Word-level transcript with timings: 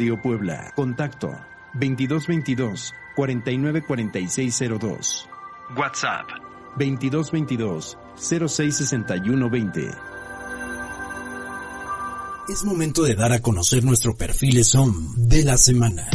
Radio 0.00 0.22
Puebla. 0.22 0.72
Contacto 0.74 1.28
2222 1.74 2.94
494602. 3.14 5.28
WhatsApp 5.76 6.26
2222 6.78 7.98
066120. 8.16 9.90
Es 12.48 12.64
momento 12.64 13.02
de 13.02 13.14
dar 13.14 13.32
a 13.32 13.40
conocer 13.40 13.84
nuestro 13.84 14.16
perfil 14.16 14.64
SOM 14.64 15.16
de 15.16 15.44
la 15.44 15.58
semana. 15.58 16.08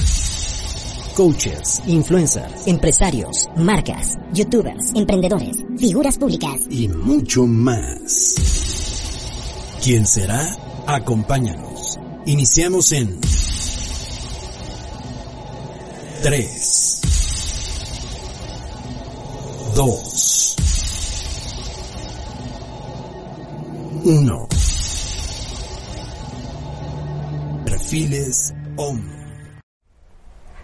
Coaches, 1.16 1.84
influencers, 1.86 2.66
empresarios, 2.66 3.48
marcas, 3.56 4.18
youtubers, 4.34 4.96
emprendedores, 4.96 5.64
figuras 5.78 6.18
públicas 6.18 6.60
y 6.72 6.88
mucho 6.88 7.46
más. 7.46 8.34
¿Quién 9.84 10.08
será? 10.08 10.58
Acompáñanos. 10.88 12.00
Iniciamos 12.26 12.92
en 12.92 13.20
3, 16.26 17.02
2, 19.76 20.56
1. 24.06 24.48
Perfiles 27.64 28.56
OM. 28.76 29.26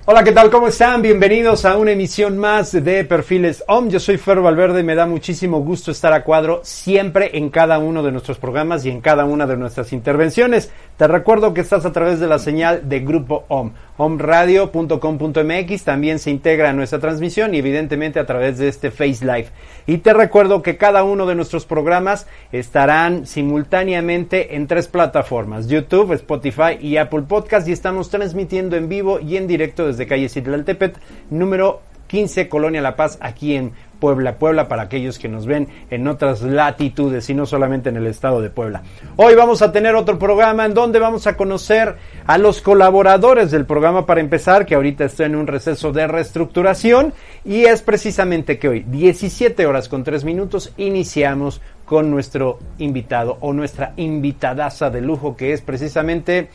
Hola, 0.05 0.23
¿qué 0.23 0.31
tal? 0.31 0.49
¿Cómo 0.49 0.67
están? 0.67 1.03
Bienvenidos 1.03 1.63
a 1.63 1.77
una 1.77 1.91
emisión 1.91 2.39
más 2.39 2.71
de 2.71 3.05
Perfiles 3.05 3.63
OM. 3.67 3.87
Yo 3.87 3.99
soy 3.99 4.17
Fer 4.17 4.41
Valverde 4.41 4.79
y 4.79 4.83
me 4.83 4.95
da 4.95 5.05
muchísimo 5.05 5.61
gusto 5.61 5.91
estar 5.91 6.11
a 6.11 6.23
cuadro 6.23 6.61
siempre 6.63 7.37
en 7.37 7.51
cada 7.51 7.77
uno 7.77 8.01
de 8.01 8.11
nuestros 8.11 8.39
programas 8.39 8.83
y 8.83 8.89
en 8.89 8.99
cada 8.99 9.25
una 9.25 9.45
de 9.45 9.57
nuestras 9.57 9.93
intervenciones. 9.93 10.71
Te 11.01 11.07
recuerdo 11.07 11.55
que 11.55 11.61
estás 11.61 11.83
a 11.87 11.91
través 11.91 12.19
de 12.19 12.27
la 12.27 12.37
señal 12.37 12.87
de 12.87 12.99
Grupo 12.99 13.45
OM, 13.47 13.71
omradio.com.mx, 13.97 15.83
también 15.83 16.19
se 16.19 16.29
integra 16.29 16.69
a 16.69 16.73
nuestra 16.73 16.99
transmisión 16.99 17.55
y 17.55 17.57
evidentemente 17.57 18.19
a 18.19 18.27
través 18.27 18.59
de 18.59 18.67
este 18.67 18.91
Face 18.91 19.25
Live. 19.25 19.47
Y 19.87 19.97
te 19.97 20.13
recuerdo 20.13 20.61
que 20.61 20.77
cada 20.77 21.03
uno 21.03 21.25
de 21.25 21.33
nuestros 21.33 21.65
programas 21.65 22.27
estarán 22.51 23.25
simultáneamente 23.25 24.55
en 24.55 24.67
tres 24.67 24.87
plataformas, 24.87 25.67
YouTube, 25.67 26.13
Spotify 26.13 26.77
y 26.79 26.97
Apple 26.97 27.23
Podcast 27.23 27.67
y 27.67 27.71
estamos 27.71 28.11
transmitiendo 28.11 28.75
en 28.75 28.87
vivo 28.87 29.19
y 29.19 29.37
en 29.37 29.47
directo 29.47 29.87
desde 29.87 30.05
calle 30.05 30.29
Citlaltepet, 30.29 30.99
número 31.31 31.81
15, 32.09 32.47
Colonia 32.47 32.81
La 32.81 32.95
Paz, 32.95 33.17
aquí 33.21 33.55
en 33.55 33.71
Puebla, 34.01 34.37
Puebla, 34.37 34.67
para 34.67 34.81
aquellos 34.81 35.19
que 35.19 35.29
nos 35.29 35.45
ven 35.45 35.69
en 35.91 36.07
otras 36.07 36.41
latitudes 36.41 37.29
y 37.29 37.35
no 37.35 37.45
solamente 37.45 37.87
en 37.87 37.97
el 37.97 38.07
estado 38.07 38.41
de 38.41 38.49
Puebla. 38.49 38.81
Hoy 39.15 39.35
vamos 39.35 39.61
a 39.61 39.71
tener 39.71 39.95
otro 39.95 40.19
programa 40.19 40.65
en 40.65 40.73
donde 40.73 40.99
vamos 40.99 41.27
a 41.27 41.37
conocer 41.37 41.95
a 42.25 42.37
los 42.39 42.61
colaboradores 42.61 43.51
del 43.51 43.65
programa 43.65 44.05
para 44.05 44.19
empezar, 44.19 44.65
que 44.65 44.75
ahorita 44.75 45.05
estoy 45.05 45.27
en 45.27 45.35
un 45.35 45.47
receso 45.47 45.91
de 45.93 46.07
reestructuración 46.07 47.13
y 47.45 47.65
es 47.65 47.83
precisamente 47.83 48.57
que 48.57 48.67
hoy, 48.67 48.79
17 48.81 49.65
horas 49.67 49.87
con 49.87 50.03
3 50.03 50.25
minutos, 50.25 50.73
iniciamos 50.77 51.61
con 51.85 52.09
nuestro 52.09 52.57
invitado 52.79 53.37
o 53.41 53.53
nuestra 53.53 53.93
invitadaza 53.97 54.89
de 54.89 55.01
lujo 55.01 55.37
que 55.37 55.53
es 55.53 55.61
precisamente 55.61 56.49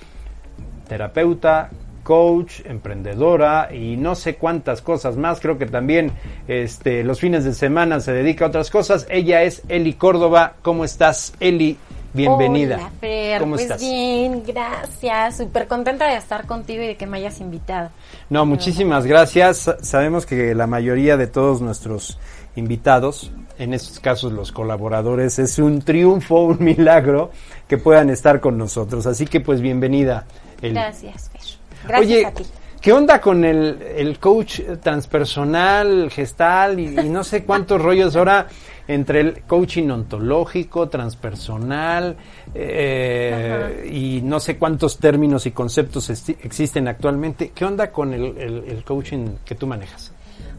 terapeuta, 0.89 1.71
coach, 2.07 2.61
emprendedora 2.65 3.75
y 3.75 3.97
no 3.97 4.15
sé 4.15 4.37
cuántas 4.37 4.81
cosas 4.81 5.17
más. 5.17 5.41
Creo 5.41 5.59
que 5.59 5.67
también 5.67 6.13
este, 6.47 7.03
los 7.03 7.19
fines 7.19 7.43
de 7.43 7.53
semana 7.53 7.99
se 7.99 8.13
dedica 8.13 8.45
a 8.45 8.49
otras 8.49 8.71
cosas. 8.71 9.09
Ella 9.11 9.43
es 9.43 9.63
Eli 9.69 9.95
Córdoba. 9.95 10.55
¿Cómo 10.63 10.85
estás, 10.85 11.35
Eli? 11.41 11.77
Bienvenida. 12.15 12.77
Hola, 12.77 12.91
Fer. 13.01 13.41
¿Cómo 13.41 13.57
pues 13.57 13.63
estás? 13.63 13.81
bien, 13.81 14.45
gracias. 14.47 15.39
Súper 15.39 15.67
contenta 15.67 16.07
de 16.07 16.17
estar 16.17 16.47
contigo 16.47 16.85
y 16.85 16.87
de 16.87 16.97
que 16.97 17.09
me 17.09 17.19
hayas 17.19 17.41
invitado. 17.41 17.91
No, 18.31 18.47
muchísimas 18.47 19.05
gracias. 19.05 19.69
Sabemos 19.83 20.27
que 20.27 20.55
la 20.55 20.69
mayoría 20.69 21.17
de 21.17 21.27
todos 21.27 21.61
nuestros 21.61 22.21
invitados, 22.55 23.33
en 23.59 23.75
estos 23.75 23.99
casos 23.99 24.33
los 24.33 24.53
colaboradores, 24.53 25.41
es 25.41 25.59
un 25.59 25.83
triunfo, 25.83 26.45
un 26.45 26.63
milagro 26.63 27.33
que 27.67 27.79
puedan 27.79 28.11
estar 28.11 28.39
con 28.39 28.57
nosotros. 28.57 29.09
Así 29.09 29.27
que 29.27 29.41
pues 29.41 29.61
bienvenida. 29.61 30.25
Eli. 30.63 30.75
Gracias. 30.75 31.31
Gracias 31.87 32.07
Oye, 32.07 32.27
a 32.27 32.31
ti. 32.33 32.45
¿qué 32.81 32.93
onda 32.93 33.21
con 33.21 33.45
el, 33.45 33.83
el 33.97 34.19
coach 34.19 34.61
transpersonal, 34.83 36.11
gestal 36.11 36.79
y, 36.79 37.01
y 37.01 37.09
no 37.09 37.25
sé 37.25 37.45
cuántos 37.45 37.81
rollos 37.83 38.15
ahora 38.17 38.47
entre 38.89 39.21
el 39.21 39.43
coaching 39.43 39.89
ontológico, 39.91 40.89
transpersonal 40.89 42.17
eh, 42.55 43.91
y 43.93 44.21
no 44.23 44.39
sé 44.41 44.57
cuántos 44.57 44.99
términos 44.99 45.47
y 45.47 45.51
conceptos 45.53 46.09
existen 46.11 46.87
actualmente? 46.89 47.51
¿Qué 47.55 47.65
onda 47.65 47.91
con 47.91 48.13
el, 48.15 48.37
el- 48.39 48.65
el 48.69 48.85
coaching 48.85 49.37
que 49.45 49.55
tú 49.57 49.67
manejas? 49.67 50.13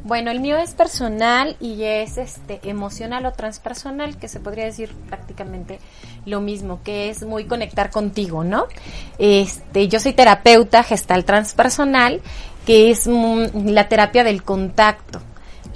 Bueno, 0.07 0.31
el 0.31 0.40
mío 0.40 0.57
es 0.57 0.73
personal 0.73 1.57
y 1.59 1.84
es 1.84 2.18
este 2.18 2.62
emocional 2.63 3.25
o 3.25 3.34
transpersonal, 3.34 4.18
que 4.18 4.29
se 4.29 4.40
podría 4.40 4.63
decir 4.63 4.94
prácticamente 5.09 5.79
lo 6.25 6.40
mismo, 6.40 6.79
que 6.81 7.09
es 7.09 7.23
muy 7.23 7.44
conectar 7.44 7.90
contigo, 7.91 8.46
¿no? 8.46 8.67
Este, 9.19 9.90
yo 9.90 10.00
soy 10.00 10.13
terapeuta 10.13 10.84
gestal 10.84 11.25
transpersonal, 11.25 12.22
que 12.66 12.90
es 12.90 13.06
mm, 13.06 13.67
la 13.67 13.90
terapia 13.90 14.23
del 14.23 14.44
contacto. 14.44 15.19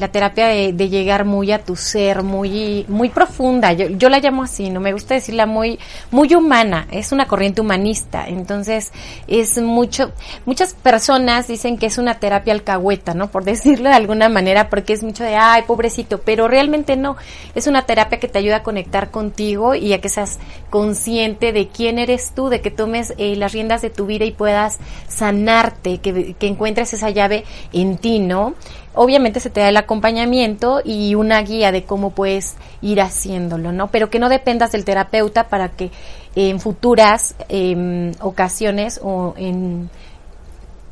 La 0.01 0.07
terapia 0.07 0.47
de, 0.47 0.89
llegar 0.89 1.25
muy 1.25 1.51
a 1.51 1.59
tu 1.63 1.75
ser, 1.75 2.23
muy, 2.23 2.85
muy 2.87 3.09
profunda. 3.09 3.71
Yo, 3.73 3.87
yo 3.87 4.09
la 4.09 4.17
llamo 4.17 4.41
así, 4.41 4.71
no 4.71 4.79
me 4.79 4.93
gusta 4.93 5.13
decirla 5.13 5.45
muy, 5.45 5.77
muy 6.09 6.33
humana. 6.33 6.87
Es 6.89 7.11
una 7.11 7.27
corriente 7.27 7.61
humanista. 7.61 8.27
Entonces, 8.27 8.91
es 9.27 9.61
mucho, 9.61 10.11
muchas 10.47 10.73
personas 10.73 11.47
dicen 11.47 11.77
que 11.77 11.85
es 11.85 11.99
una 11.99 12.15
terapia 12.15 12.51
alcahueta, 12.51 13.13
¿no? 13.13 13.29
Por 13.29 13.43
decirlo 13.43 13.89
de 13.89 13.95
alguna 13.95 14.27
manera, 14.27 14.71
porque 14.71 14.93
es 14.93 15.03
mucho 15.03 15.23
de, 15.23 15.35
ay, 15.35 15.65
pobrecito, 15.67 16.21
pero 16.21 16.47
realmente 16.47 16.97
no. 16.97 17.15
Es 17.53 17.67
una 17.67 17.83
terapia 17.83 18.19
que 18.19 18.27
te 18.27 18.39
ayuda 18.39 18.55
a 18.55 18.63
conectar 18.63 19.11
contigo 19.11 19.75
y 19.75 19.93
a 19.93 20.01
que 20.01 20.09
seas 20.09 20.39
consciente 20.71 21.53
de 21.53 21.67
quién 21.67 21.99
eres 21.99 22.31
tú, 22.33 22.49
de 22.49 22.61
que 22.61 22.71
tomes 22.71 23.13
eh, 23.19 23.35
las 23.35 23.51
riendas 23.51 23.83
de 23.83 23.91
tu 23.91 24.07
vida 24.07 24.25
y 24.25 24.31
puedas 24.31 24.79
sanarte, 25.07 25.99
que, 25.99 26.33
que 26.33 26.47
encuentres 26.47 26.91
esa 26.93 27.11
llave 27.11 27.43
en 27.71 27.97
ti, 27.97 28.17
¿no? 28.17 28.55
Obviamente 28.93 29.39
se 29.39 29.49
te 29.49 29.61
da 29.61 29.69
el 29.69 29.77
acompañamiento 29.77 30.81
y 30.83 31.15
una 31.15 31.41
guía 31.41 31.71
de 31.71 31.83
cómo 31.85 32.09
puedes 32.09 32.55
ir 32.81 32.99
haciéndolo, 33.01 33.71
¿no? 33.71 33.87
Pero 33.89 34.09
que 34.09 34.19
no 34.19 34.27
dependas 34.27 34.71
del 34.73 34.83
terapeuta 34.83 35.47
para 35.47 35.69
que 35.69 35.91
en 36.35 36.59
futuras 36.59 37.35
em, 37.47 38.11
ocasiones 38.19 38.99
o 39.03 39.33
en 39.37 39.89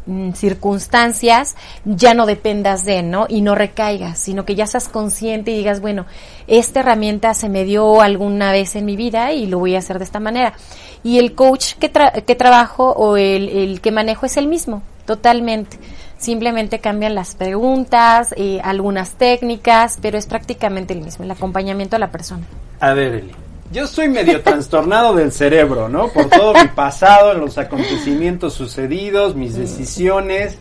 mm, 0.06 0.31
circunstancias 0.31 1.56
ya 1.84 2.13
no 2.13 2.25
dependas 2.25 2.86
de, 2.86 3.04
¿no? 3.04 3.25
Y 3.28 3.42
no 3.42 3.54
recaigas, 3.56 4.18
sino 4.18 4.45
que 4.45 4.56
ya 4.56 4.66
seas 4.66 4.88
consciente 4.88 5.52
y 5.52 5.57
digas, 5.57 5.81
bueno, 5.81 6.06
esta 6.48 6.80
herramienta 6.80 7.34
se 7.34 7.50
me 7.50 7.66
dio 7.66 8.02
alguna 8.02 8.52
vez 8.54 8.75
en 8.78 8.86
mi 8.86 8.95
vida 8.95 9.34
y 9.34 9.45
lo 9.45 9.60
voy 9.60 9.75
a 9.75 9.80
hacer 9.80 9.98
de 9.98 10.06
esta 10.06 10.19
manera. 10.22 10.54
Y 11.04 11.19
el 11.19 11.36
coach 11.36 11.74
que, 11.75 11.92
tra- 11.92 12.24
que 12.24 12.36
trabajo 12.36 12.92
o 12.92 13.18
el, 13.18 13.50
el 13.50 13.81
que 13.81 13.92
manejo 13.92 14.25
es 14.25 14.38
el 14.38 14.48
mismo, 14.48 14.84
totalmente. 15.06 15.78
Simplemente 16.19 16.80
cambian 16.80 17.16
las 17.16 17.33
preguntas, 17.33 18.33
eh, 18.36 18.60
algunas 18.62 19.12
técnicas, 19.12 19.98
pero 20.01 20.18
es 20.18 20.27
prácticamente 20.27 20.94
el 20.94 21.01
mismo, 21.01 21.24
el 21.24 21.31
acompañamiento 21.31 21.95
a 21.95 22.00
la 22.00 22.12
persona. 22.12 22.44
A 22.81 22.94
ver, 22.94 23.16
Eli. 23.16 23.31
Yo 23.71 23.86
estoy 23.86 24.10
medio 24.10 24.42
trastornado 24.42 25.13
del 25.13 25.31
cerebro, 25.31 25.89
¿no? 25.89 26.10
Por 26.10 26.27
todo 26.30 26.54
mi 26.56 26.68
pasado, 26.75 27.36
los 27.36 27.57
acontecimientos 27.57 28.54
sucedidos, 28.54 29.36
mis 29.36 29.56
decisiones, 29.56 30.57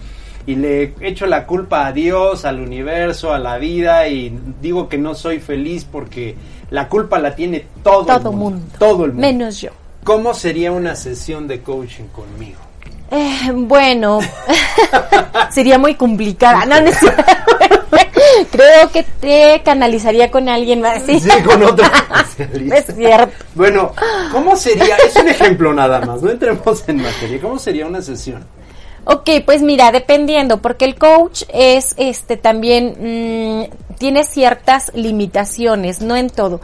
y 0.47 0.57
le 0.57 0.95
echo 1.01 1.27
la 1.27 1.47
culpa 1.47 1.87
a 1.87 1.93
Dios, 1.93 2.45
al 2.45 2.61
universo, 2.61 3.33
a 3.33 3.39
la 3.39 3.59
vida, 3.59 4.09
y 4.09 4.39
digo 4.61 4.89
que 4.89 4.99
no 4.99 5.15
soy 5.15 5.41
feliz 5.41 5.87
porque 5.91 6.37
la 6.71 6.89
culpa 6.89 7.19
la 7.19 7.35
tiene 7.35 7.67
todo, 7.83 8.05
Todo 8.05 8.31
el 8.31 8.37
mundo, 8.37 8.59
mundo. 8.61 8.77
Todo 8.79 9.05
el 9.07 9.13
mundo. 9.13 9.27
Menos 9.27 9.61
yo. 9.61 9.71
¿Cómo 10.05 10.35
sería 10.35 10.71
una 10.71 10.95
sesión 10.95 11.49
de 11.49 11.63
coaching 11.63 12.05
conmigo? 12.15 12.68
Eh, 13.11 13.51
bueno, 13.55 14.19
sería 15.51 15.79
muy 15.79 15.95
complicada. 15.95 16.65
No, 16.67 16.81
no 16.81 16.89
es 16.89 16.99
cierto. 16.99 17.23
Creo 18.51 18.91
que 18.93 19.03
te 19.03 19.63
canalizaría 19.65 20.31
con 20.31 20.49
alguien 20.49 20.81
más. 20.81 21.03
Sí, 21.05 21.19
Sí, 21.19 21.29
con 21.43 21.63
otro 21.63 21.85
especialista. 22.29 22.77
es 22.77 22.87
cierto. 22.95 23.45
Bueno, 23.55 23.93
¿cómo 24.33 24.57
sería? 24.57 24.97
Es 24.97 25.17
un 25.17 25.29
ejemplo 25.29 25.73
nada 25.73 26.01
más, 26.03 26.21
no 26.23 26.31
entremos 26.31 26.85
en 26.89 27.03
materia. 27.03 27.41
¿Cómo 27.41 27.59
sería 27.59 27.87
una 27.87 28.03
sesión? 28.03 28.45
Ok, 29.05 29.31
pues 29.45 29.63
mira, 29.63 29.91
dependiendo, 29.91 30.61
porque 30.61 30.85
el 30.85 30.97
coach 30.97 31.45
es 31.53 31.95
este 31.97 32.37
también 32.37 33.69
mm, 33.71 33.95
tiene 33.97 34.25
ciertas 34.25 34.93
limitaciones, 34.95 36.01
no 36.03 36.15
en 36.17 36.29
todo, 36.31 36.61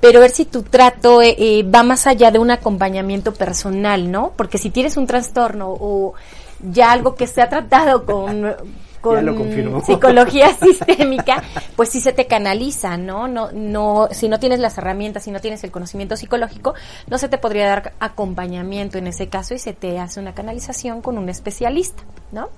pero 0.00 0.20
ver 0.20 0.30
si 0.30 0.44
tu 0.44 0.62
trato 0.62 1.22
eh, 1.22 1.34
eh, 1.38 1.62
va 1.64 1.82
más 1.82 2.06
allá 2.06 2.30
de 2.30 2.38
un 2.38 2.50
acompañamiento 2.50 3.34
personal, 3.34 4.10
¿no? 4.10 4.32
Porque 4.36 4.58
si 4.58 4.70
tienes 4.70 4.96
un 4.96 5.06
trastorno 5.06 5.68
o 5.70 6.14
ya 6.60 6.92
algo 6.92 7.14
que 7.14 7.26
se 7.26 7.42
ha 7.42 7.48
tratado 7.48 8.04
con 8.04 8.54
con 9.00 9.24
lo 9.24 9.80
psicología 9.84 10.54
sistémica, 10.54 11.42
pues 11.76 11.88
sí 11.90 12.00
se 12.00 12.12
te 12.12 12.26
canaliza, 12.26 12.96
¿no? 12.96 13.28
No, 13.28 13.50
no, 13.52 14.08
si 14.12 14.28
no 14.28 14.38
tienes 14.38 14.60
las 14.60 14.78
herramientas, 14.78 15.24
si 15.24 15.30
no 15.30 15.40
tienes 15.40 15.62
el 15.64 15.70
conocimiento 15.70 16.16
psicológico, 16.16 16.74
no 17.06 17.18
se 17.18 17.28
te 17.28 17.38
podría 17.38 17.66
dar 17.66 17.92
acompañamiento 18.00 18.98
en 18.98 19.06
ese 19.06 19.28
caso 19.28 19.54
y 19.54 19.58
se 19.58 19.72
te 19.72 19.98
hace 19.98 20.20
una 20.20 20.34
canalización 20.34 21.02
con 21.02 21.18
un 21.18 21.28
especialista, 21.28 22.02
¿no? 22.32 22.50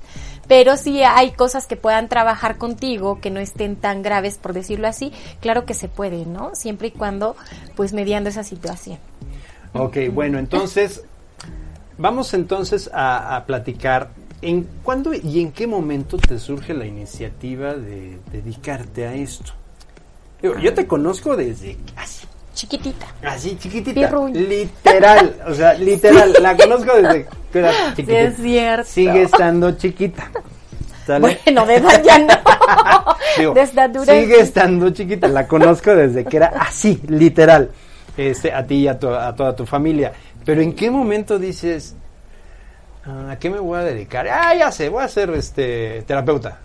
Pero 0.48 0.76
si 0.76 1.02
hay 1.02 1.32
cosas 1.32 1.66
que 1.66 1.76
puedan 1.76 2.08
trabajar 2.08 2.58
contigo, 2.58 3.20
que 3.20 3.30
no 3.30 3.40
estén 3.40 3.76
tan 3.76 4.02
graves, 4.02 4.38
por 4.38 4.52
decirlo 4.52 4.88
así, 4.88 5.12
claro 5.40 5.64
que 5.64 5.74
se 5.74 5.88
puede, 5.88 6.26
¿no? 6.26 6.54
Siempre 6.54 6.88
y 6.88 6.90
cuando, 6.90 7.36
pues 7.76 7.92
mediando 7.92 8.30
esa 8.30 8.44
situación. 8.44 8.98
Ok, 9.72 9.98
bueno, 10.12 10.38
entonces, 10.38 11.04
vamos 11.98 12.34
entonces 12.34 12.90
a, 12.92 13.36
a 13.36 13.46
platicar 13.46 14.10
¿En 14.42 14.66
cuándo 14.82 15.12
y 15.12 15.40
en 15.40 15.52
qué 15.52 15.66
momento 15.66 16.16
te 16.16 16.38
surge 16.38 16.72
la 16.72 16.86
iniciativa 16.86 17.74
de 17.74 18.18
dedicarte 18.32 19.06
a 19.06 19.14
esto? 19.14 19.52
Yo, 20.42 20.72
te 20.72 20.86
conozco 20.86 21.36
desde 21.36 21.76
así. 21.96 22.26
Chiquitita. 22.54 23.06
Así, 23.22 23.56
chiquitita. 23.58 24.10
Literal, 24.32 25.36
o 25.46 25.54
sea, 25.54 25.74
literal. 25.78 26.34
La 26.40 26.56
conozco 26.56 26.94
desde 26.96 27.26
que 27.52 27.58
era 27.58 27.72
chiquitita. 27.90 28.12
Sí, 28.12 28.16
es 28.16 28.36
cierto. 28.36 28.84
Sigue 28.84 29.22
estando 29.22 29.72
chiquita. 29.72 30.30
Bueno, 31.18 31.66
de 31.66 31.74
edad 31.76 32.02
ya 32.04 32.18
no. 32.18 33.54
de 33.54 34.04
Sigue 34.04 34.40
estando 34.40 34.90
chiquita. 34.90 35.28
La 35.28 35.46
conozco 35.46 35.94
desde 35.94 36.24
que 36.24 36.36
era 36.36 36.48
así, 36.48 37.00
literal. 37.08 37.70
Este, 38.16 38.52
a 38.52 38.66
ti 38.66 38.76
y 38.76 38.88
a, 38.88 38.92
a 38.92 39.34
toda 39.34 39.54
tu 39.56 39.66
familia. 39.66 40.12
Pero 40.44 40.62
¿en 40.62 40.74
qué 40.74 40.90
momento 40.90 41.38
dices, 41.38 41.94
¿A 43.04 43.36
qué 43.38 43.48
me 43.48 43.58
voy 43.58 43.78
a 43.78 43.82
dedicar? 43.82 44.28
Ah, 44.28 44.54
ya 44.54 44.70
sé, 44.70 44.88
voy 44.88 45.02
a 45.02 45.08
ser 45.08 45.30
este 45.30 46.02
terapeuta. 46.06 46.58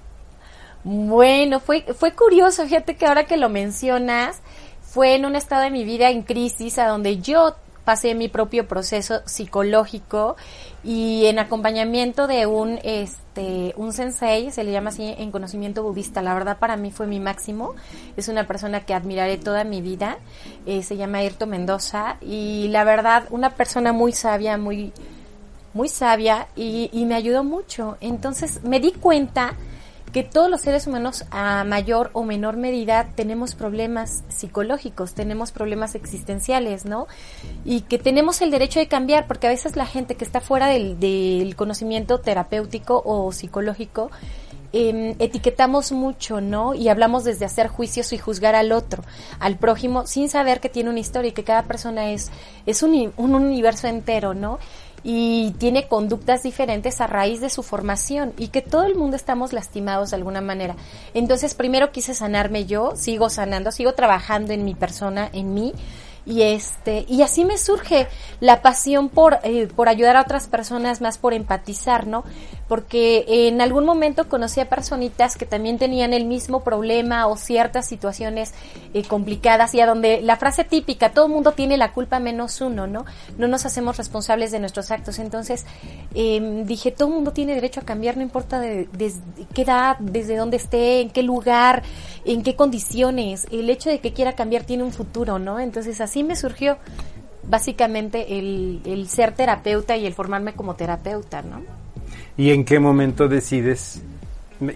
Bueno, 0.83 1.59
fue, 1.59 1.81
fue 1.97 2.13
curioso, 2.13 2.63
fíjate 2.63 2.95
que 2.95 3.05
ahora 3.05 3.25
que 3.25 3.37
lo 3.37 3.49
mencionas, 3.49 4.41
fue 4.81 5.15
en 5.15 5.25
un 5.25 5.35
estado 5.35 5.63
de 5.63 5.71
mi 5.71 5.83
vida 5.83 6.09
en 6.09 6.21
crisis 6.23 6.77
a 6.77 6.87
donde 6.87 7.17
yo 7.17 7.55
pasé 7.85 8.15
mi 8.15 8.27
propio 8.27 8.67
proceso 8.67 9.21
psicológico 9.25 10.35
y 10.83 11.27
en 11.27 11.39
acompañamiento 11.39 12.27
de 12.27 12.45
un 12.47 12.79
este 12.83 13.73
un 13.77 13.93
sensei, 13.93 14.51
se 14.51 14.63
le 14.63 14.71
llama 14.71 14.89
así 14.89 15.13
en 15.17 15.31
conocimiento 15.31 15.83
budista. 15.83 16.21
La 16.21 16.33
verdad 16.33 16.57
para 16.57 16.77
mí 16.77 16.91
fue 16.91 17.07
mi 17.07 17.19
máximo. 17.19 17.75
Es 18.17 18.27
una 18.27 18.47
persona 18.47 18.81
que 18.81 18.93
admiraré 18.93 19.37
toda 19.37 19.63
mi 19.63 19.81
vida. 19.81 20.17
Eh, 20.65 20.83
se 20.83 20.97
llama 20.97 21.19
Ayrton 21.19 21.49
Mendoza 21.49 22.17
y 22.21 22.67
la 22.69 22.83
verdad 22.83 23.25
una 23.29 23.51
persona 23.51 23.93
muy 23.93 24.13
sabia, 24.13 24.57
muy 24.57 24.91
muy 25.75 25.89
sabia 25.89 26.47
y, 26.55 26.89
me 27.05 27.15
ayudó 27.15 27.43
mucho. 27.43 27.97
Entonces 27.99 28.63
me 28.63 28.79
di 28.79 28.93
cuenta 28.93 29.55
que 30.13 30.23
todos 30.23 30.49
los 30.49 30.61
seres 30.61 30.87
humanos 30.87 31.25
a 31.31 31.65
mayor 31.65 32.09
o 32.13 32.23
menor 32.23 32.55
medida 32.55 33.09
tenemos 33.15 33.53
problemas 33.55 34.23
psicológicos, 34.29 35.13
tenemos 35.13 35.51
problemas 35.51 35.93
existenciales, 35.93 36.85
¿no? 36.85 37.07
Y 37.65 37.81
que 37.81 37.99
tenemos 37.99 38.41
el 38.41 38.51
derecho 38.51 38.79
de 38.79 38.87
cambiar, 38.87 39.27
porque 39.27 39.47
a 39.47 39.49
veces 39.49 39.75
la 39.75 39.85
gente 39.85 40.15
que 40.15 40.23
está 40.23 40.39
fuera 40.39 40.67
del, 40.67 41.53
conocimiento 41.57 42.19
terapéutico 42.19 43.03
o 43.05 43.33
psicológico, 43.33 44.09
em, 44.71 45.15
etiquetamos 45.19 45.91
mucho, 45.91 46.39
¿no? 46.39 46.73
Y 46.73 46.87
hablamos 46.87 47.25
desde 47.25 47.43
hacer 47.43 47.67
juicios 47.67 48.13
y 48.13 48.17
juzgar 48.17 48.55
al 48.55 48.71
otro, 48.71 49.03
al 49.39 49.57
prójimo, 49.57 50.07
sin 50.07 50.29
saber 50.29 50.61
que 50.61 50.69
tiene 50.69 50.89
una 50.89 50.99
historia 51.01 51.31
y 51.31 51.33
que 51.33 51.43
cada 51.43 51.63
persona 51.63 52.11
es, 52.11 52.31
es 52.65 52.83
un, 52.83 53.11
un 53.17 53.35
universo 53.35 53.87
entero, 53.87 54.33
¿no? 54.33 54.59
Y 55.07 55.51
tiene 55.59 55.87
conductas 55.87 56.41
diferentes 56.41 56.99
a 56.99 57.05
raíz 57.05 57.39
de 57.39 57.51
su 57.51 57.61
formación 57.61 58.33
y 58.39 58.47
que 58.47 58.63
todo 58.63 58.85
el 58.85 58.95
mundo 58.95 59.15
estamos 59.15 59.53
lastimados 59.53 60.09
de 60.09 60.15
alguna 60.15 60.41
manera. 60.41 60.75
Entonces, 61.13 61.53
primero 61.53 61.91
quise 61.91 62.15
sanarme 62.15 62.65
yo, 62.65 62.93
sigo 62.95 63.29
sanando, 63.29 63.71
sigo 63.71 63.93
trabajando 63.93 64.51
en 64.51 64.65
mi 64.65 64.73
persona, 64.73 65.29
en 65.31 65.53
mí 65.53 65.73
y 66.25 66.41
este 66.41 67.05
y 67.07 67.21
así 67.21 67.45
me 67.45 67.57
surge 67.57 68.07
la 68.39 68.61
pasión 68.61 69.09
por 69.09 69.39
eh, 69.43 69.67
por 69.75 69.89
ayudar 69.89 70.17
a 70.17 70.21
otras 70.21 70.47
personas 70.47 71.01
más 71.01 71.17
por 71.17 71.33
empatizar 71.33 72.07
no 72.07 72.23
porque 72.67 73.25
en 73.27 73.61
algún 73.61 73.85
momento 73.85 74.27
conocí 74.27 74.59
a 74.59 74.69
personitas 74.69 75.37
que 75.37 75.45
también 75.45 75.77
tenían 75.77 76.13
el 76.13 76.25
mismo 76.25 76.63
problema 76.63 77.27
o 77.27 77.37
ciertas 77.37 77.87
situaciones 77.87 78.53
eh, 78.93 79.03
complicadas 79.03 79.75
y 79.75 79.81
a 79.81 79.85
donde 79.85 80.21
la 80.21 80.37
frase 80.37 80.63
típica 80.63 81.11
todo 81.11 81.27
mundo 81.27 81.51
tiene 81.51 81.77
la 81.77 81.93
culpa 81.93 82.19
menos 82.19 82.59
uno 82.61 82.87
no 82.87 83.05
no 83.37 83.47
nos 83.47 83.65
hacemos 83.65 83.97
responsables 83.97 84.51
de 84.51 84.59
nuestros 84.59 84.91
actos. 84.91 85.19
Entonces 85.19 85.65
em, 86.13 86.65
dije 86.65 86.91
todo 86.91 87.09
mundo 87.09 87.31
tiene 87.31 87.55
derecho 87.55 87.81
a 87.81 87.83
cambiar 87.83 88.17
no 88.17 88.23
importa 88.23 88.59
de, 88.59 88.87
qué 89.53 89.61
edad 89.61 89.97
desde 89.99 90.35
dónde 90.37 90.57
esté 90.57 91.01
en 91.01 91.09
qué 91.09 91.23
lugar 91.23 91.83
en 92.25 92.43
qué 92.43 92.55
condiciones. 92.55 93.47
El 93.51 93.69
hecho 93.69 93.89
de 93.89 93.99
que 93.99 94.13
quiera 94.13 94.33
cambiar 94.33 94.63
tiene 94.63 94.83
un 94.83 94.91
futuro 94.91 95.39
no 95.39 95.59
entonces 95.59 96.01
así 96.01 96.14
así 96.15 96.23
me 96.23 96.37
surgió 96.37 96.77
básicamente 97.43 98.39
el, 98.39 99.05
ser 99.09 99.33
terapeuta 99.33 99.97
y 99.97 100.05
el 100.05 100.13
formarme 100.13 100.53
como 100.53 100.75
terapeuta, 100.75 101.41
¿no? 101.41 101.61
¿Y 102.37 102.51
en 102.51 102.63
qué 102.63 102.79
momento 102.79 103.27
decides? 103.27 104.01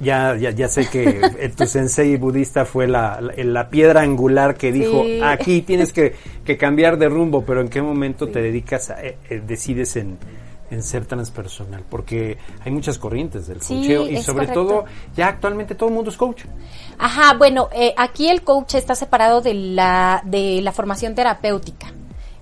Ya, 0.01 0.35
ya, 0.35 0.51
ya 0.51 0.67
sé 0.67 0.89
que 0.89 1.49
tu 1.57 1.65
sensei 1.65 2.17
budista 2.17 2.65
fue 2.65 2.87
la, 2.87 3.21
la, 3.37 3.69
piedra 3.69 4.01
angular 4.01 4.55
que 4.55 4.73
dijo, 4.73 5.05
aquí 5.23 5.61
tienes 5.61 5.93
que, 5.93 6.13
que, 6.43 6.57
cambiar 6.57 6.97
de 6.97 7.07
rumbo, 7.07 7.45
pero 7.45 7.61
¿en 7.61 7.69
qué 7.69 7.81
momento 7.81 8.27
te 8.27 8.41
dedicas, 8.41 8.89
a, 8.89 9.01
eh, 9.01 9.17
eh, 9.29 9.41
decides 9.47 9.95
en, 9.95 10.17
en 10.71 10.83
ser 10.83 11.05
transpersonal, 11.05 11.83
porque 11.89 12.37
hay 12.63 12.71
muchas 12.71 12.97
corrientes 12.97 13.47
del 13.47 13.59
coacheo 13.59 14.07
y 14.07 14.21
sobre 14.21 14.47
todo 14.47 14.85
ya 15.15 15.27
actualmente 15.27 15.75
todo 15.75 15.89
el 15.89 15.95
mundo 15.95 16.11
es 16.11 16.17
coach. 16.17 16.43
Ajá, 16.97 17.33
bueno, 17.37 17.69
eh, 17.73 17.93
aquí 17.97 18.29
el 18.29 18.43
coach 18.43 18.75
está 18.75 18.95
separado 18.95 19.41
de 19.41 19.53
la 19.53 20.21
de 20.25 20.61
la 20.61 20.71
formación 20.71 21.15
terapéutica. 21.15 21.93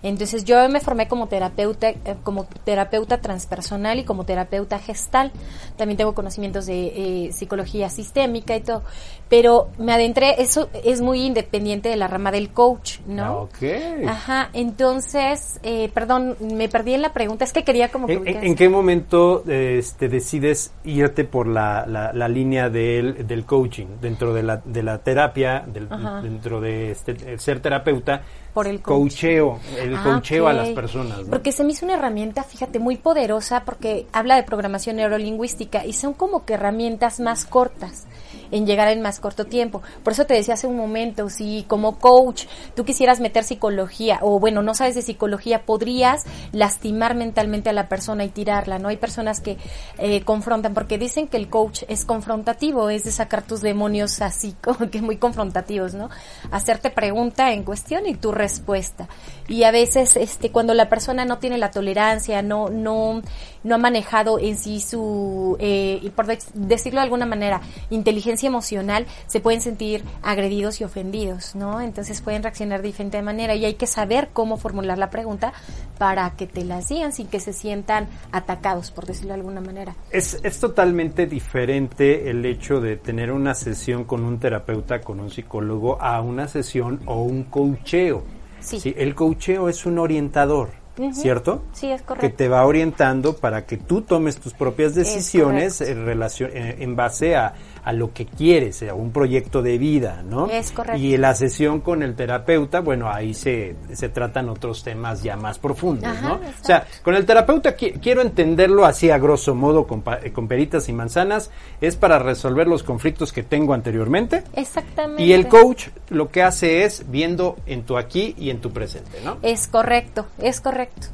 Entonces 0.10 0.46
yo 0.46 0.68
me 0.70 0.80
formé 0.80 1.08
como 1.08 1.28
terapeuta, 1.28 1.90
eh, 1.90 1.98
como 2.24 2.46
terapeuta 2.64 3.20
transpersonal 3.20 4.00
y 4.00 4.04
como 4.04 4.24
terapeuta 4.24 4.80
gestal. 4.80 5.32
También 5.76 5.98
tengo 5.98 6.14
conocimientos 6.14 6.66
de 6.66 7.28
eh, 7.28 7.32
psicología 7.34 7.90
sistémica 7.90 8.56
y 8.56 8.62
todo. 8.62 8.84
Pero 9.30 9.68
me 9.78 9.92
adentré, 9.94 10.42
eso 10.42 10.70
es 10.86 11.02
muy 11.02 11.26
independiente 11.26 11.90
de 11.90 11.98
la 11.98 12.08
rama 12.08 12.32
del 12.32 12.50
coach, 12.50 13.00
¿no? 13.06 13.24
Ah, 13.24 13.36
ok. 13.42 14.08
Ajá, 14.08 14.50
entonces, 14.54 15.60
eh, 15.64 15.92
perdón, 15.94 16.38
me 16.40 16.70
perdí 16.70 16.94
en 16.94 17.02
la 17.02 17.12
pregunta, 17.12 17.44
es 17.44 17.52
que 17.52 17.64
quería 17.64 17.90
como... 17.90 18.08
¿En, 18.08 18.26
¿en 18.26 18.56
qué 18.56 18.70
momento 18.70 19.44
este, 19.46 20.08
decides 20.08 20.72
irte 20.86 21.26
por 21.26 21.48
la, 21.48 21.86
la, 21.86 22.28
línea 22.30 22.70
del, 22.70 23.28
del 23.28 23.46
coaching, 23.46 23.88
dentro 24.00 24.34
de 24.34 24.44
la, 24.44 24.62
de 24.64 24.84
la 24.84 25.00
terapia, 25.00 25.66
del, 25.68 25.90
dentro 26.24 26.62
de 26.62 26.92
este, 26.92 27.38
ser 27.38 27.60
terapeuta? 27.60 28.22
Por 28.58 28.68
el 28.68 28.82
coacheo, 28.82 29.60
el 29.80 29.96
ah, 29.96 30.02
coacheo 30.04 30.48
a 30.48 30.54
las 30.54 30.70
personas. 30.70 31.20
Porque 31.30 31.52
se 31.52 31.64
me 31.64 31.74
hizo 31.74 31.86
una 31.86 31.94
herramienta, 31.94 32.42
fíjate, 32.42 32.80
muy 32.80 32.98
poderosa 32.98 33.64
porque 33.66 34.08
habla 34.12 34.36
de 34.36 34.42
programación 34.42 34.96
neurolingüística 34.96 35.86
y 35.86 35.94
son 35.94 36.16
como 36.16 36.44
que 36.44 36.56
herramientas 36.56 37.20
más 37.20 37.46
cortas 37.46 38.08
en 38.52 38.66
llegar 38.66 38.88
en 38.90 39.02
más 39.02 39.20
corto 39.20 39.46
tiempo. 39.46 39.82
Por 40.04 40.14
eso 40.14 40.26
te 40.26 40.34
decía 40.34 40.56
hace 40.56 40.68
un 40.68 40.78
momento, 40.78 41.30
si 41.30 41.66
como 41.68 42.00
coach 42.00 42.46
tú 42.76 42.86
quisieras 42.86 43.20
meter 43.20 43.44
psicología 43.44 44.20
o 44.22 44.40
bueno, 44.40 44.62
no 44.62 44.74
sabes 44.74 44.96
de 44.96 45.02
psicología, 45.02 45.66
podrías 45.66 46.26
lastimar 46.52 47.16
mentalmente 47.16 47.70
a 47.70 47.74
la 47.74 47.88
persona 47.90 48.24
y 48.24 48.30
tirarla, 48.30 48.80
¿no? 48.80 48.90
Hay 48.90 48.98
personas 48.98 49.42
que 49.42 49.58
eh, 49.98 50.22
confrontan 50.24 50.74
porque 50.74 50.98
dicen 50.98 51.28
que 51.28 51.38
el 51.38 51.50
coach 51.50 51.84
es 51.88 52.06
confrontativo, 52.06 52.90
es 52.90 53.04
de 53.04 53.12
sacar 53.12 53.44
tus 53.44 53.62
demonios 53.62 54.22
así, 54.22 54.56
como 54.64 54.90
que 54.90 55.02
muy 55.02 55.18
confrontativos, 55.18 55.94
¿no? 55.94 56.10
Hacerte 56.52 56.90
pregunta 56.90 57.52
en 57.52 57.64
cuestión 57.64 58.08
y 58.08 58.16
tu 58.16 58.32
respuesta. 58.32 59.08
Y 59.48 59.64
a 59.64 59.72
veces 59.72 60.16
este 60.18 60.52
cuando 60.52 60.74
la 60.74 60.90
persona 60.90 61.26
no 61.26 61.40
tiene 61.40 61.58
la 61.58 61.72
tolerancia, 61.72 62.42
no 62.42 62.70
no 62.70 63.22
no 63.64 63.76
ha 63.76 63.78
manejado 63.78 64.40
en 64.40 64.58
sí 64.58 64.80
su 64.80 65.58
eh, 65.60 66.12
por 66.16 66.28
decirlo 66.28 67.00
de 67.00 67.04
alguna 67.04 67.26
manera, 67.26 67.62
inteligencia 67.90 68.37
emocional 68.46 69.06
se 69.28 69.40
pueden 69.40 69.62
sentir 69.62 70.04
agredidos 70.22 70.82
y 70.82 70.84
ofendidos, 70.84 71.56
¿no? 71.56 71.82
Entonces 71.82 72.22
pueden 72.22 72.44
reaccionar 72.44 72.82
de 72.82 72.88
diferente 72.88 73.22
manera 73.22 73.56
y 73.56 73.66
hay 73.66 73.74
que 73.74 73.88
saber 73.88 74.30
cómo 74.34 74.58
formular 74.58 74.98
la 74.98 75.10
pregunta 75.10 75.54
para 75.98 76.30
que 76.32 76.48
te 76.48 76.64
las 76.64 76.90
digan 76.90 77.14
sin 77.14 77.28
que 77.28 77.40
se 77.40 77.54
sientan 77.54 78.08
atacados, 78.32 78.92
por 78.92 79.06
decirlo 79.06 79.30
de 79.30 79.40
alguna 79.40 79.62
manera. 79.62 79.96
Es, 80.12 80.40
es 80.44 80.60
totalmente 80.60 81.26
diferente 81.26 82.30
el 82.30 82.46
hecho 82.46 82.80
de 82.80 82.98
tener 82.98 83.32
una 83.32 83.56
sesión 83.56 84.04
con 84.04 84.24
un 84.24 84.40
terapeuta, 84.40 85.02
con 85.02 85.20
un 85.20 85.30
psicólogo, 85.30 86.02
a 86.02 86.22
una 86.22 86.48
sesión 86.48 87.02
o 87.06 87.24
un 87.24 87.44
coacheo. 87.44 88.24
Sí. 88.60 88.94
El 88.98 89.16
coacheo 89.16 89.70
es 89.70 89.86
un 89.86 90.00
orientador. 90.00 90.70
¿cierto? 91.14 91.64
Sí, 91.74 91.92
es 91.92 92.02
correcto. 92.02 92.28
Que 92.28 92.34
te 92.34 92.50
va 92.50 92.66
orientando 92.66 93.36
para 93.36 93.66
que 93.66 93.78
tú 93.78 94.02
tomes 94.02 94.38
tus 94.38 94.54
propias 94.54 94.96
decisiones 94.96 95.82
en, 95.82 96.06
relación, 96.06 96.50
en, 96.54 96.96
base 96.96 97.36
a, 97.36 97.54
a 97.88 97.94
lo 97.94 98.12
que 98.14 98.26
quieres, 98.26 98.84
a 98.84 98.94
un 98.94 99.12
proyecto 99.12 99.62
de 99.62 99.78
vida, 99.78 100.22
¿no? 100.24 100.48
Es 100.48 100.72
correcto. 100.74 101.02
Y 101.02 101.16
la 101.16 101.34
sesión 101.36 101.80
con 101.80 102.04
el 102.04 102.16
terapeuta, 102.16 102.82
bueno, 102.82 103.10
ahí 103.10 103.34
se, 103.34 103.78
se 103.94 104.10
tratan 104.10 104.50
otros 104.50 104.84
temas 104.84 105.24
ya 105.24 105.38
más 105.38 105.58
profundos, 105.58 106.10
Ajá, 106.10 106.28
¿no? 106.28 106.36
exacto. 106.36 106.62
O 106.62 106.66
sea, 106.66 106.88
con 107.02 107.16
el 107.16 107.26
terapeuta 107.26 107.78
qui- 107.78 108.00
quiero 108.02 108.22
entenderlo 108.22 108.86
así 108.86 109.10
a 109.10 109.18
grosso 109.18 109.56
modo 109.56 109.88
con, 109.88 110.04
peritas 110.48 110.90
y 110.90 110.94
manzanas, 110.94 111.50
es 111.80 111.96
para 111.96 112.20
resolver 112.20 112.68
los 112.68 112.84
conflictos 112.84 113.32
que 113.32 113.44
tengo 113.44 113.74
anteriormente. 113.74 114.44
Exactamente. 114.54 115.24
Y 115.24 115.32
el 115.32 115.48
coach 115.48 115.88
lo 116.10 116.30
que 116.30 116.44
hace 116.44 116.84
es 116.84 117.10
viendo 117.10 117.56
en 117.68 117.84
tu 117.84 117.98
aquí 117.98 118.36
y 118.38 118.50
en 118.50 118.60
tu 118.60 118.72
presente, 118.72 119.20
¿no? 119.24 119.38
Es 119.44 119.68
correcto, 119.68 120.26
es 120.40 120.60
correcto. 120.60 121.08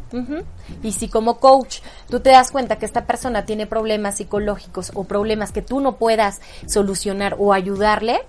Y 0.84 0.92
si 0.94 1.08
como 1.08 1.39
coach 1.39 1.80
tú 2.10 2.20
te 2.20 2.30
das 2.30 2.51
cuenta 2.51 2.77
que 2.77 2.86
esta 2.86 3.06
persona 3.06 3.46
tiene 3.46 3.65
problemas 3.68 4.18
psicológicos 4.18 4.92
o 4.94 5.03
problemas 5.03 5.51
que 5.51 5.62
tú 5.62 5.80
no 5.80 5.98
puedas 5.98 6.39
solucionar 6.67 7.36
o 7.39 7.53
ayudarle, 7.53 8.20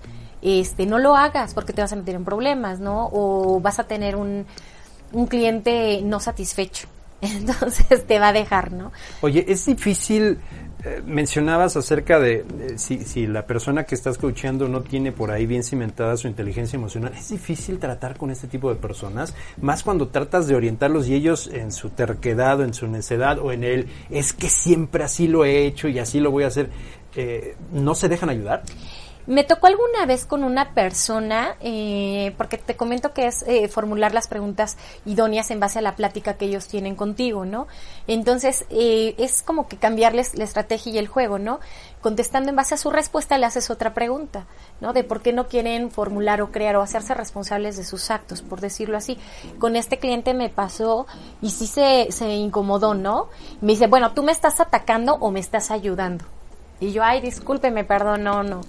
este, 0.41 0.85
no 0.85 0.99
lo 0.99 1.15
hagas 1.15 1.53
porque 1.53 1.73
te 1.73 1.81
vas 1.81 1.93
a 1.93 1.95
meter 1.95 2.15
en 2.15 2.25
problemas, 2.25 2.79
¿no? 2.79 3.09
O 3.11 3.59
vas 3.59 3.79
a 3.79 3.85
tener 3.85 4.15
un, 4.15 4.45
un 5.11 5.27
cliente 5.27 6.01
no 6.03 6.19
satisfecho. 6.19 6.87
Entonces 7.21 8.05
te 8.05 8.19
va 8.19 8.29
a 8.29 8.33
dejar, 8.33 8.71
¿no? 8.71 8.91
Oye, 9.21 9.45
es 9.47 9.65
difícil, 9.65 10.39
eh, 10.83 11.01
mencionabas 11.05 11.77
acerca 11.77 12.19
de 12.19 12.45
si, 12.77 12.99
si 12.99 13.25
la 13.25 13.47
persona 13.47 13.85
que 13.85 13.95
estás 13.95 14.17
coachando 14.17 14.67
no 14.67 14.81
tiene 14.81 15.11
por 15.11 15.31
ahí 15.31 15.45
bien 15.45 15.63
cimentada 15.63 16.17
su 16.17 16.27
inteligencia 16.27 16.77
emocional, 16.77 17.13
es 17.17 17.29
difícil 17.29 17.79
tratar 17.79 18.17
con 18.17 18.31
este 18.31 18.47
tipo 18.47 18.69
de 18.69 18.75
personas, 18.75 19.33
más 19.61 19.83
cuando 19.83 20.09
tratas 20.09 20.47
de 20.47 20.55
orientarlos 20.55 21.07
y 21.07 21.15
ellos 21.15 21.49
en 21.51 21.71
su 21.71 21.89
terquedad 21.89 22.59
o 22.59 22.63
en 22.63 22.73
su 22.73 22.87
necedad 22.87 23.39
o 23.39 23.51
en 23.51 23.63
el 23.63 23.87
es 24.09 24.33
que 24.33 24.49
siempre 24.49 25.03
así 25.03 25.27
lo 25.27 25.45
he 25.45 25.65
hecho 25.65 25.87
y 25.87 25.99
así 25.99 26.19
lo 26.19 26.31
voy 26.31 26.43
a 26.43 26.47
hacer, 26.47 26.69
eh, 27.15 27.55
¿no 27.71 27.95
se 27.95 28.09
dejan 28.09 28.29
ayudar? 28.29 28.63
Me 29.27 29.43
tocó 29.43 29.65
alguna 29.65 30.05
vez 30.05 30.23
con 30.25 30.43
una 30.43 30.75
persona, 30.75 31.55
eh, 31.59 32.35
porque 32.37 32.59
te 32.59 32.75
comento 32.75 33.11
que 33.11 33.25
es 33.25 33.41
eh, 33.47 33.67
formular 33.67 34.13
las 34.13 34.27
preguntas 34.27 34.77
idóneas 35.03 35.49
en 35.49 35.59
base 35.59 35.79
a 35.79 35.81
la 35.81 35.95
plática 35.95 36.35
que 36.35 36.45
ellos 36.45 36.67
tienen 36.67 36.95
contigo, 36.95 37.43
¿no? 37.43 37.65
Entonces, 38.05 38.65
eh, 38.69 39.15
es 39.17 39.41
como 39.41 39.67
que 39.67 39.77
cambiarles 39.77 40.37
la 40.37 40.43
estrategia 40.43 40.91
y 40.91 40.97
el 40.99 41.07
juego, 41.07 41.39
¿no? 41.39 41.59
Contestando 42.01 42.51
en 42.51 42.55
base 42.55 42.75
a 42.75 42.77
su 42.77 42.91
respuesta, 42.91 43.39
le 43.39 43.47
haces 43.47 43.71
otra 43.71 43.95
pregunta, 43.95 44.45
¿no? 44.79 44.93
De 44.93 45.03
por 45.03 45.23
qué 45.23 45.33
no 45.33 45.47
quieren 45.47 45.89
formular 45.89 46.43
o 46.43 46.51
crear 46.51 46.75
o 46.75 46.83
hacerse 46.83 47.15
responsables 47.15 47.77
de 47.77 47.83
sus 47.83 48.11
actos, 48.11 48.43
por 48.43 48.61
decirlo 48.61 48.95
así. 48.95 49.17
Con 49.57 49.75
este 49.75 49.97
cliente 49.97 50.35
me 50.35 50.49
pasó 50.49 51.07
y 51.41 51.49
sí 51.49 51.65
se, 51.65 52.11
se 52.11 52.29
incomodó, 52.35 52.93
¿no? 52.93 53.29
Me 53.61 53.71
dice, 53.71 53.87
bueno, 53.87 54.13
¿tú 54.13 54.21
me 54.21 54.31
estás 54.31 54.59
atacando 54.59 55.15
o 55.15 55.31
me 55.31 55.39
estás 55.39 55.71
ayudando? 55.71 56.25
Y 56.79 56.91
yo, 56.91 57.03
ay, 57.03 57.21
discúlpeme, 57.21 57.83
perdón, 57.83 58.23
no, 58.23 58.43
no 58.43 58.61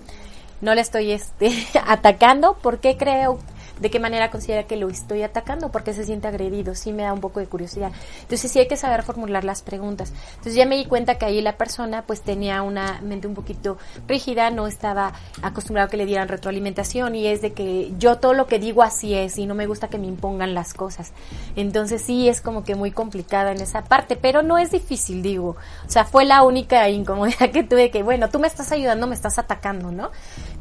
no 0.61 0.75
le 0.75 0.81
estoy 0.81 1.13
este, 1.13 1.51
atacando, 1.87 2.55
¿por 2.55 2.79
qué 2.79 2.97
creo? 2.97 3.39
¿De 3.81 3.91
qué 3.91 4.01
manera 4.01 4.31
considera 4.31 4.65
que 4.65 4.77
lo 4.77 4.89
estoy 4.89 5.23
atacando? 5.23 5.71
Porque 5.71 5.93
se 5.93 6.05
siente 6.05 6.29
agredido, 6.29 6.75
sí 6.75 6.93
me 6.93 7.03
da 7.03 7.13
un 7.13 7.21
poco 7.21 7.41
de 7.41 7.47
curiosidad. 7.47 7.93
Entonces 8.23 8.51
sí 8.51 8.59
hay 8.59 8.69
que 8.69 8.77
saber 8.77 9.03
formular 9.03 9.45
las 9.45 9.63
preguntas. 9.63 10.13
Entonces 10.31 10.55
ya 10.55 10.65
me 10.65 10.77
di 10.77 10.87
cuenta 10.87 11.19
que 11.19 11.27
ahí 11.27 11.43
la 11.43 11.57
persona 11.57 12.03
pues 12.07 12.23
tenía 12.23 12.63
una 12.63 13.01
mente 13.03 13.27
un 13.27 13.35
poquito 13.35 13.77
rígida, 14.09 14.51
no 14.51 14.67
estaba 14.67 15.13
acostumbrado 15.43 15.89
a 15.89 15.91
que 15.91 15.99
le 15.99 16.07
dieran 16.07 16.29
retroalimentación 16.29 17.15
y 17.15 17.27
es 17.27 17.43
de 17.43 17.53
que 17.53 17.93
yo 17.99 18.17
todo 18.17 18.33
lo 18.33 18.47
que 18.47 18.59
digo 18.59 18.83
así 18.83 19.15
es 19.15 19.37
y 19.39 19.47
no 19.47 19.55
me 19.55 19.67
gusta 19.67 19.89
que 19.89 19.99
me 19.99 20.07
impongan 20.07 20.55
las 20.55 20.73
cosas. 20.73 21.13
Entonces 21.55 22.01
sí 22.01 22.29
es 22.29 22.41
como 22.41 22.65
que 22.65 22.75
muy 22.75 22.93
complicada 22.93 23.53
en 23.53 23.61
esa 23.61 23.85
parte, 23.85 24.17
pero 24.17 24.43
no 24.43 24.57
es 24.57 24.71
difícil, 24.71 25.23
digo. 25.23 25.57
O 25.87 25.91
sea, 25.91 26.05
fue 26.05 26.25
la 26.25 26.43
única 26.43 26.89
incomodidad 26.89 27.51
que 27.53 27.63
tuve 27.63 27.91
que, 27.91 28.03
bueno, 28.03 28.31
tú 28.31 28.39
me 28.39 28.47
estás 28.47 28.73
ayudando, 28.73 29.07
me 29.07 29.15
estás 29.15 29.39
atacando, 29.39 29.91
¿no? 29.91 30.11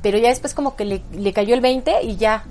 Pero 0.02 0.18
ya 0.18 0.30
después 0.30 0.54
como 0.54 0.76
que 0.76 0.86
le, 0.86 1.02
le 1.14 1.34
cayó 1.34 1.56
el 1.56 1.62
20 1.62 2.04
y 2.04 2.18
ya 2.18 2.46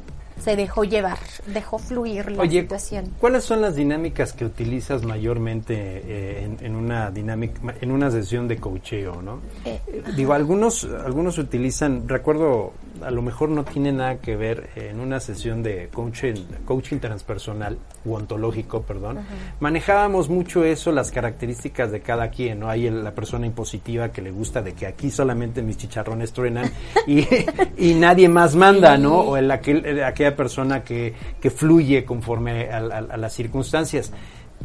se 0.45 0.57
dejó 0.57 0.85
llevar, 0.85 1.19
dejó 1.47 1.79
fluir 1.79 2.31
la 2.33 2.43
Oye, 2.43 2.61
situación. 2.63 3.07
¿cuáles 3.19 3.45
son 3.45 3.61
las 3.63 3.75
dinámicas 3.77 4.33
que 4.33 4.45
utilizas 4.45 5.03
mayormente 5.05 5.75
eh, 5.77 6.45
en, 6.45 6.65
en 6.65 6.77
una 6.77 7.11
dinámica, 7.11 7.61
en 7.81 7.91
una 7.91 8.11
sesión 8.11 8.47
de 8.47 8.59
coacheo, 8.59 9.23
no? 9.23 9.41
Eh, 9.65 9.81
Digo, 10.17 10.35
algunos, 10.35 10.85
algunos 11.05 11.39
utilizan, 11.39 12.09
recuerdo, 12.09 12.73
a 13.03 13.11
lo 13.11 13.23
mejor 13.23 13.49
no 13.49 13.65
tiene 13.65 13.91
nada 13.93 14.17
que 14.19 14.37
ver 14.37 14.69
en 14.77 15.01
una 15.01 15.19
sesión 15.21 15.63
de 15.63 15.89
coaching, 15.93 16.35
coaching 16.65 16.99
transpersonal 16.99 17.79
o 18.07 18.15
ontológico, 18.15 18.83
perdón. 18.83 19.21
Manejábamos 19.61 20.29
mucho 20.29 20.65
eso, 20.65 20.93
las 20.93 21.11
características 21.11 21.91
de 21.91 22.01
cada 22.01 22.29
quien, 22.31 22.61
¿no? 22.61 22.69
Hay 22.69 22.87
el- 22.87 23.03
la 23.03 23.15
persona 23.15 23.47
impositiva 23.47 24.11
que 24.11 24.21
le 24.21 24.31
gusta 24.31 24.61
de 24.63 24.75
que 24.75 24.87
aquí 24.87 25.11
solamente 25.11 25.63
mis 25.63 25.79
chicharrones 25.79 26.33
truenan 26.33 26.71
y, 27.07 27.27
y 27.79 27.95
nadie 27.95 28.29
más 28.29 28.55
manda, 28.57 28.99
¿no? 28.99 29.21
O 29.21 29.37
el, 29.37 29.51
aquel, 29.51 29.85
el- 29.87 30.05
aquella 30.35 30.37
persona 30.37 30.85
que, 30.85 31.15
que 31.41 31.51
fluye 31.51 32.05
conforme 32.05 32.71
a, 32.71 32.79
a- 32.79 32.81
a 33.15 33.17
las 33.17 33.33
circunstancias. 33.33 34.13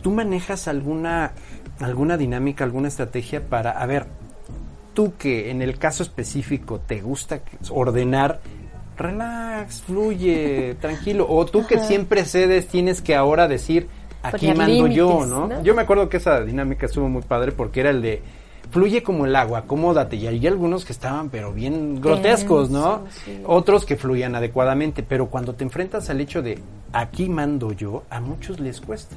¿Tú 0.01 0.11
manejas 0.11 0.67
alguna, 0.67 1.31
alguna 1.79 2.17
dinámica, 2.17 2.63
alguna 2.63 2.87
estrategia 2.87 3.41
para, 3.47 3.71
a 3.71 3.85
ver, 3.85 4.05
tú 4.93 5.13
que 5.17 5.49
en 5.51 5.61
el 5.61 5.77
caso 5.77 6.03
específico 6.03 6.79
te 6.79 7.01
gusta 7.01 7.41
ordenar, 7.69 8.39
relax, 8.97 9.81
fluye, 9.81 10.75
tranquilo, 10.81 11.25
o 11.29 11.45
tú 11.45 11.65
que 11.67 11.79
siempre 11.79 12.25
cedes 12.25 12.67
tienes 12.67 13.01
que 13.01 13.15
ahora 13.15 13.47
decir, 13.47 13.87
aquí 14.23 14.47
Poner 14.47 14.57
mando 14.57 14.87
yo, 14.87 15.25
¿no? 15.25 15.47
¿no? 15.47 15.63
Yo 15.63 15.73
me 15.75 15.81
acuerdo 15.81 16.09
que 16.09 16.17
esa 16.17 16.41
dinámica 16.41 16.85
estuvo 16.85 17.07
muy 17.09 17.21
padre 17.23 17.51
porque 17.51 17.79
era 17.81 17.89
el 17.89 18.01
de 18.01 18.21
fluye 18.71 19.03
como 19.03 19.25
el 19.25 19.35
agua, 19.35 19.59
acomódate, 19.59 20.15
y 20.15 20.27
hay 20.27 20.45
algunos 20.47 20.85
que 20.85 20.93
estaban 20.93 21.29
pero 21.29 21.53
bien 21.53 22.01
grotescos, 22.01 22.69
¿no? 22.69 23.03
Sí. 23.25 23.41
Otros 23.45 23.85
que 23.85 23.95
fluían 23.95 24.35
adecuadamente, 24.35 25.03
pero 25.03 25.27
cuando 25.27 25.53
te 25.53 25.63
enfrentas 25.63 26.09
al 26.09 26.21
hecho 26.21 26.41
de 26.41 26.59
aquí 26.93 27.29
mando 27.29 27.71
yo, 27.71 28.03
a 28.09 28.19
muchos 28.19 28.59
les 28.59 28.81
cuesta. 28.81 29.15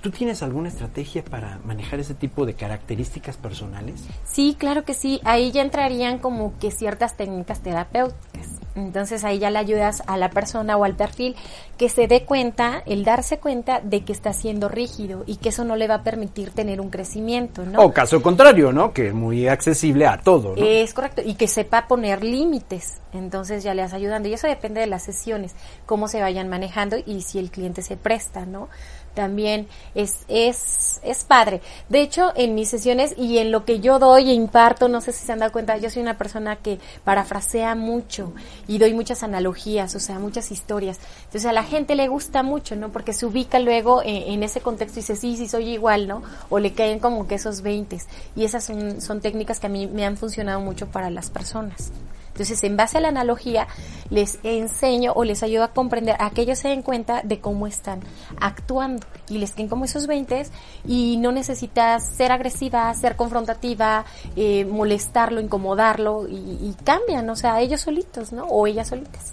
¿Tú 0.00 0.10
tienes 0.10 0.42
alguna 0.42 0.68
estrategia 0.68 1.24
para 1.24 1.58
manejar 1.64 1.98
ese 2.00 2.14
tipo 2.14 2.46
de 2.46 2.54
características 2.54 3.36
personales? 3.36 4.04
Sí, 4.24 4.56
claro 4.58 4.84
que 4.84 4.94
sí. 4.94 5.20
Ahí 5.24 5.50
ya 5.50 5.62
entrarían 5.62 6.18
como 6.18 6.56
que 6.58 6.70
ciertas 6.70 7.16
técnicas 7.16 7.60
terapéuticas. 7.60 8.46
Entonces 8.76 9.24
ahí 9.24 9.38
ya 9.38 9.50
le 9.50 9.58
ayudas 9.58 10.02
a 10.06 10.18
la 10.18 10.28
persona 10.28 10.76
o 10.76 10.84
al 10.84 10.94
perfil 10.94 11.34
que 11.78 11.88
se 11.88 12.06
dé 12.08 12.24
cuenta, 12.24 12.82
el 12.84 13.04
darse 13.04 13.38
cuenta 13.38 13.80
de 13.80 14.04
que 14.04 14.12
está 14.12 14.34
siendo 14.34 14.68
rígido 14.68 15.24
y 15.26 15.36
que 15.36 15.48
eso 15.48 15.64
no 15.64 15.76
le 15.76 15.88
va 15.88 15.96
a 15.96 16.02
permitir 16.02 16.50
tener 16.50 16.80
un 16.80 16.90
crecimiento, 16.90 17.64
¿no? 17.64 17.80
O 17.80 17.92
caso 17.92 18.20
contrario, 18.20 18.72
¿no? 18.72 18.92
Que 18.92 19.08
es 19.08 19.14
muy 19.14 19.48
accesible 19.48 20.06
a 20.06 20.20
todo, 20.20 20.54
¿no? 20.54 20.62
Es 20.62 20.92
correcto, 20.92 21.22
y 21.24 21.34
que 21.34 21.48
sepa 21.48 21.88
poner 21.88 22.22
límites, 22.22 23.00
entonces 23.12 23.64
ya 23.64 23.72
le 23.72 23.82
vas 23.82 23.94
ayudando. 23.94 24.28
Y 24.28 24.34
eso 24.34 24.46
depende 24.46 24.80
de 24.80 24.86
las 24.86 25.02
sesiones, 25.02 25.54
cómo 25.86 26.06
se 26.06 26.20
vayan 26.20 26.48
manejando 26.48 26.96
y 27.04 27.22
si 27.22 27.38
el 27.38 27.50
cliente 27.50 27.80
se 27.80 27.96
presta, 27.96 28.44
¿no? 28.44 28.68
También 29.16 29.66
es, 29.94 30.18
es, 30.28 31.00
es 31.02 31.24
padre. 31.24 31.62
De 31.88 32.02
hecho, 32.02 32.34
en 32.36 32.54
mis 32.54 32.68
sesiones 32.68 33.14
y 33.16 33.38
en 33.38 33.50
lo 33.50 33.64
que 33.64 33.80
yo 33.80 33.98
doy 33.98 34.28
e 34.28 34.34
imparto, 34.34 34.88
no 34.88 35.00
sé 35.00 35.12
si 35.12 35.24
se 35.24 35.32
han 35.32 35.38
dado 35.38 35.52
cuenta, 35.52 35.78
yo 35.78 35.88
soy 35.88 36.02
una 36.02 36.18
persona 36.18 36.56
que 36.56 36.78
parafrasea 37.02 37.74
mucho 37.74 38.34
y 38.68 38.76
doy 38.76 38.92
muchas 38.92 39.22
analogías, 39.22 39.94
o 39.94 40.00
sea, 40.00 40.18
muchas 40.18 40.52
historias. 40.52 41.00
Entonces 41.24 41.46
a 41.46 41.52
la 41.52 41.64
gente 41.64 41.94
le 41.94 42.08
gusta 42.08 42.42
mucho, 42.42 42.76
¿no? 42.76 42.92
Porque 42.92 43.14
se 43.14 43.24
ubica 43.24 43.58
luego 43.58 44.02
en, 44.02 44.34
en 44.34 44.42
ese 44.42 44.60
contexto 44.60 44.98
y 44.98 45.02
dice, 45.02 45.16
sí, 45.16 45.36
sí, 45.38 45.48
soy 45.48 45.70
igual, 45.70 46.06
¿no? 46.06 46.22
O 46.50 46.58
le 46.58 46.74
caen 46.74 46.98
como 46.98 47.26
que 47.26 47.36
esos 47.36 47.62
20. 47.62 47.98
Y 48.36 48.44
esas 48.44 48.64
son, 48.64 49.00
son 49.00 49.22
técnicas 49.22 49.60
que 49.60 49.66
a 49.66 49.70
mí 49.70 49.86
me 49.86 50.04
han 50.04 50.18
funcionado 50.18 50.60
mucho 50.60 50.88
para 50.88 51.08
las 51.08 51.30
personas. 51.30 51.90
Entonces, 52.36 52.62
en 52.64 52.76
base 52.76 52.98
a 52.98 53.00
la 53.00 53.08
analogía, 53.08 53.66
les 54.10 54.38
enseño 54.42 55.12
o 55.14 55.24
les 55.24 55.42
ayudo 55.42 55.64
a 55.64 55.68
comprender 55.72 56.16
a 56.18 56.28
que 56.28 56.42
ellos 56.42 56.58
se 56.58 56.68
den 56.68 56.82
cuenta 56.82 57.22
de 57.24 57.40
cómo 57.40 57.66
están 57.66 58.00
actuando 58.38 59.06
y 59.30 59.38
les 59.38 59.52
queden 59.52 59.68
como 59.68 59.86
esos 59.86 60.06
20 60.06 60.44
y 60.86 61.16
no 61.16 61.32
necesitas 61.32 62.14
ser 62.14 62.32
agresiva, 62.32 62.92
ser 62.92 63.16
confrontativa, 63.16 64.04
eh, 64.36 64.66
molestarlo, 64.66 65.40
incomodarlo 65.40 66.28
y, 66.28 66.34
y 66.34 66.76
cambian, 66.84 67.30
o 67.30 67.36
sea, 67.36 67.58
ellos 67.62 67.80
solitos, 67.80 68.32
¿no? 68.32 68.44
O 68.44 68.66
ellas 68.66 68.88
solitas. 68.88 69.32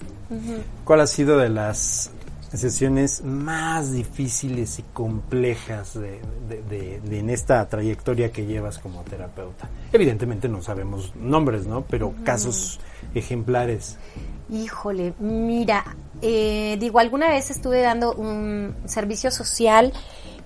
¿Cuál 0.85 1.01
ha 1.01 1.07
sido 1.07 1.37
de 1.37 1.49
las 1.49 2.09
sesiones 2.59 3.23
más 3.23 3.91
difíciles 3.91 4.79
y 4.79 4.83
complejas 4.93 5.93
de, 5.95 6.19
de- 6.49 6.61
de- 6.69 7.01
de 7.01 7.19
en 7.19 7.29
esta 7.29 7.67
trayectoria 7.67 8.31
que 8.31 8.45
llevas 8.45 8.79
como 8.79 9.01
terapeuta? 9.03 9.69
Evidentemente 9.91 10.47
no 10.49 10.61
sabemos 10.61 11.15
nombres, 11.15 11.65
¿no? 11.67 11.81
Pero 11.81 12.13
casos 12.23 12.79
ejemplares. 13.15 13.97
Híjole, 14.51 15.13
mira, 15.19 15.83
eh, 16.21 16.77
digo, 16.79 16.99
alguna 16.99 17.29
vez 17.29 17.49
estuve 17.49 17.81
dando 17.81 18.13
un 18.13 18.75
servicio 18.85 19.31
social 19.31 19.91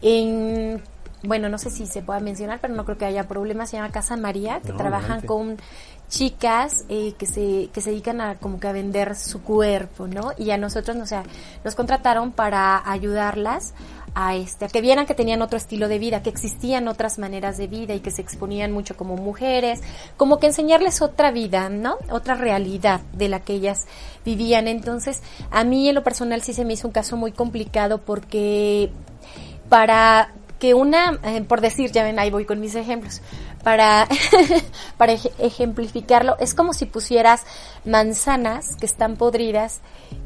en 0.02 0.82
bueno, 1.24 1.50
no 1.50 1.58
sé 1.58 1.72
si 1.72 1.88
se 1.88 2.04
pueda 2.04 2.20
mencionar, 2.20 2.60
pero 2.62 2.76
no 2.76 2.86
creo 2.86 2.98
que 2.98 3.06
haya 3.06 3.28
problema, 3.28 3.66
se 3.66 3.76
llama 3.76 3.92
Casa 3.92 4.16
María, 4.16 4.62
que 4.62 4.70
No, 4.72 4.78
trabajan 4.78 5.22
con 5.22 5.58
chicas 6.10 6.86
eh, 6.90 7.14
que 7.18 7.26
se 7.26 7.70
que 7.74 7.82
se 7.82 7.90
dedican 7.90 8.22
a 8.22 8.36
como 8.36 8.60
que 8.60 8.68
a 8.68 8.72
vender 8.72 9.16
su 9.16 9.42
cuerpo, 9.42 10.08
¿no? 10.08 10.32
Y 10.38 10.52
a 10.52 10.58
nosotros, 10.58 10.96
no, 10.96 11.04
o 11.04 11.08
sea, 11.08 11.24
nos 11.64 11.76
contrataron 11.76 12.32
para 12.32 12.90
ayudarlas 12.90 13.74
a 14.16 14.36
este 14.36 14.66
a 14.66 14.68
que 14.68 14.82
vieran 14.82 15.06
que 15.06 15.14
tenían 15.14 15.42
otro 15.42 15.58
estilo 15.58 15.88
de 15.88 16.00
vida, 16.00 16.24
que 16.24 16.30
existían 16.30 16.88
otras 16.88 17.20
maneras 17.20 17.58
de 17.58 17.68
vida 17.68 17.94
y 17.94 18.00
que 18.00 18.12
se 18.12 18.22
exponían 18.22 18.72
mucho 18.72 18.96
como 18.98 19.16
mujeres, 19.16 19.82
como 20.16 20.40
que 20.40 20.48
enseñarles 20.48 21.02
otra 21.02 21.32
vida, 21.32 21.70
¿no? 21.70 21.98
Otra 22.10 22.36
realidad 22.36 23.02
de 23.14 23.30
la 23.30 23.42
que 23.42 23.54
ellas 23.54 23.86
vivían. 24.26 24.68
Entonces, 24.68 25.22
a 25.52 25.64
mí 25.64 25.90
en 25.90 25.96
lo 25.96 26.04
personal 26.04 26.42
sí 26.42 26.54
se 26.54 26.66
me 26.66 26.74
hizo 26.74 26.88
un 26.88 26.94
caso 26.94 27.18
muy 27.18 27.32
complicado 27.32 28.00
porque 28.00 28.92
para 29.70 30.34
que 30.60 30.74
una, 30.74 31.20
eh, 31.24 31.42
por 31.42 31.62
decir, 31.62 31.92
ya 31.92 32.04
ven, 32.04 32.20
ahí 32.20 32.32
voy 32.32 32.46
con 32.46 32.60
mis 32.60 32.76
ejemplos, 32.76 33.22
para, 33.64 34.08
para 34.98 35.14
ej- 35.14 35.32
ejemplificarlo, 35.40 36.38
es 36.40 36.54
como 36.54 36.74
si 36.74 36.86
pusieras 36.86 37.44
manzanas 37.86 38.76
que 38.76 38.86
están 38.86 39.16
podridas 39.16 39.82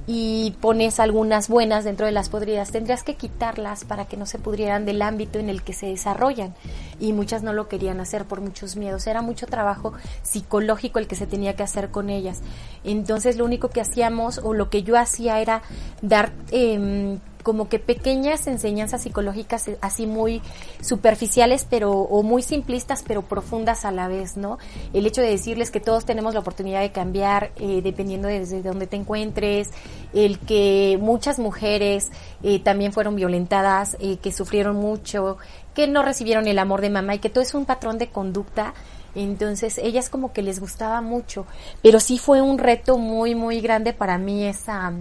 y 0.07 0.51
pones 0.61 0.99
algunas 0.99 1.47
buenas 1.47 1.83
dentro 1.83 2.05
de 2.05 2.11
las 2.11 2.29
podridas. 2.29 2.71
Tendrías 2.71 3.03
que 3.03 3.15
quitarlas 3.15 3.85
para 3.85 4.05
que 4.05 4.17
no 4.17 4.25
se 4.25 4.39
pudrieran 4.39 4.85
del 4.85 5.01
ámbito 5.01 5.39
en 5.39 5.49
el 5.49 5.63
que 5.63 5.73
se 5.73 5.87
desarrollan. 5.87 6.53
Y 6.99 7.13
muchas 7.13 7.43
no 7.43 7.53
lo 7.53 7.67
querían 7.67 7.99
hacer 7.99 8.25
por 8.25 8.41
muchos 8.41 8.75
miedos. 8.75 9.07
Era 9.07 9.21
mucho 9.21 9.47
trabajo 9.47 9.93
psicológico 10.23 10.99
el 10.99 11.07
que 11.07 11.15
se 11.15 11.27
tenía 11.27 11.55
que 11.55 11.63
hacer 11.63 11.89
con 11.91 12.09
ellas. 12.09 12.41
Entonces 12.83 13.37
lo 13.37 13.45
único 13.45 13.69
que 13.69 13.81
hacíamos 13.81 14.39
o 14.43 14.53
lo 14.53 14.69
que 14.69 14.83
yo 14.83 14.97
hacía 14.97 15.39
era 15.39 15.61
dar... 16.01 16.31
em, 16.51 17.19
como 17.43 17.69
que 17.69 17.79
pequeñas 17.79 18.47
enseñanzas 18.47 19.01
psicológicas 19.03 19.67
eh, 19.67 19.77
así 19.81 20.07
muy 20.07 20.41
superficiales 20.81 21.65
pero 21.69 21.91
o 21.91 22.23
muy 22.23 22.43
simplistas 22.43 23.03
pero 23.07 23.21
profundas 23.21 23.85
a 23.85 23.91
la 23.91 24.07
vez, 24.07 24.37
¿no? 24.37 24.57
El 24.93 25.05
hecho 25.05 25.21
de 25.21 25.29
decirles 25.29 25.71
que 25.71 25.79
todos 25.79 26.05
tenemos 26.05 26.33
la 26.33 26.41
oportunidad 26.41 26.81
de 26.81 26.91
cambiar 26.91 27.51
eh, 27.55 27.81
dependiendo 27.83 28.27
de 28.27 28.39
desde 28.39 28.61
donde 28.61 28.87
te 28.87 28.97
encuentres, 28.97 29.69
el 30.13 30.39
que 30.39 30.97
muchas 31.01 31.39
mujeres 31.39 32.09
eh, 32.43 32.59
también 32.59 32.93
fueron 32.93 33.15
violentadas, 33.15 33.97
eh, 33.99 34.17
que 34.17 34.31
sufrieron 34.31 34.75
mucho, 34.75 35.37
que 35.73 35.87
no 35.87 36.03
recibieron 36.03 36.47
el 36.47 36.59
amor 36.59 36.81
de 36.81 36.89
mamá 36.89 37.15
y 37.15 37.19
que 37.19 37.29
todo 37.29 37.43
es 37.43 37.53
un 37.53 37.65
patrón 37.65 37.97
de 37.97 38.09
conducta. 38.09 38.73
Entonces, 39.13 39.77
ellas 39.77 40.09
como 40.09 40.31
que 40.31 40.41
les 40.41 40.59
gustaba 40.59 41.01
mucho, 41.01 41.45
pero 41.83 41.99
sí 41.99 42.17
fue 42.17 42.41
un 42.41 42.57
reto 42.57 42.97
muy, 42.97 43.35
muy 43.35 43.59
grande 43.59 43.93
para 43.93 44.17
mí 44.17 44.45
esa, 44.45 44.93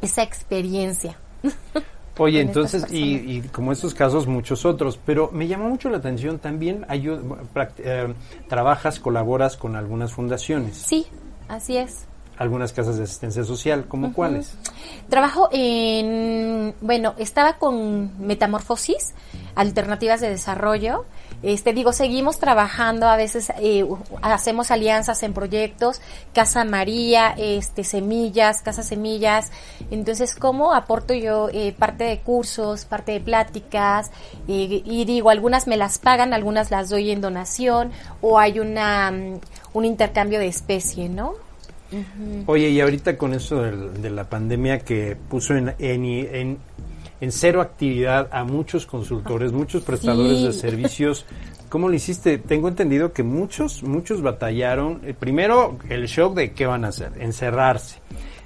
esa 0.00 0.22
experiencia. 0.22 1.16
Oye, 2.18 2.40
entonces, 2.40 2.86
y, 2.90 3.16
y 3.16 3.40
como 3.52 3.72
estos 3.72 3.92
casos, 3.92 4.26
muchos 4.26 4.64
otros, 4.64 4.98
pero 5.04 5.30
me 5.32 5.46
llamó 5.48 5.68
mucho 5.68 5.90
la 5.90 5.98
atención 5.98 6.38
también, 6.38 6.86
prac- 7.54 7.72
eh, 7.78 8.14
trabajas, 8.48 8.98
colaboras 9.00 9.58
con 9.58 9.76
algunas 9.76 10.12
fundaciones, 10.14 10.76
Sí, 10.78 11.06
así 11.48 11.76
es. 11.76 12.06
algunas 12.38 12.72
casas 12.72 12.96
de 12.96 13.04
asistencia 13.04 13.44
social, 13.44 13.84
¿como 13.86 14.14
cuáles? 14.14 14.54
Trabajo 15.10 15.50
en, 15.52 16.74
bueno, 16.80 17.14
estaba 17.18 17.58
con 17.58 18.10
Metamorfosis, 18.26 19.14
Alternativas 19.54 20.20
de 20.22 20.30
Desarrollo. 20.30 21.04
Este, 21.46 21.72
digo, 21.72 21.92
seguimos 21.92 22.40
trabajando, 22.40 23.06
a 23.06 23.16
veces 23.16 23.52
eh, 23.60 23.86
hacemos 24.20 24.72
alianzas 24.72 25.22
en 25.22 25.32
proyectos, 25.32 26.00
Casa 26.34 26.64
María, 26.64 27.36
este, 27.38 27.84
Semillas, 27.84 28.62
Casa 28.62 28.82
Semillas. 28.82 29.52
Entonces, 29.92 30.34
¿cómo 30.34 30.74
aporto 30.74 31.14
yo 31.14 31.48
eh, 31.52 31.72
parte 31.78 32.02
de 32.02 32.18
cursos, 32.18 32.84
parte 32.84 33.12
de 33.12 33.20
pláticas? 33.20 34.10
eh, 34.48 34.82
y 34.84 35.04
digo, 35.04 35.30
algunas 35.30 35.68
me 35.68 35.76
las 35.76 36.00
pagan, 36.00 36.34
algunas 36.34 36.72
las 36.72 36.88
doy 36.88 37.12
en 37.12 37.20
donación, 37.20 37.92
o 38.20 38.40
hay 38.40 38.58
una, 38.58 39.12
mm, 39.12 39.40
un 39.74 39.84
intercambio 39.84 40.40
de 40.40 40.48
especie, 40.48 41.08
¿no? 41.08 41.46
Oye, 42.46 42.70
y 42.70 42.80
ahorita 42.80 43.16
con 43.16 43.32
eso 43.32 43.62
de 43.62 44.10
la 44.10 44.24
pandemia 44.24 44.80
que 44.80 45.16
puso 45.28 45.54
en, 45.54 45.72
en, 45.78 46.58
en 47.20 47.32
cero 47.32 47.60
actividad 47.60 48.28
a 48.30 48.44
muchos 48.44 48.86
consultores, 48.86 49.52
muchos 49.52 49.82
prestadores 49.82 50.38
Sí. 50.38 50.46
de 50.46 50.52
servicios, 50.52 51.24
¿cómo 51.68 51.88
lo 51.88 51.94
hiciste? 51.94 52.38
Tengo 52.38 52.68
entendido 52.68 53.12
que 53.12 53.22
muchos, 53.22 53.82
muchos 53.82 54.22
batallaron. 54.22 55.00
eh, 55.04 55.14
primero, 55.18 55.78
el 55.88 56.06
shock 56.06 56.34
de 56.34 56.52
qué 56.52 56.66
van 56.66 56.84
a 56.84 56.88
hacer, 56.88 57.12
encerrarse. 57.18 57.98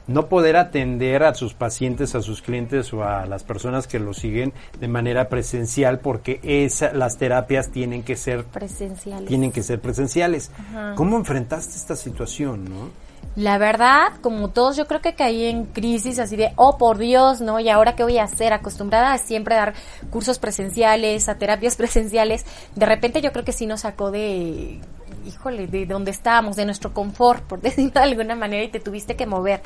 No 0.07 0.27
poder 0.29 0.57
atender 0.57 1.23
a 1.23 1.35
sus 1.35 1.55
pacientes, 1.55 2.17
a 2.17 2.23
sus 2.23 2.43
clientes 2.43 2.93
o 2.93 3.05
a 3.05 3.27
las 3.27 3.45
personas 3.45 3.87
que 3.87 4.01
lo 4.01 4.13
siguen 4.13 4.53
de 4.81 4.89
manera 4.89 5.29
presencial 5.29 6.01
porque 6.01 6.41
esa, 6.43 6.93
las 6.93 7.17
terapias 7.17 7.71
tienen 7.71 8.03
que 8.03 8.17
ser 8.17 8.43
Presenciales. 8.45 9.29
tienen 9.29 9.53
que 9.53 9.63
ser 9.63 9.81
presenciales. 9.81 10.51
¿Cómo 10.97 11.17
enfrentaste 11.17 11.77
esta 11.77 11.95
situación, 11.95 12.65
no? 12.65 13.10
La 13.37 13.59
verdad, 13.59 14.13
como 14.23 14.51
todos, 14.51 14.77
yo 14.77 14.87
creo 14.87 15.01
que 15.01 15.15
caí 15.15 15.45
en 15.45 15.67
crisis 15.67 16.19
así 16.19 16.35
de, 16.35 16.53
oh 16.57 16.79
por 16.79 16.99
Dios, 16.99 17.41
¿no? 17.41 17.61
¿Y 17.61 17.69
ahora 17.69 17.95
qué 17.95 18.03
voy 18.03 18.19
a 18.19 18.25
hacer? 18.25 18.53
Acostumbrada 18.53 19.13
a 19.13 19.19
siempre 19.19 19.55
dar 19.55 19.75
cursos 20.11 20.41
presenciales, 20.41 21.29
a 21.29 21.39
terapias 21.39 21.77
presenciales. 21.77 22.45
De 22.75 22.87
repente 22.87 23.21
yo 23.23 23.33
creo 23.33 23.45
que 23.45 23.53
sí 23.53 23.67
nos 23.67 23.83
sacó 23.83 24.11
de, 24.11 24.81
híjole, 25.27 25.69
de 25.69 25.87
donde 25.87 26.11
estábamos, 26.11 26.57
de 26.57 26.65
nuestro 26.65 26.93
confort, 26.93 27.45
por 27.45 27.61
decirlo 27.63 27.93
de 27.93 28.01
alguna 28.01 28.35
manera, 28.35 28.65
y 28.65 28.69
te 28.69 28.81
tuviste 28.81 29.15
que 29.15 29.27
mover. 29.27 29.63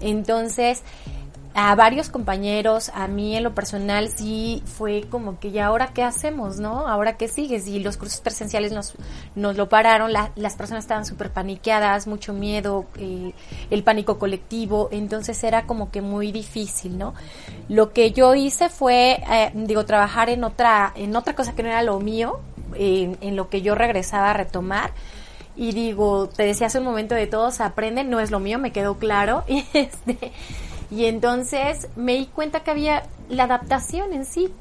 Entonces, 0.00 0.82
a 1.54 1.74
varios 1.74 2.08
compañeros, 2.08 2.90
a 2.94 3.08
mí 3.08 3.36
en 3.36 3.42
lo 3.42 3.54
personal 3.54 4.08
sí 4.08 4.62
fue 4.64 5.04
como 5.10 5.38
que 5.38 5.50
ya 5.50 5.66
ahora 5.66 5.88
qué 5.94 6.02
hacemos, 6.02 6.58
¿no? 6.58 6.88
Ahora 6.88 7.16
qué 7.18 7.28
sigues 7.28 7.66
y 7.68 7.78
los 7.80 7.98
cursos 7.98 8.20
presenciales 8.20 8.72
nos, 8.72 8.94
nos 9.34 9.56
lo 9.56 9.68
pararon, 9.68 10.12
la- 10.12 10.32
las 10.34 10.54
personas 10.56 10.84
estaban 10.84 11.04
súper 11.04 11.30
paniqueadas, 11.30 12.06
mucho 12.06 12.32
miedo, 12.32 12.86
eh, 12.96 13.32
el 13.70 13.82
pánico 13.84 14.18
colectivo, 14.18 14.88
entonces 14.92 15.42
era 15.44 15.66
como 15.66 15.90
que 15.90 16.00
muy 16.00 16.32
difícil, 16.32 16.96
¿no? 16.96 17.12
Lo 17.68 17.92
que 17.92 18.12
yo 18.12 18.34
hice 18.34 18.70
fue, 18.70 19.22
eh, 19.30 19.50
digo, 19.54 19.84
trabajar 19.84 20.30
en 20.30 20.44
otra, 20.44 20.92
en 20.96 21.14
otra 21.16 21.34
cosa 21.34 21.54
que 21.54 21.62
no 21.62 21.68
era 21.68 21.82
lo 21.82 22.00
mío, 22.00 22.40
en- 22.74 23.18
en 23.20 23.36
lo 23.36 23.50
que 23.50 23.60
yo 23.60 23.74
regresaba 23.74 24.30
a 24.30 24.32
retomar. 24.34 24.92
Y 25.54 25.72
digo, 25.72 26.30
te 26.30 26.44
decía 26.44 26.68
hace 26.68 26.78
un 26.78 26.84
momento 26.86 27.14
de 27.14 27.26
todos 27.26 27.60
aprenden, 27.60 28.08
no 28.08 28.20
es 28.20 28.30
lo 28.30 28.40
mío, 28.40 28.58
me 28.58 28.72
quedó 28.72 28.96
claro. 28.96 29.44
Y 29.48 29.66
este, 29.74 30.32
y 30.92 31.06
entonces 31.06 31.88
me 31.96 32.16
di 32.16 32.26
cuenta 32.26 32.60
que 32.60 32.70
había 32.70 33.04
la 33.30 33.44
adaptación 33.44 34.12
en 34.12 34.26
sí. 34.26 34.52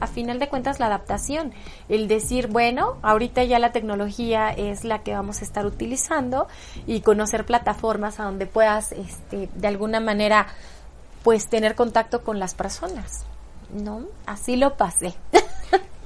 A 0.00 0.08
final 0.08 0.38
de 0.40 0.48
cuentas, 0.48 0.80
la 0.80 0.86
adaptación. 0.86 1.52
El 1.88 2.08
decir, 2.08 2.48
bueno, 2.48 2.96
ahorita 3.02 3.44
ya 3.44 3.58
la 3.58 3.72
tecnología 3.72 4.50
es 4.50 4.84
la 4.84 5.02
que 5.04 5.14
vamos 5.14 5.40
a 5.40 5.44
estar 5.44 5.64
utilizando 5.64 6.48
y 6.86 7.00
conocer 7.00 7.46
plataformas 7.46 8.18
a 8.18 8.24
donde 8.24 8.46
puedas, 8.46 8.92
este, 8.92 9.48
de 9.54 9.68
alguna 9.68 10.00
manera, 10.00 10.48
pues 11.22 11.48
tener 11.48 11.76
contacto 11.76 12.24
con 12.24 12.40
las 12.40 12.54
personas. 12.54 13.24
¿No? 13.72 14.02
Así 14.26 14.56
lo 14.56 14.76
pasé. 14.76 15.14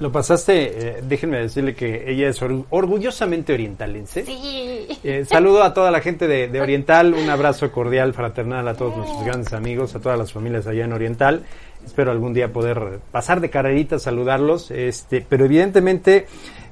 Lo 0.01 0.11
pasaste, 0.11 0.97
eh, 0.97 1.01
déjenme 1.03 1.37
decirle 1.39 1.75
que 1.75 2.11
ella 2.11 2.27
es 2.29 2.41
or- 2.41 2.65
orgullosamente 2.71 3.53
orientalense. 3.53 4.25
Sí. 4.25 4.87
Eh, 5.03 5.23
saludo 5.25 5.61
a 5.63 5.73
toda 5.73 5.91
la 5.91 6.01
gente 6.01 6.27
de, 6.27 6.47
de 6.47 6.59
Oriental, 6.67 7.13
un 7.13 7.29
abrazo 7.29 7.71
cordial, 7.71 8.13
fraternal 8.13 8.67
a 8.67 8.73
todos 8.73 8.97
nuestros 8.97 9.23
grandes 9.23 9.53
amigos, 9.53 9.93
a 9.95 9.99
todas 9.99 10.17
las 10.17 10.33
familias 10.33 10.65
allá 10.65 10.85
en 10.85 10.93
Oriental. 10.93 11.43
Espero 11.85 12.11
algún 12.11 12.33
día 12.33 12.51
poder 12.51 12.99
pasar 13.11 13.41
de 13.41 13.49
carrerita 13.51 13.95
a 13.97 13.99
saludarlos, 13.99 14.71
este, 14.71 15.23
pero 15.27 15.45
evidentemente 15.45 16.25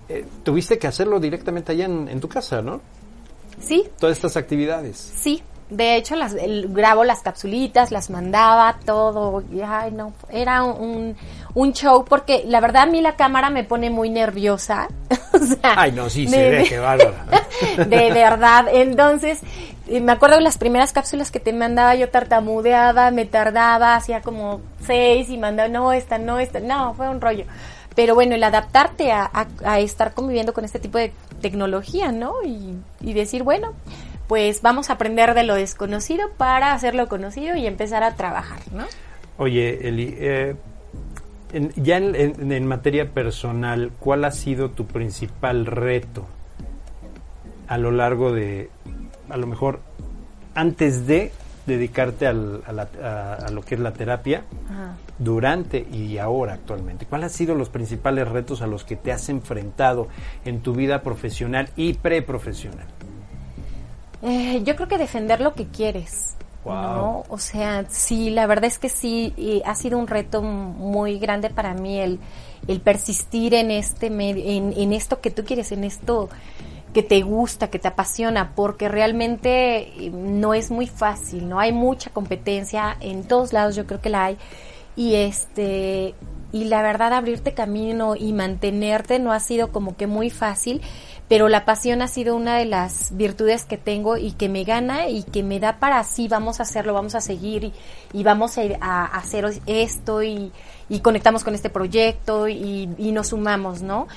eh, 0.10 0.26
tuviste 0.44 0.78
que 0.80 0.88
hacerlo 0.88 1.20
directamente 1.20 1.72
allá 1.72 1.86
en, 1.86 2.08
en 2.10 2.20
tu 2.20 2.28
casa, 2.28 2.62
¿no? 2.64 2.82
Sí, 3.60 3.86
Todas 4.00 4.18
estas 4.18 4.38
actividades. 4.38 4.98
Sí, 4.98 5.44
de 5.70 5.96
hecho 5.96 6.16
las 6.16 6.34
el- 6.34 6.68
grabo 6.70 7.04
las 7.04 7.22
capsulitas, 7.22 7.92
las 7.92 8.10
mandaba, 8.10 8.78
todo, 8.86 9.44
y, 9.54 9.62
ay 9.62 9.92
no, 9.92 10.14
era 10.30 10.64
un, 10.64 11.16
un 11.54 11.74
show 11.74 12.06
porque 12.06 12.44
la 12.48 12.60
verdad 12.60 12.84
a 12.84 12.86
mí 12.88 13.02
la 13.02 13.16
cámara 13.16 13.50
me 13.50 13.64
pone 13.64 13.90
muy 13.90 14.10
nerviosa. 14.10 14.88
o 15.34 15.38
sea, 15.38 15.74
Ay, 15.78 15.92
no, 15.92 16.10
sí, 16.10 16.28
se 16.28 16.38
de- 16.42 16.50
ve, 16.50 16.64
qué 16.64 16.80
bárbaro. 16.80 17.14
de 17.88 18.12
verdad, 18.12 18.66
entonces 18.72 19.40
me 19.88 20.12
acuerdo 20.12 20.36
de 20.36 20.42
las 20.44 20.58
primeras 20.60 20.94
cápsulas 20.94 21.32
que 21.32 21.40
te 21.40 21.52
mandaba 21.54 21.96
yo 21.96 22.10
tartamudeaba, 22.10 23.10
me 23.12 23.26
tardaba, 23.26 23.96
hacía 23.96 24.22
como 24.22 24.62
seis 24.86 25.30
y 25.30 25.38
mandaba, 25.38 25.68
no, 25.70 25.94
esta, 25.94 26.18
no, 26.20 26.40
esta, 26.40 26.60
no, 26.60 26.94
fue 26.94 27.10
un 27.10 27.22
rollo. 27.22 27.46
Pero 27.96 28.14
bueno, 28.16 28.36
el 28.36 28.44
adaptarte 28.44 29.12
a, 29.12 29.30
a- 29.34 29.48
a 29.66 29.80
estar 29.80 30.14
conviviendo 30.14 30.54
con 30.54 30.64
este 30.64 30.80
tipo 30.80 30.98
de 30.98 31.12
tecnología, 31.42 32.12
¿no? 32.12 32.36
Y, 32.46 32.76
y 33.02 33.14
decir, 33.14 33.44
bueno, 33.44 33.74
pues 34.30 34.62
vamos 34.62 34.90
a 34.90 34.94
aprender 34.94 35.34
de 35.34 35.44
lo 35.44 35.56
desconocido 35.56 36.30
para 36.38 36.72
hacerlo 36.74 37.10
conocido 37.10 37.58
y 37.58 37.66
empezar 37.66 38.04
a 38.04 38.14
trabajar, 38.16 38.60
¿no? 38.72 38.86
Oye, 39.38 39.88
Eli, 39.90 40.16
eh, 40.20 40.56
en- 41.52 41.74
ya 41.76 41.98
en, 41.98 42.14
en- 42.16 42.52
en 42.52 42.68
materia 42.68 43.10
personal, 43.10 43.92
¿cuál 44.00 44.24
ha 44.26 44.32
sido 44.32 44.70
tu 44.70 44.86
principal 44.86 45.66
reto 45.66 46.28
a 47.68 47.78
lo 47.80 47.92
largo 47.92 48.32
de, 48.32 48.70
a 49.30 49.38
lo 49.38 49.48
mejor, 49.48 49.80
antes 50.54 51.08
de 51.08 51.32
dedicarte 51.66 52.28
al- 52.28 52.62
a, 52.68 52.72
la- 52.72 52.90
a- 53.04 53.34
a 53.48 53.50
lo 53.50 53.62
que 53.64 53.74
es 53.76 53.82
la 53.82 53.94
terapia 53.94 54.44
Ajá. 54.70 54.96
durante 55.18 55.80
y 55.92 56.20
ahora 56.20 56.54
actualmente? 56.54 57.08
¿Cuáles 57.08 57.32
han 57.32 57.38
sido 57.38 57.56
los 57.56 57.70
principales 57.70 58.28
retos 58.28 58.62
a 58.62 58.68
los 58.68 58.84
que 58.84 58.96
te 58.96 59.12
has 59.12 59.28
enfrentado 59.30 60.08
en 60.46 60.62
tu 60.62 60.74
vida 60.76 61.02
profesional 61.02 61.70
y 61.76 61.94
preprofesional? 61.94 62.86
Eh, 64.22 64.62
yo 64.64 64.76
creo 64.76 64.88
que 64.88 64.98
defender 64.98 65.42
lo 65.42 65.54
que 65.54 65.68
quieres. 65.68 66.36
Wow. 66.64 66.74
¿no? 66.74 67.24
O 67.30 67.38
sea, 67.38 67.86
sí, 67.90 68.30
la 68.30 68.46
verdad 68.46 68.66
es 68.66 68.80
que 68.80 68.90
sí, 68.90 69.34
y 69.38 69.62
ha 69.66 69.76
sido 69.76 69.98
un 69.98 70.08
reto 70.08 70.42
muy 70.42 71.18
grande 71.18 71.50
para 71.50 71.74
mí 71.74 72.00
el, 72.00 72.20
el 72.68 72.82
persistir 72.82 73.54
en 73.54 73.72
este 73.72 74.10
medio, 74.10 74.44
en, 74.46 74.74
en 74.76 74.92
esto 74.92 75.22
que 75.22 75.32
tú 75.32 75.46
quieres, 75.46 75.72
en 75.72 75.86
esto 75.86 76.30
que 76.94 77.04
te 77.04 77.22
gusta, 77.22 77.70
que 77.70 77.80
te 77.80 77.88
apasiona, 77.88 78.54
porque 78.56 78.90
realmente 78.90 80.06
eh, 80.06 80.10
no 80.12 80.54
es 80.54 80.72
muy 80.72 80.88
fácil, 80.88 81.48
¿no? 81.48 81.60
Hay 81.60 81.72
mucha 81.72 82.10
competencia 82.10 82.98
en 83.00 83.24
todos 83.24 83.54
lados, 83.54 83.76
yo 83.76 83.86
creo 83.86 84.02
que 84.02 84.10
la 84.10 84.26
hay. 84.26 84.38
Y 84.96 85.16
este, 85.16 86.16
y 86.52 86.66
la 86.66 86.82
verdad 86.82 87.14
abrirte 87.14 87.54
camino 87.54 88.16
y 88.16 88.34
mantenerte 88.34 89.20
no 89.20 89.32
ha 89.32 89.40
sido 89.40 89.72
como 89.72 89.96
que 89.96 90.08
muy 90.08 90.30
fácil, 90.30 90.82
pero 91.30 91.48
la 91.48 91.64
pasión 91.64 92.02
ha 92.02 92.08
sido 92.08 92.36
una 92.36 92.58
de 92.58 92.66
las 92.66 93.16
virtudes 93.16 93.64
que 93.64 93.78
tengo 93.78 94.18
y 94.18 94.32
que 94.32 94.50
me 94.50 94.64
gana 94.64 95.08
y 95.08 95.24
que 95.24 95.44
me 95.44 95.60
da 95.60 95.78
para 95.80 96.04
sí, 96.04 96.28
vamos 96.28 96.60
a 96.60 96.64
hacerlo, 96.64 96.94
vamos 96.94 97.14
a 97.14 97.22
seguir 97.22 97.66
y, 97.66 97.74
y 98.14 98.24
vamos 98.24 98.58
a, 98.58 99.06
hacer 99.06 99.46
esto 99.68 100.24
y, 100.24 100.52
y 100.90 101.00
conectamos 101.02 101.44
con 101.44 101.54
este 101.54 101.70
proyecto 101.70 102.48
y, 102.48 102.90
y 102.98 103.12
nos 103.12 103.28
sumamos, 103.28 103.84
¿no? 103.84 104.08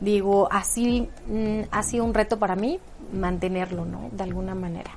Digo, 0.00 0.48
así 0.50 1.08
mm, 1.28 1.60
ha 1.70 1.82
sido 1.82 2.04
un 2.04 2.14
reto 2.14 2.38
para 2.38 2.56
mí 2.56 2.80
mantenerlo, 3.12 3.84
¿no? 3.84 4.08
De 4.10 4.24
alguna 4.24 4.54
manera. 4.54 4.92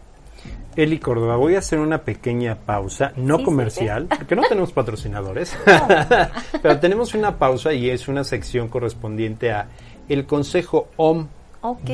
Eli 0.77 0.99
Córdoba, 0.99 1.35
voy 1.35 1.55
a 1.55 1.59
hacer 1.59 1.79
una 1.79 2.03
pequeña 2.03 2.55
pausa, 2.55 3.11
no 3.17 3.35
Sí, 3.35 3.41
sí, 3.41 3.45
comercial, 3.45 4.07
porque 4.07 4.35
no 4.35 4.43
tenemos 4.43 4.71
patrocinadores, 4.71 5.57
pero 6.61 6.79
tenemos 6.79 7.13
una 7.13 7.37
pausa 7.37 7.73
y 7.73 7.89
es 7.89 8.07
una 8.07 8.23
sección 8.23 8.69
correspondiente 8.69 9.51
a 9.51 9.67
el 10.07 10.25
consejo 10.25 10.89
OM 10.97 11.27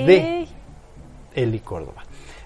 De 0.05 0.47
Eli 1.35 1.59
Córdoba. 1.59 2.03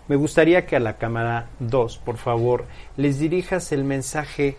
Me 0.07 0.15
gustaría 0.15 0.65
que 0.65 0.75
a 0.75 0.79
la 0.79 0.97
cámara 0.97 1.47
2, 1.59 1.97
por 1.99 2.17
favor, 2.17 2.65
les 2.97 3.17
dirijas 3.19 3.71
el 3.71 3.83
mensaje 3.83 4.57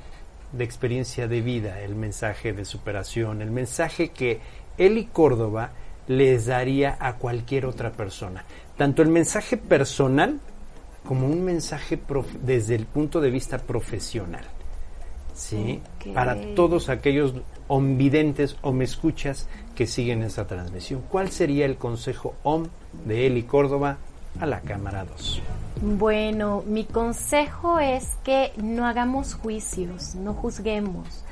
de 0.53 0.65
experiencia 0.65 1.29
de 1.29 1.41
vida, 1.41 1.81
el 1.83 1.95
mensaje 1.95 2.53
de 2.53 2.65
superación, 2.65 3.43
el 3.43 3.51
mensaje 3.51 4.09
que 4.09 4.41
Eli 4.79 5.07
Córdoba 5.07 5.71
les 6.09 6.47
daría 6.47 6.97
a 7.01 7.15
cualquier 7.15 7.67
otra 7.67 7.93
persona. 7.93 8.45
Tanto 8.77 9.03
el 9.03 9.09
mensaje 9.09 9.57
personal 9.57 10.41
como 11.07 11.27
un 11.29 11.45
mensaje 11.45 11.97
prof- 11.97 12.33
desde 12.43 12.75
el 12.75 12.87
punto 12.87 13.21
de 13.21 13.31
vista 13.31 13.59
profesional. 13.59 14.45
¿Sí? 15.35 15.81
Para 16.15 16.35
todos 16.55 16.89
aquellos 16.89 17.35
omvidentes 17.69 18.57
me 18.73 18.85
escuchas 18.85 19.49
que 19.75 19.87
siguen 19.87 20.23
esta 20.23 20.47
transmisión. 20.47 21.03
¿Cuál 21.09 21.31
sería 21.31 21.67
el 21.67 21.77
consejo 21.77 22.35
OM 22.43 22.69
de 23.05 23.27
Eli 23.27 23.43
Córdoba 23.43 23.99
a 24.41 24.47
la 24.47 24.61
cámara 24.61 25.05
2? 25.05 25.43
Bueno, 25.83 26.63
mi 26.67 26.85
consejo 26.85 27.79
es 27.79 28.17
que 28.25 28.53
no 28.57 28.87
hagamos 28.87 29.35
juicios, 29.35 30.15
no 30.15 30.35
juzguemos. 30.35 31.25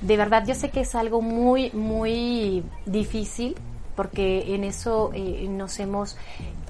De 0.00 0.16
verdad, 0.16 0.44
yo 0.46 0.54
sé 0.54 0.70
que 0.70 0.80
es 0.80 0.94
algo 0.94 1.22
muy, 1.22 1.70
muy 1.72 2.64
difícil 2.86 3.56
porque 3.94 4.54
en 4.54 4.64
eso 4.64 5.10
eh, 5.14 5.46
nos 5.48 5.78
hemos 5.78 6.16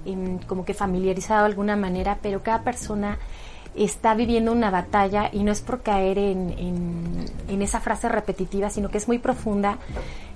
em, 0.05 0.39
como 0.41 0.65
que 0.65 0.75
familiarizado 0.75 1.41
de 1.41 1.47
alguna 1.47 1.77
manera, 1.77 2.19
pero 2.23 2.43
cada 2.43 2.63
persona 2.63 3.19
está 3.77 4.15
viviendo 4.15 4.53
una 4.53 4.71
batalla 4.71 5.29
y 5.33 5.43
no 5.43 5.53
es 5.53 5.61
por 5.61 5.83
caer 5.83 6.19
en, 6.19 6.55
en, 7.49 7.63
esa 7.63 7.81
frase 7.81 8.09
repetitiva, 8.09 8.71
sino 8.71 8.91
que 8.91 8.99
es 8.99 9.09
muy 9.09 9.19
profunda. 9.19 9.79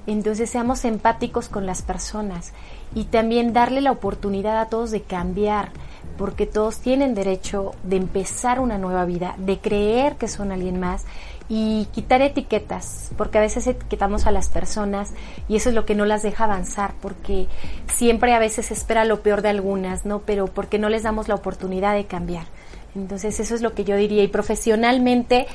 Entonces 0.07 0.49
seamos 0.49 0.85
empáticos 0.85 1.49
con 1.49 1.67
las 1.67 1.83
personas 1.83 2.53
y 2.95 3.05
también 3.05 3.53
darle 3.53 3.81
la 3.81 3.93
oportunidad 3.93 4.59
a 4.59 4.67
todos 4.67 4.91
de 4.91 5.03
cambiar, 5.03 5.71
porque 6.17 6.47
todos 6.47 6.79
tienen 6.79 7.15
derecho 7.15 7.73
de 7.83 7.97
empezar 7.97 8.61
una 8.61 8.79
nueva 8.79 9.05
vida, 9.05 9.35
de 9.39 9.59
creer 9.59 10.17
que 10.17 10.27
son 10.27 10.51
alguien 10.51 10.81
más 10.81 11.05
y 11.51 11.87
quitar 11.93 12.23
etiquetas, 12.23 13.11
porque 13.17 13.39
a 13.39 13.43
veces 13.43 13.67
etiquetamos 13.67 14.27
a 14.27 14.31
las 14.31 14.49
personas 14.49 15.13
y 15.49 15.57
eso 15.57 15.69
es 15.69 15.75
lo 15.75 15.87
que 15.87 15.95
no 15.95 16.05
las 16.05 16.23
deja 16.23 16.45
avanzar, 16.45 16.95
porque 17.01 17.47
siempre 17.87 18.35
a 18.35 18.39
veces 18.39 18.71
espera 18.71 19.05
lo 19.05 19.23
peor 19.23 19.43
de 19.43 19.49
algunas, 19.51 20.05
¿no? 20.05 20.21
Pero 20.21 20.47
porque 20.47 20.79
no 20.79 20.89
les 20.89 21.03
damos 21.03 21.29
la 21.29 21.35
oportunidad 21.35 21.95
de 21.95 22.07
cambiar. 22.07 22.47
Entonces 22.95 23.39
eso 23.41 23.55
es 23.55 23.63
lo 23.63 23.75
que 23.75 23.85
yo 23.85 23.97
diría. 23.97 24.23
Y 24.23 24.29
profesionalmente, 24.29 25.47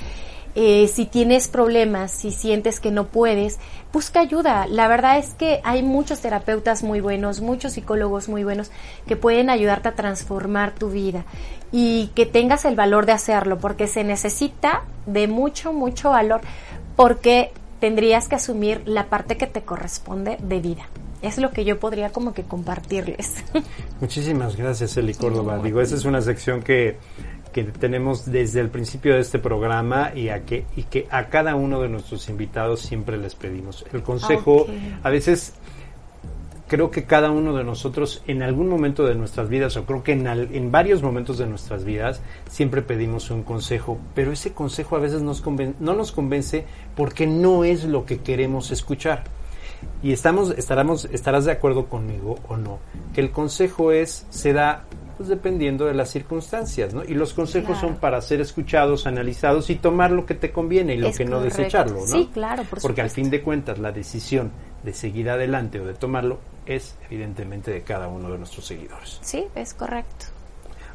eh, 0.56 0.88
si 0.88 1.06
tienes 1.06 1.48
problemas, 1.48 2.12
si 2.12 2.32
sientes 2.32 2.80
que 2.80 2.91
no 2.91 3.08
puedes, 3.08 3.60
busca 3.91 4.19
ayuda. 4.19 4.67
La 4.67 4.88
verdad 4.88 5.17
es 5.17 5.34
que 5.34 5.62
hay 5.63 5.82
muchos 5.82 6.19
terapeutas 6.19 6.84
muy 6.84 7.02
buenos, 7.02 7.41
muchos 7.41 7.74
psicólogos 7.74 8.30
muy 8.30 8.43
buenos 8.43 8.72
que 9.08 9.15
pueden 9.15 9.50
ayudarte 9.50 9.89
a 9.89 9.96
transformar 9.96 10.74
tu 10.76 10.89
vida 10.89 11.26
y 11.72 12.12
que 12.13 12.28
tengas 12.28 12.65
el 12.65 12.76
valor 12.76 13.08
de 13.08 13.13
hacerlo, 13.13 13.58
porque 13.58 13.88
se 13.88 14.04
necesita 14.04 14.84
de 15.08 15.28
mucho, 15.28 15.74
mucho 15.74 16.12
valor, 16.12 16.41
porque 16.96 17.52
tendrías 17.80 18.28
que 18.28 18.36
asumir 18.36 18.84
la 18.86 19.08
parte 19.08 19.38
que 19.38 19.48
te 19.48 19.63
corresponde 19.63 20.38
de 20.39 20.60
vida. 20.60 20.88
Es 21.24 21.38
lo 21.40 21.52
que 21.52 21.66
yo 21.66 21.80
podría 21.80 22.12
como 22.12 22.34
que 22.34 22.44
compartirles. 22.44 23.44
Muchísimas 24.02 24.56
gracias, 24.56 24.96
Eli 24.98 25.14
Córdoba. 25.14 25.58
Digo, 25.64 25.82
esa 25.82 25.96
es 25.96 26.06
una 26.06 26.22
sección 26.22 26.62
que, 26.62 26.98
que 27.54 27.64
tenemos 27.64 28.26
desde 28.32 28.60
el 28.60 28.70
principio 28.70 29.14
de 29.16 29.22
este 29.22 29.40
programa 29.40 30.12
y 30.14 30.30
a 30.30 30.44
que, 30.46 30.66
y 30.76 30.84
que 30.84 31.08
a 31.10 31.28
cada 31.30 31.56
uno 31.56 31.82
de 31.82 31.90
nuestros 31.90 32.28
invitados 32.30 32.82
siempre 32.82 33.18
les 33.18 33.36
pedimos. 33.36 33.86
El 33.94 34.04
consejo, 34.04 34.68
a 35.02 35.10
veces 35.10 35.54
creo 36.68 36.90
que 36.92 37.04
cada 37.06 37.30
uno 37.32 37.56
de 37.56 37.64
nosotros 37.64 38.24
en 38.28 38.42
algún 38.42 38.68
momento 38.68 39.06
de 39.06 39.16
nuestras 39.16 39.48
vidas, 39.48 39.78
o 39.78 39.86
creo 39.86 40.04
que 40.04 40.14
en, 40.14 40.28
al- 40.28 40.54
en 40.54 40.72
varios 40.72 41.04
momentos 41.04 41.38
de 41.38 41.46
nuestras 41.46 41.84
vidas, 41.84 42.22
siempre 42.50 42.82
pedimos 42.82 43.30
un 43.30 43.44
consejo, 43.44 44.00
pero 44.16 44.32
ese 44.32 44.54
consejo 44.54 44.96
a 44.96 45.00
veces 45.00 45.22
nos 45.22 45.44
conven- 45.44 45.76
no 45.80 45.94
nos 45.94 46.12
convence 46.12 46.66
porque 46.96 47.28
no 47.28 47.64
es 47.64 47.84
lo 47.84 48.06
que 48.06 48.20
queremos 48.20 48.72
escuchar. 48.72 49.24
Y 50.02 50.12
estamos, 50.13 50.52
estaremos, 50.58 51.06
estarás 51.06 51.46
de 51.46 51.52
acuerdo 51.52 51.86
conmigo 51.88 52.36
o 52.48 52.58
no, 52.58 52.80
que 53.13 53.22
el 53.22 53.32
consejo 53.32 53.91
es, 53.91 54.26
se 54.30 54.54
da 54.54 54.84
pues, 55.17 55.30
dependiendo 55.30 55.86
de 55.86 55.93
las 55.93 56.10
circunstancias, 56.10 56.93
¿no? 56.93 57.04
Y 57.04 57.13
los 57.13 57.34
consejos 57.34 57.78
Claro. 57.78 57.88
son 57.89 57.98
para 57.98 58.19
ser 58.22 58.41
escuchados, 58.41 59.06
analizados 59.06 59.69
y 59.69 59.76
tomar 59.76 60.12
lo 60.12 60.26
que 60.26 60.34
te 60.34 60.52
conviene 60.52 60.96
y 60.96 60.98
lo 60.98 61.10
Es 61.10 61.17
que 61.17 61.26
no 61.26 61.38
correcto. 61.38 61.58
desecharlo, 61.60 62.00
¿no? 62.02 62.08
Sí, 62.08 62.30
claro, 62.34 62.63
por 62.63 62.82
Porque 62.82 63.02
al 63.02 63.10
fin 63.12 63.30
de 63.30 63.41
cuentas 63.41 63.78
la 63.80 63.91
decisión 63.91 64.52
de 64.84 64.93
seguir 64.93 65.30
adelante 65.30 65.80
o 65.80 65.86
de 65.86 65.93
tomarlo 65.93 66.39
es 66.65 66.96
evidentemente 67.10 67.72
de 67.72 67.82
cada 67.84 68.08
uno 68.08 68.30
de 68.32 68.38
nuestros 68.39 68.65
seguidores. 68.65 69.19
Sí, 69.22 69.46
es 69.56 69.74
correcto. 69.76 70.26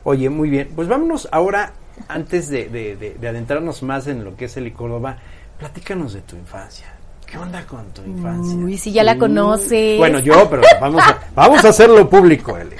Oye, 0.04 0.28
muy 0.30 0.50
bien, 0.50 0.70
pues 0.74 0.88
vámonos 0.88 1.28
ahora, 1.30 1.72
antes 2.08 2.48
de, 2.48 2.68
de- 2.68 2.96
de- 2.96 3.14
de 3.14 3.28
adentrarnos 3.28 3.82
más 3.82 4.06
en 4.08 4.24
lo 4.24 4.36
que 4.36 4.46
es 4.46 4.56
Eli 4.56 4.72
Córdoba, 4.72 5.18
platícanos 5.58 6.12
de 6.12 6.20
tu 6.22 6.36
infancia. 6.36 6.86
¿Qué 7.30 7.36
onda 7.38 7.62
con 7.66 7.84
tu 7.92 8.02
infancia? 8.02 8.54
Uy, 8.56 8.78
si 8.78 8.90
ya 8.92 9.02
la 9.04 9.18
conoces. 9.18 9.98
Bueno, 9.98 10.18
yo, 10.20 10.48
pero 10.48 10.62
vamos 10.80 11.02
a, 11.02 11.18
vamos 11.34 11.64
a 11.64 11.68
hacerlo 11.68 12.08
público, 12.08 12.56
Eli. 12.56 12.74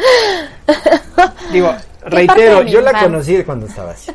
Digo, 1.53 1.75
reitero, 2.07 2.63
yo 2.63 2.81
la 2.81 2.99
conocí 2.99 3.35
de 3.37 3.45
cuando 3.45 3.67
estabas 3.67 4.07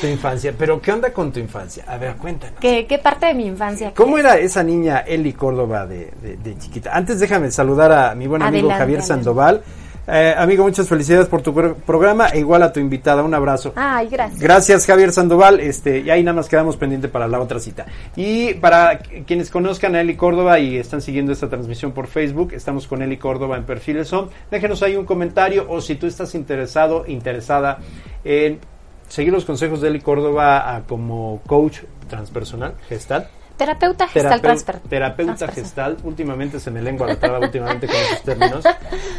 tu 0.00 0.06
infancia, 0.06 0.54
pero 0.58 0.80
¿qué 0.80 0.92
onda 0.92 1.12
con 1.12 1.32
tu 1.32 1.38
infancia? 1.40 1.84
A 1.86 1.96
ver, 1.96 2.16
cuéntanos. 2.16 2.58
¿Qué, 2.60 2.86
qué 2.86 2.98
parte 2.98 3.26
de 3.26 3.34
mi 3.34 3.46
infancia? 3.46 3.92
¿Cómo 3.94 4.18
era 4.18 4.36
esa 4.36 4.62
niña 4.62 4.98
Eli 5.06 5.32
Córdoba 5.34 5.86
de, 5.86 6.12
de- 6.22 6.36
de 6.36 6.58
chiquita? 6.58 6.90
Antes 6.94 7.20
déjame 7.20 7.50
saludar 7.50 7.92
a 7.92 8.14
mi 8.14 8.26
buen 8.26 8.42
amigo 8.42 8.68
Adelante, 8.68 8.78
Javier 8.80 9.00
adelante. 9.00 9.24
Sandoval. 9.24 9.62
Eh, 10.08 10.34
amigo, 10.36 10.64
muchas 10.64 10.88
felicidades 10.88 11.28
por 11.28 11.42
tu 11.42 11.54
pro- 11.54 11.74
programa 11.76 12.28
e 12.28 12.40
igual 12.40 12.62
a 12.64 12.72
tu 12.72 12.80
invitada. 12.80 13.22
Un 13.22 13.34
abrazo. 13.34 13.72
Ay, 13.76 14.08
gracias. 14.08 14.40
Gracias 14.40 14.86
Javier 14.86 15.12
Sandoval, 15.12 15.60
este, 15.60 16.00
y 16.00 16.10
ahí 16.10 16.22
nada 16.24 16.34
más 16.34 16.48
quedamos 16.48 16.76
pendiente 16.76 17.08
para 17.08 17.28
la 17.28 17.38
otra 17.40 17.60
cita. 17.60 17.86
Y 18.16 18.54
para 18.54 19.00
qu- 19.00 19.24
quienes 19.24 19.48
conozcan 19.50 19.94
a 19.94 20.00
Eli 20.00 20.16
Córdoba 20.16 20.58
y 20.58 20.76
están 20.76 21.00
siguiendo 21.00 21.30
esta 21.32 21.48
transmisión 21.48 21.92
por 21.92 22.08
Facebook, 22.08 22.52
estamos 22.52 22.86
con 22.88 23.00
Eli 23.02 23.16
Córdoba 23.16 23.56
en 23.56 23.64
Perfiles 23.64 24.08
Son. 24.08 24.28
Déjenos 24.50 24.82
ahí 24.82 24.96
un 24.96 25.04
comentario 25.04 25.66
o 25.68 25.80
si 25.80 25.94
tú 25.94 26.06
estás 26.08 26.34
interesado, 26.34 27.04
interesada 27.06 27.78
en 28.24 28.58
seguir 29.08 29.32
los 29.32 29.44
consejos 29.44 29.80
de 29.80 29.88
Eli 29.88 30.00
Córdoba 30.00 30.74
ah, 30.74 30.82
como 30.88 31.40
coach 31.46 31.78
transpersonal, 32.08 32.74
gestal. 32.88 33.28
Terapeuta 33.56 34.08
gestal 34.08 34.40
Terapeu- 34.40 34.80
terapeuta 34.88 35.34
transpersonal. 35.36 35.54
gestalt, 35.54 36.04
últimamente 36.04 36.58
se 36.60 36.70
me 36.70 36.82
lengua 36.82 37.06
la 37.06 37.16
traba 37.16 37.38
últimamente 37.38 37.86
con 37.86 37.96
esos 37.96 38.22
términos. 38.22 38.64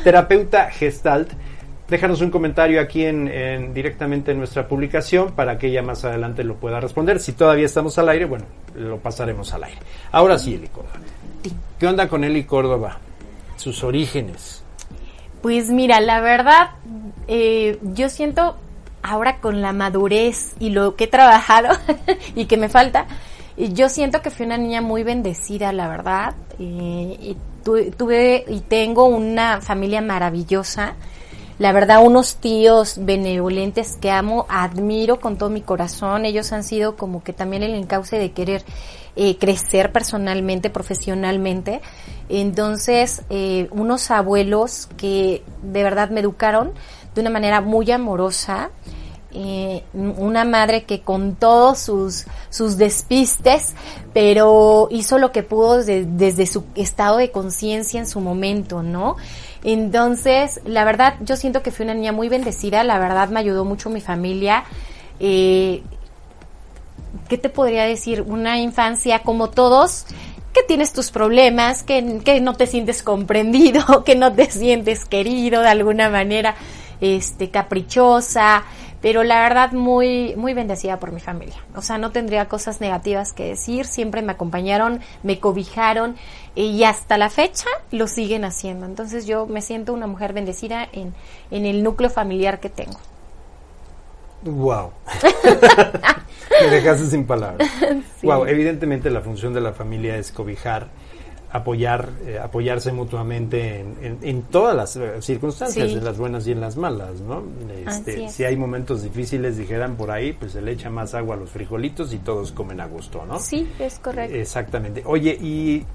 Terapeuta 0.04 0.69
gestalt. 0.72 1.32
Déjanos 1.88 2.22
un 2.22 2.32
comentario 2.32 2.82
aquí 2.82 3.06
en, 3.06 3.28
en- 3.28 3.74
directamente 3.74 4.32
en 4.32 4.38
nuestra 4.39 4.67
publicación 4.67 5.34
para 5.34 5.58
que 5.58 5.67
ella 5.67 5.82
más 5.84 6.04
adelante 6.06 6.43
lo 6.43 6.56
pueda 6.56 6.80
responder. 6.80 7.19
Si 7.19 7.34
todavía 7.34 7.65
estamos 7.65 7.98
al 8.00 8.10
aire, 8.10 8.26
bueno, 8.26 8.46
lo 8.76 8.98
pasaremos 8.98 9.54
al 9.54 9.65
aire. 9.65 9.80
Ahora 10.12 10.39
sí, 10.39 10.56
Eli 10.56 10.67
Córdoba. 10.69 10.96
¿Qué 11.80 11.88
onda 11.88 12.08
con 12.08 12.24
Eli 12.24 12.46
Córdoba? 12.46 12.98
Sus 13.58 13.84
orígenes. 13.84 14.63
Pues 15.41 15.69
mira, 15.69 16.00
la 16.00 16.22
verdad, 16.22 16.72
eh, 17.28 17.78
yo 17.84 18.10
siento 18.10 18.58
ahora 19.04 19.38
con 19.41 19.62
la 19.62 19.74
madurez 19.74 20.54
y 20.60 20.69
lo 20.69 20.96
que 20.96 21.04
he 21.04 21.08
trabajado 21.08 21.78
y 22.36 22.46
que 22.46 22.56
me 22.56 22.69
falta, 22.69 23.06
yo 23.57 23.89
siento 23.89 24.21
que 24.21 24.29
fui 24.29 24.45
una 24.45 24.57
niña 24.57 24.81
muy 24.81 25.03
bendecida, 25.03 25.71
la 25.71 25.87
verdad. 25.87 26.35
y 26.59 27.37
tuve 27.63 28.45
y 28.47 28.59
tengo 28.61 29.05
una 29.05 29.61
familia 29.61 30.01
maravillosa. 30.01 30.95
La 31.59 31.71
verdad, 31.71 32.03
unos 32.03 32.37
tíos 32.37 32.95
benevolentes 33.05 33.97
que 34.01 34.09
amo, 34.09 34.45
admiro 34.49 35.19
con 35.19 35.37
todo 35.37 35.49
mi 35.49 35.61
corazón. 35.61 36.25
Ellos 36.25 36.51
han 36.51 36.63
sido 36.63 36.95
como 36.95 37.23
que 37.23 37.31
también 37.31 37.61
el 37.61 37.75
encauce 37.75 38.17
de 38.17 38.31
querer 38.31 38.63
eh, 39.15 39.37
crecer 39.37 39.91
personalmente, 39.91 40.71
profesionalmente. 40.71 41.81
Entonces, 42.27 43.21
eh, 43.29 43.67
unos 43.71 44.09
abuelos 44.09 44.89
que 44.97 45.43
de 45.61 45.83
verdad 45.83 46.09
me 46.09 46.21
educaron 46.21 46.73
de 47.13 47.21
una 47.21 47.29
manera 47.29 47.61
muy 47.61 47.91
amorosa. 47.91 48.71
Eh, 49.36 49.84
una 49.93 50.46
madre 50.46 50.84
que 50.84 51.02
con 51.02 51.36
todos 51.36 51.80
sus, 51.80 52.26
sus 52.52 52.78
despistes, 52.78 53.74
pero 54.13 54.88
hizo 54.91 55.17
lo 55.17 55.32
que 55.32 55.41
pudo 55.41 55.84
desde 55.84 56.46
su 56.46 56.65
estado 56.76 57.17
de 57.17 57.32
conciencia 57.32 58.00
en 58.00 58.06
su 58.06 58.22
momento, 58.22 58.84
¿no? 58.84 59.15
Entonces, 59.63 60.62
la 60.65 60.84
verdad, 60.84 61.15
yo 61.22 61.36
siento 61.36 61.63
que 61.63 61.72
fui 61.72 61.84
una 61.86 61.96
niña 61.96 62.12
muy 62.12 62.30
bendecida, 62.30 62.84
la 62.84 63.00
verdad 63.00 63.30
me 63.30 63.39
ayudó 63.39 63.65
mucho 63.65 63.89
mi 63.89 64.02
familia. 64.02 64.65
Eh, 65.19 65.82
¿Qué 67.28 67.38
te 67.39 67.50
podría 67.50 67.86
decir? 67.86 68.22
Una 68.22 68.60
infancia 68.60 69.24
como 69.24 69.50
todos, 69.50 70.06
que 70.54 70.62
tienes 70.63 70.93
tus 70.93 71.10
problemas, 71.10 71.82
que, 71.82 72.22
que 72.24 72.39
no 72.39 72.54
te 72.54 72.67
sientes 72.67 73.02
comprendido, 73.02 74.04
que 74.06 74.15
no 74.15 74.34
te 74.34 74.52
sientes 74.52 75.06
querido 75.06 75.62
de 75.62 75.69
alguna 75.69 76.10
manera, 76.10 76.56
este, 77.02 77.50
caprichosa, 77.50 78.63
pero 79.03 79.23
la 79.23 79.41
verdad 79.41 79.73
muy 79.73 80.33
muy 80.37 80.53
bendecida 80.53 80.97
por 80.97 81.11
mi 81.11 81.19
familia. 81.19 81.57
O 81.75 81.81
sea, 81.81 81.97
no 81.97 82.11
tendría 82.11 82.47
cosas 82.47 82.79
negativas 82.79 83.33
que 83.33 83.49
decir, 83.49 83.85
siempre 83.85 84.21
me 84.21 84.31
acompañaron, 84.31 85.01
me 85.23 85.39
cobijaron 85.41 86.15
y 86.55 86.83
hasta 86.85 87.17
la 87.17 87.29
fecha 87.29 87.67
lo 87.91 88.07
siguen 88.07 88.45
haciendo. 88.45 88.85
Entonces 88.85 89.27
yo 89.27 89.45
me 89.45 89.61
siento 89.61 89.93
una 89.93 90.07
mujer 90.07 90.31
bendecida 90.31 90.87
en, 90.93 91.13
en 91.51 91.65
el 91.65 91.83
núcleo 91.83 92.09
familiar 92.09 92.61
que 92.61 92.69
tengo. 92.69 92.97
Wow. 94.43 94.91
me 96.61 96.69
dejaste 96.69 97.07
sin 97.07 97.25
palabras. 97.25 97.69
Wow, 98.21 98.45
evidentemente 98.45 99.09
la 99.09 99.19
función 99.19 99.53
de 99.53 99.59
la 99.59 99.73
familia 99.73 100.15
es 100.15 100.31
cobijar 100.31 100.87
apoyar, 101.53 102.09
eh, 102.25 102.39
apoyarse 102.39 102.91
mutuamente 102.91 103.79
en, 103.79 104.17
en, 104.23 104.41
todas 104.41 104.75
las 104.75 104.95
eh, 104.95 105.21
circunstancias, 105.21 105.91
en 105.91 106.03
las 106.03 106.17
buenas 106.17 106.47
y 106.47 106.51
en 106.51 106.59
las 106.59 106.77
malas, 106.77 107.21
¿no? 107.21 107.43
Este, 107.87 108.27
si 108.29 108.43
hay 108.43 108.57
momentos 108.57 109.03
difíciles, 109.03 109.55
dijeran 109.55 109.95
por 109.95 110.09
ahí, 110.09 110.33
pues 110.33 110.53
se 110.53 110.63
le 110.63 110.71
echa 110.71 110.89
más 110.89 111.13
agua 111.13 111.35
a 111.35 111.37
los 111.37 111.51
frijolitos 111.51 112.11
y 112.11 112.17
todos 112.17 112.51
comen 112.51 112.81
a 112.81 112.87
gusto, 112.87 113.23
¿no? 113.27 113.39
Sí, 113.39 113.69
es 113.77 113.99
correcto. 113.99 114.35
Exactamente. 114.35 115.03
Oye, 115.05 115.37
¿y 115.39 115.85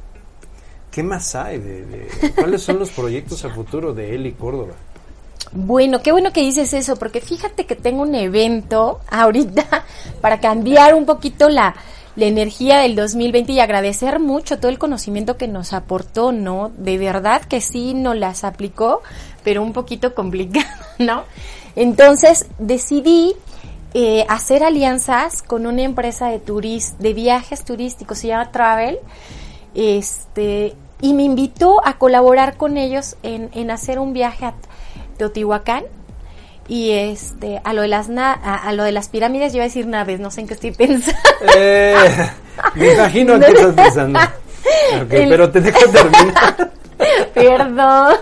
qué 0.92 1.02
más 1.02 1.34
hay? 1.34 1.58
De, 1.58 2.08
¿Cuáles 2.36 2.62
son 2.62 2.78
los 2.78 2.90
proyectos 2.90 3.44
a 3.44 3.50
futuro 3.50 3.92
de 3.92 4.14
Eli 4.14 4.32
Córdoba? 4.34 4.74
Bueno, 5.50 6.00
qué 6.02 6.12
bueno 6.12 6.32
que 6.32 6.42
dices 6.42 6.72
eso, 6.72 6.94
porque 6.94 7.20
fíjate 7.20 7.66
que 7.66 7.74
tengo 7.74 8.02
un 8.02 8.14
evento 8.14 9.00
ahorita 9.10 9.84
para 10.20 10.38
cambiar 10.38 10.94
un 10.94 11.04
poquito 11.04 11.48
la, 11.48 11.74
la 12.18 12.26
energía 12.26 12.81
del 12.81 12.96
2020 12.96 13.52
y 13.52 13.61
agradecer 13.61 14.18
mucho 14.18 14.59
todo 14.59 14.72
el 14.72 14.78
conocimiento 14.81 15.37
que 15.37 15.46
nos 15.46 15.72
aportó, 15.72 16.33
¿no? 16.33 16.72
De 16.76 16.98
verdad 16.98 17.42
que 17.42 17.61
sí 17.61 17.94
nos 17.94 18.16
las 18.16 18.42
aplicó, 18.42 19.02
pero 19.44 19.62
un 19.62 19.72
poquito 19.72 20.16
complicado, 20.16 20.66
¿no? 20.98 21.22
Entonces 21.76 22.46
decidí 22.59 23.37
eh, 23.94 24.26
hacer 24.28 24.64
alianzas 24.64 25.44
con 25.44 25.64
una 25.64 25.83
empresa 25.83 26.26
de 26.26 26.40
turis, 26.40 26.96
de 26.98 27.14
viajes 27.14 27.64
turísticos, 27.64 28.18
se 28.18 28.26
llama 28.26 28.50
Travel, 28.50 28.98
este, 29.76 30.74
y 31.00 31.14
me 31.14 31.22
invitó 31.22 31.81
a 31.87 31.98
colaborar 31.98 32.57
con 32.57 32.78
ellos 32.78 33.14
en, 33.22 33.48
en 33.54 33.70
hacer 33.70 34.00
un 34.00 34.12
viaje 34.12 34.44
a 34.44 34.54
Teotihuacán 35.18 35.85
y 36.68 36.90
este 36.90 37.61
a 37.64 37.72
lo 37.72 37.83
de 37.83 37.88
las 37.88 38.09
a, 38.11 38.72
lo 38.72 38.85
de 38.85 38.92
las 38.92 39.09
pirámides 39.09 39.52
yo 39.52 39.57
iba 39.57 39.64
a 39.64 39.68
decir 39.68 39.87
naves 39.87 40.20
no 40.20 40.31
sé 40.31 40.42
en 40.42 40.48
qué 40.48 40.54
estoy 40.54 40.70
pensando. 40.76 41.18
Eh, 41.57 41.96
me 42.74 42.92
imagino 42.92 43.35
en 43.35 43.40
qué 43.40 43.46
estás 43.48 43.74
pensando 43.74 44.20
pero 45.09 45.50
te 45.50 45.61
dejo 45.61 45.88
terminar 45.90 46.77
Perdón, 47.35 48.14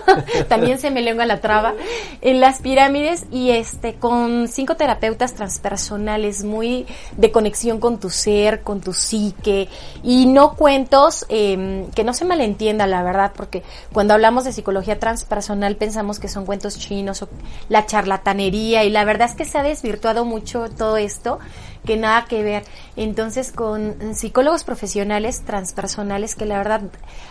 también 0.47 0.79
se 0.79 0.91
me 0.91 1.01
lengua 1.01 1.25
la 1.25 1.39
traba. 1.41 1.73
En 2.21 2.39
las 2.39 2.61
pirámides 2.61 3.25
y 3.31 3.51
este 3.51 3.95
con 3.95 4.47
cinco 4.47 4.75
terapeutas 4.75 5.33
transpersonales 5.33 6.43
muy 6.43 6.85
de 7.15 7.31
conexión 7.31 7.79
con 7.79 7.99
tu 7.99 8.09
ser, 8.09 8.61
con 8.61 8.81
tu 8.81 8.93
psique. 8.93 9.69
Y 10.03 10.25
no 10.25 10.55
cuentos 10.55 11.25
em, 11.29 11.89
que 11.91 12.03
no 12.03 12.13
se 12.13 12.25
malentienda 12.25 12.87
la 12.87 13.03
verdad, 13.03 13.31
porque 13.35 13.63
cuando 13.93 14.13
hablamos 14.13 14.43
de 14.43 14.53
psicología 14.53 14.99
transpersonal 14.99 15.75
pensamos 15.75 16.19
que 16.19 16.27
son 16.27 16.45
cuentos 16.45 16.77
chinos 16.77 17.21
o 17.21 17.29
la 17.69 17.85
charlatanería. 17.85 18.83
Y 18.83 18.89
la 18.89 19.03
verdad 19.05 19.29
es 19.29 19.35
que 19.35 19.45
se 19.45 19.57
ha 19.57 19.63
desvirtuado 19.63 20.25
mucho 20.25 20.69
todo 20.69 20.97
esto 20.97 21.39
que 21.87 21.97
nada 21.97 22.25
que 22.25 22.43
ver. 22.43 22.63
Entonces, 22.95 23.51
con 23.51 24.13
psicólogos 24.13 24.63
profesionales 24.63 25.41
transpersonales 25.43 26.35
que 26.35 26.45
la 26.45 26.59
verdad 26.59 26.81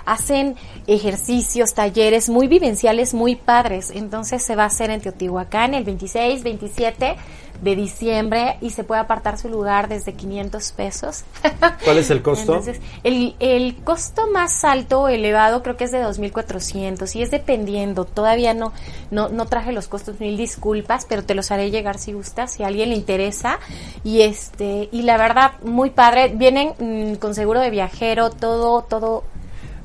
hacen 0.04 0.56
ejercicios, 0.88 1.74
talleres 1.74 2.28
muy 2.28 2.48
vivenciales, 2.48 3.14
muy 3.14 3.36
padres. 3.36 3.90
Entonces, 3.94 4.42
se 4.42 4.56
va 4.56 4.64
a 4.64 4.66
hacer 4.66 4.90
en 4.90 5.00
Teotihuacán 5.00 5.74
el 5.74 5.84
26, 5.84 6.42
27 6.42 7.16
de 7.62 7.76
diciembre 7.76 8.58
y 8.60 8.70
se 8.70 8.84
puede 8.84 9.00
apartar 9.00 9.38
su 9.38 9.48
lugar 9.48 9.88
desde 9.88 10.14
500 10.14 10.72
pesos. 10.72 11.24
¿Cuál 11.84 11.98
es 11.98 12.10
el 12.10 12.22
costo? 12.22 12.52
Entonces, 12.52 12.80
el, 13.02 13.34
el 13.40 13.76
costo 13.76 14.30
más 14.30 14.64
alto, 14.64 15.08
elevado, 15.08 15.62
creo 15.62 15.76
que 15.76 15.84
es 15.84 15.92
de 15.92 16.02
2.400 16.02 17.14
y 17.14 17.22
es 17.22 17.30
dependiendo. 17.30 18.04
Todavía 18.04 18.54
no, 18.54 18.72
no, 19.10 19.28
no 19.28 19.46
traje 19.46 19.72
los 19.72 19.88
costos, 19.88 20.20
mil 20.20 20.36
disculpas, 20.36 21.06
pero 21.08 21.24
te 21.24 21.34
los 21.34 21.50
haré 21.50 21.70
llegar 21.70 21.98
si 21.98 22.12
gustas, 22.12 22.52
si 22.52 22.62
a 22.62 22.66
alguien 22.66 22.90
le 22.90 22.96
interesa. 22.96 23.58
Y 24.04 24.22
este, 24.46 24.88
y 24.92 25.02
la 25.02 25.16
verdad, 25.16 25.52
muy 25.62 25.90
padre. 25.90 26.32
Vienen 26.34 26.72
mm, 26.78 27.16
con 27.16 27.34
seguro 27.34 27.60
de 27.60 27.70
viajero, 27.70 28.30
todo, 28.30 28.82
todo, 28.82 29.24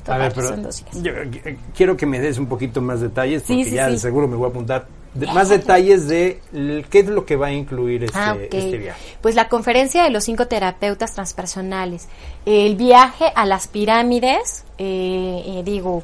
a 0.06 0.18
ver, 0.18 0.32
pero 0.34 0.56
yo, 1.00 1.12
eh, 1.12 1.58
quiero 1.76 1.96
que 1.96 2.06
me 2.06 2.18
des 2.18 2.38
un 2.38 2.46
poquito 2.46 2.80
más 2.80 3.00
detalles 3.00 3.42
porque 3.42 3.70
ya 3.70 3.88
de 3.88 3.98
seguro 3.98 4.26
me 4.26 4.34
voy 4.34 4.46
a 4.46 4.48
apuntar 4.48 4.86
más 5.32 5.48
detalles 5.48 6.08
de 6.08 6.40
qué 6.90 7.00
es 7.00 7.06
lo 7.06 7.24
que 7.24 7.36
va 7.36 7.48
a 7.48 7.52
incluir 7.52 8.04
este, 8.04 8.18
ah, 8.18 8.36
este, 8.40 8.78
viaje. 8.78 9.16
Pues 9.20 9.34
la 9.34 9.48
conferencia 9.48 10.02
de 10.02 10.10
los 10.10 10.24
cinco 10.24 10.48
terapeutas 10.48 11.14
transpersonales, 11.14 12.08
el 12.46 12.76
viaje 12.76 13.26
a 13.34 13.46
las 13.46 13.68
pirámides, 13.68 14.64
eh, 14.78 15.42
eh, 15.46 15.62
digo, 15.64 16.02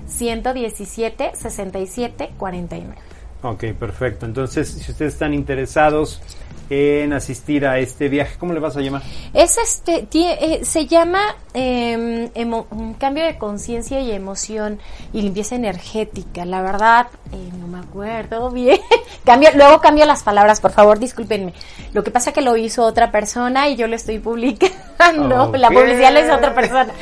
276-117-6749. 0.08 2.96
Ok, 3.42 3.66
perfecto. 3.78 4.26
Entonces, 4.26 4.70
si 4.70 4.92
ustedes 4.92 5.12
están 5.12 5.34
interesados 5.34 6.22
en 6.70 7.14
asistir 7.14 7.66
a 7.66 7.80
este 7.80 8.10
viaje, 8.10 8.38
¿cómo 8.40 8.54
le 8.54 8.60
vas 8.60 8.76
a 8.76 8.82
llamar? 8.82 9.04
Es 9.34 9.58
este, 9.58 10.08
eh, 10.14 10.64
se 10.64 10.88
llama 10.88 11.36
eh, 11.54 12.30
un 12.72 12.94
cambio 12.96 13.24
de 13.24 13.38
conciencia 13.38 14.02
y 14.02 14.12
emoción 14.12 14.80
y 15.14 15.22
limpieza 15.22 15.56
energética. 15.56 16.46
La 16.46 16.62
verdad, 16.62 17.08
eh, 17.32 17.50
no 17.60 17.68
me 17.68 17.80
acuerdo 17.80 18.50
bien. 18.52 18.80
cambio, 19.24 19.50
luego 19.56 19.80
cambio 19.80 20.06
las 20.06 20.24
palabras, 20.24 20.60
por 20.60 20.72
favor, 20.72 21.00
discúlpenme. 21.00 21.54
Lo 21.94 22.04
que 22.04 22.12
pasa 22.12 22.34
que 22.34 22.42
lo 22.42 22.58
hizo 22.58 22.84
otra 22.84 23.12
persona 23.12 23.70
y 23.70 23.76
yo 23.76 23.88
lo 23.88 23.96
estoy 23.96 24.20
publicando. 24.20 25.52
La 25.56 25.70
publicidad 25.70 26.14
la 26.14 26.22
hizo 26.22 26.36
otra 26.36 26.54
persona. 26.54 26.94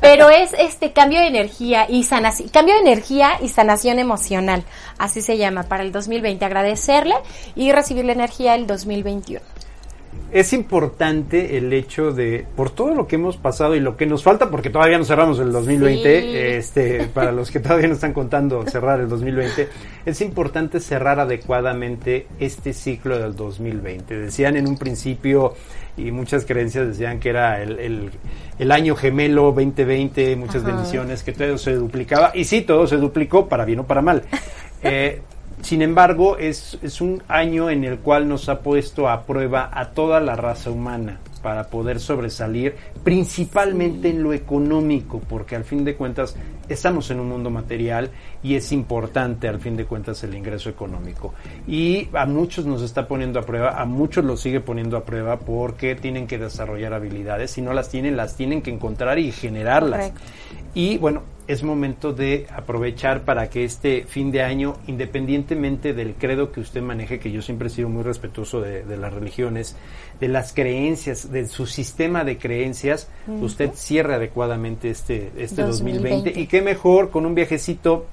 Pero 0.00 0.28
es 0.28 0.52
este 0.58 0.92
cambio 0.92 1.20
de 1.20 1.28
energía 1.28 1.86
y 1.88 2.02
sanación, 2.04 2.48
cambio 2.48 2.74
de 2.74 2.80
energía 2.80 3.38
y 3.40 3.48
sanación 3.48 3.98
emocional. 3.98 4.64
Así 4.98 5.22
se 5.22 5.36
llama 5.36 5.64
para 5.64 5.82
el 5.82 5.92
2020. 5.92 6.44
Agradecerle 6.44 7.14
y 7.54 7.72
recibir 7.72 8.04
la 8.04 8.12
energía 8.12 8.52
del 8.52 8.66
2021. 9.04 9.40
es 10.32 10.52
importante 10.52 11.56
el 11.58 11.72
hecho 11.72 12.12
de, 12.12 12.46
por 12.56 12.70
todo 12.70 12.94
lo 12.94 13.06
que 13.06 13.16
hemos 13.16 13.36
pasado 13.36 13.74
y 13.74 13.80
lo 13.80 13.96
que 13.96 14.06
nos 14.06 14.22
falta, 14.22 14.48
porque 14.50 14.70
todavía 14.70 14.96
no 14.98 15.04
cerramos 15.04 15.38
el 15.40 15.50
2020, 15.52 16.20
Sí. 16.22 16.28
este, 16.36 17.04
para 17.12 17.32
los 17.32 17.50
que 17.50 17.58
todavía 17.60 17.88
no 17.88 17.94
están 17.94 18.12
contando 18.12 18.64
cerrar 18.66 19.00
el 19.00 19.08
2020, 19.08 19.68
es 20.06 20.20
importante 20.20 20.78
cerrar 20.80 21.18
adecuadamente 21.20 22.26
este 22.38 22.72
ciclo 22.72 23.18
del 23.18 23.34
2020. 23.34 24.16
Decían 24.18 24.56
en 24.56 24.68
un 24.68 24.76
principio, 24.78 25.54
y 25.96 26.10
muchas 26.12 26.44
creencias 26.44 26.86
decían 26.88 27.18
que 27.20 27.30
era 27.30 27.60
el, 27.62 27.78
el- 27.80 28.10
el 28.58 28.72
año 28.72 28.94
gemelo 28.96 29.52
2020, 29.52 30.36
muchas 30.36 30.62
Ajá. 30.62 30.72
bendiciones, 30.74 31.22
que 31.24 31.32
todo 31.32 31.58
se 31.58 31.74
duplicaba, 31.74 32.30
y 32.34 32.44
sí, 32.44 32.62
todo 32.62 32.86
se 32.86 32.96
duplicó, 32.98 33.48
para 33.48 33.64
bien 33.64 33.80
o 33.80 33.84
para 33.86 34.00
mal. 34.02 34.22
Eh, 34.86 35.22
sin 35.64 35.80
embargo, 35.80 36.36
es, 36.36 36.78
es 36.82 37.00
un 37.00 37.22
año 37.26 37.70
en 37.70 37.84
el 37.84 37.98
cual 37.98 38.28
nos 38.28 38.50
ha 38.50 38.60
puesto 38.60 39.08
a 39.08 39.24
prueba 39.24 39.70
a 39.72 39.92
toda 39.92 40.20
la 40.20 40.36
raza 40.36 40.70
humana 40.70 41.20
para 41.42 41.68
poder 41.68 42.00
sobresalir, 42.00 42.74
principalmente 43.02 44.10
en 44.10 44.22
lo 44.22 44.32
económico, 44.32 45.20
porque 45.26 45.56
al 45.56 45.64
fin 45.64 45.82
de 45.84 45.94
cuentas 45.94 46.36
estamos 46.68 47.10
en 47.10 47.20
un 47.20 47.28
mundo 47.28 47.50
material 47.50 48.10
y 48.42 48.54
es 48.56 48.72
importante 48.72 49.48
al 49.48 49.58
fin 49.58 49.76
de 49.76 49.86
cuentas 49.86 50.22
el 50.24 50.34
ingreso 50.34 50.68
económico. 50.68 51.34
Y 51.66 52.08
a 52.12 52.26
muchos 52.26 52.66
nos 52.66 52.82
está 52.82 53.08
poniendo 53.08 53.40
a 53.40 53.42
prueba, 53.42 53.80
a 53.80 53.86
muchos 53.86 54.24
los 54.24 54.40
sigue 54.40 54.60
poniendo 54.60 54.98
a 54.98 55.04
prueba 55.04 55.38
porque 55.38 55.94
tienen 55.94 56.26
que 56.26 56.38
desarrollar 56.38 56.92
habilidades, 56.92 57.52
si 57.52 57.62
no 57.62 57.72
las 57.72 57.88
tienen, 57.88 58.16
las 58.18 58.36
tienen 58.36 58.60
que 58.60 58.70
encontrar 58.70 59.18
y 59.18 59.32
generarlas. 59.32 60.12
Correcto. 60.12 60.20
Y 60.74 60.98
bueno, 60.98 61.22
es 61.46 61.62
momento 61.62 62.12
de 62.12 62.46
aprovechar 62.54 63.22
para 63.22 63.50
que 63.50 63.64
este 63.64 64.04
fin 64.04 64.30
de 64.30 64.42
año, 64.42 64.76
independientemente 64.86 65.92
del 65.92 66.14
credo 66.14 66.52
que 66.52 66.60
usted 66.60 66.82
maneje, 66.82 67.18
que 67.18 67.30
yo 67.30 67.42
siempre 67.42 67.68
he 67.68 67.70
sido 67.70 67.88
muy 67.88 68.02
respetuoso 68.02 68.60
de, 68.60 68.82
de 68.84 68.96
las 68.96 69.12
religiones, 69.12 69.76
de 70.20 70.28
las 70.28 70.52
creencias, 70.52 71.30
de 71.30 71.46
su 71.46 71.66
sistema 71.66 72.24
de 72.24 72.38
creencias, 72.38 73.08
usted 73.40 73.72
cierre 73.74 74.14
adecuadamente 74.14 74.90
este, 74.90 75.32
este 75.36 75.62
2020. 75.62 76.08
2020. 76.10 76.40
Y 76.40 76.46
qué 76.46 76.62
mejor 76.62 77.10
con 77.10 77.26
un 77.26 77.34
viajecito 77.34 78.06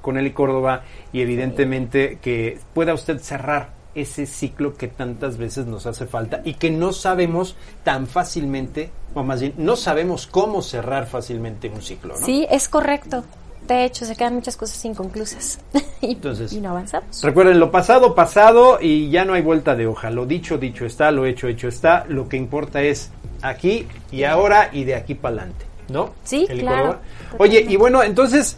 con 0.00 0.16
Eli 0.16 0.32
Córdoba 0.32 0.82
y 1.12 1.20
evidentemente 1.20 2.18
que 2.22 2.58
pueda 2.74 2.94
usted 2.94 3.18
cerrar 3.18 3.80
ese 3.94 4.26
ciclo 4.26 4.76
que 4.76 4.88
tantas 4.88 5.36
veces 5.36 5.66
nos 5.66 5.86
hace 5.86 6.06
falta 6.06 6.42
y 6.44 6.54
que 6.54 6.70
no 6.70 6.92
sabemos 6.92 7.56
tan 7.82 8.06
fácilmente, 8.06 8.90
o 9.14 9.22
más 9.22 9.40
bien, 9.40 9.54
no 9.56 9.76
sabemos 9.76 10.26
cómo 10.26 10.62
cerrar 10.62 11.06
fácilmente 11.06 11.68
un 11.68 11.82
ciclo, 11.82 12.14
¿no? 12.18 12.24
Sí, 12.26 12.46
es 12.50 12.68
correcto. 12.68 13.24
De 13.66 13.84
hecho, 13.84 14.04
se 14.04 14.16
quedan 14.16 14.34
muchas 14.34 14.56
cosas 14.56 14.84
inconclusas. 14.84 15.58
y, 16.00 16.12
Entonces- 16.12 16.52
y 16.52 16.60
no 16.60 16.70
avanzamos. 16.70 17.22
Recuerden 17.22 17.60
lo 17.60 17.70
pasado, 17.70 18.14
pasado 18.14 18.78
y 18.80 19.10
ya 19.10 19.24
no 19.24 19.34
hay 19.34 19.42
vuelta 19.42 19.76
de 19.76 19.86
hoja. 19.86 20.10
Lo 20.10 20.26
dicho, 20.26 20.58
dicho 20.58 20.86
está, 20.86 21.10
lo 21.10 21.24
hecho, 21.26 21.46
hecho 21.46 21.68
está. 21.68 22.04
Lo 22.08 22.28
que 22.28 22.36
importa 22.36 22.82
es 22.82 23.10
aquí 23.42 23.86
y 24.10 24.24
ahora 24.24 24.70
y 24.72 24.84
de 24.84 24.94
aquí 24.96 25.14
para 25.14 25.36
adelante, 25.36 25.66
¿no? 25.88 26.14
Sí, 26.24 26.46
claro. 26.48 26.98
Oye, 27.38 27.64
y 27.68 27.76
bueno, 27.76 28.02
entonces, 28.02 28.56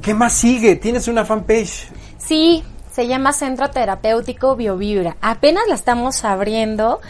¿qué 0.00 0.14
más 0.14 0.32
sigue? 0.32 0.76
¿Tienes 0.76 1.08
una 1.08 1.24
fanpage? 1.24 1.88
Sí, 2.18 2.62
se 2.92 3.06
llama 3.06 3.32
Centro 3.32 3.68
Terapéutico 3.70 4.56
Biovibra. 4.56 5.16
Apenas 5.20 5.64
la 5.68 5.74
estamos 5.74 6.24
abriendo. 6.24 7.00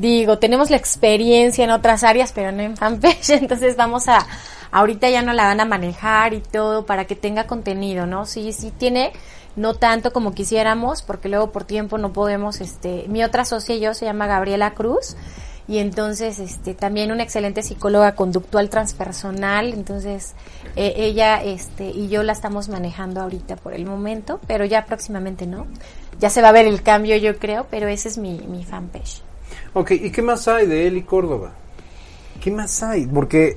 Digo, 0.00 0.38
tenemos 0.38 0.70
la 0.70 0.78
experiencia 0.78 1.62
en 1.62 1.70
otras 1.70 2.04
áreas, 2.04 2.32
pero 2.32 2.52
no 2.52 2.62
en 2.62 2.74
fanpage. 2.74 3.30
Entonces 3.40 3.76
vamos 3.76 4.08
a, 4.08 4.26
ahorita 4.70 5.10
ya 5.10 5.20
no 5.20 5.34
la 5.34 5.44
van 5.44 5.60
a 5.60 5.66
manejar 5.66 6.32
y 6.32 6.40
todo 6.40 6.86
para 6.86 7.04
que 7.04 7.16
tenga 7.16 7.46
contenido, 7.46 8.06
¿no? 8.06 8.24
Sí, 8.24 8.54
sí 8.54 8.72
tiene, 8.76 9.12
no 9.56 9.74
tanto 9.74 10.14
como 10.14 10.32
quisiéramos, 10.32 11.02
porque 11.02 11.28
luego 11.28 11.52
por 11.52 11.64
tiempo 11.64 11.98
no 11.98 12.14
podemos, 12.14 12.62
este, 12.62 13.04
mi 13.08 13.22
otra 13.22 13.44
socia 13.44 13.74
y 13.74 13.80
yo 13.80 13.92
se 13.92 14.06
llama 14.06 14.26
Gabriela 14.26 14.72
Cruz. 14.72 15.16
Y 15.68 15.78
entonces, 15.78 16.38
este, 16.38 16.72
también 16.72 17.12
una 17.12 17.22
excelente 17.22 17.62
psicóloga 17.62 18.14
conductual 18.14 18.70
transpersonal. 18.70 19.74
Entonces, 19.74 20.34
eh, 20.76 20.94
ella, 20.96 21.42
este, 21.44 21.84
y 21.84 22.08
yo 22.08 22.22
la 22.22 22.32
estamos 22.32 22.70
manejando 22.70 23.20
ahorita 23.20 23.56
por 23.56 23.74
el 23.74 23.84
momento, 23.84 24.40
pero 24.46 24.64
ya 24.64 24.86
próximamente 24.86 25.46
no. 25.46 25.66
Ya 26.18 26.30
se 26.30 26.40
va 26.40 26.48
a 26.48 26.52
ver 26.52 26.66
el 26.66 26.82
cambio, 26.82 27.16
yo 27.16 27.38
creo, 27.38 27.66
pero 27.70 27.86
ese 27.86 28.08
es 28.08 28.16
mi, 28.16 28.40
mi 28.48 28.64
fanpage. 28.64 29.22
Ok, 29.74 29.92
¿y 29.92 30.10
qué 30.10 30.22
más 30.22 30.48
hay 30.48 30.66
de 30.66 30.86
Eli 30.86 31.02
Córdoba? 31.02 31.52
¿Qué 32.40 32.50
más 32.50 32.82
hay? 32.82 33.06
Porque 33.06 33.56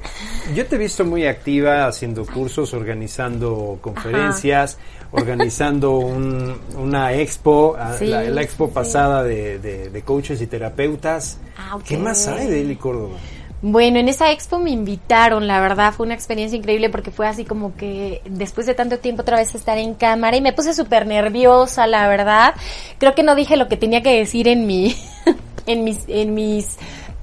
yo 0.53 0.65
te 0.65 0.75
he 0.75 0.77
visto 0.77 1.05
muy 1.05 1.25
activa 1.25 1.87
haciendo 1.87 2.25
cursos, 2.25 2.73
organizando 2.73 3.77
conferencias, 3.81 4.77
organizando 5.11 5.97
un- 5.99 6.55
una 6.77 7.13
expo, 7.13 7.77
Sí, 7.97 8.07
la, 8.07 8.23
la 8.23 8.41
expo 8.41 8.67
sí. 8.67 8.71
pasada 8.73 9.23
de, 9.23 9.57
de- 9.59 9.89
de 9.89 10.01
coaches 10.01 10.41
y 10.41 10.47
terapeutas. 10.47 11.37
Ah. 11.57 11.77
¿Qué 11.87 11.97
más 11.97 12.27
hay 12.27 12.47
de 12.47 12.61
Eli 12.61 12.75
Córdoba? 12.75 13.15
Bueno, 13.61 13.97
en 13.99 14.09
esa 14.09 14.33
expo 14.33 14.59
me 14.59 14.71
invitaron, 14.71 15.47
la 15.47 15.61
verdad, 15.61 15.93
fue 15.93 16.05
una 16.05 16.15
experiencia 16.15 16.57
increíble 16.57 16.89
porque 16.89 17.11
fue 17.11 17.25
así 17.25 17.45
como 17.45 17.73
que 17.77 18.21
después 18.25 18.67
de 18.67 18.73
tanto 18.73 18.99
tiempo 18.99 19.21
otra 19.21 19.37
vez 19.37 19.55
estar 19.55 19.77
en 19.77 19.93
cámara 19.93 20.35
y 20.35 20.41
me 20.41 20.51
puse 20.51 20.73
súper 20.73 21.07
nerviosa, 21.07 21.87
la 21.87 22.09
verdad. 22.09 22.55
Creo 22.97 23.15
que 23.15 23.23
no 23.23 23.35
dije 23.35 23.55
lo 23.55 23.69
que 23.69 23.77
tenía 23.77 24.03
que 24.03 24.17
decir 24.19 24.49
en 24.49 24.67
mi, 24.67 24.93
en 25.65 25.83
mis, 25.83 25.99
en 26.07 26.33
mis 26.33 26.77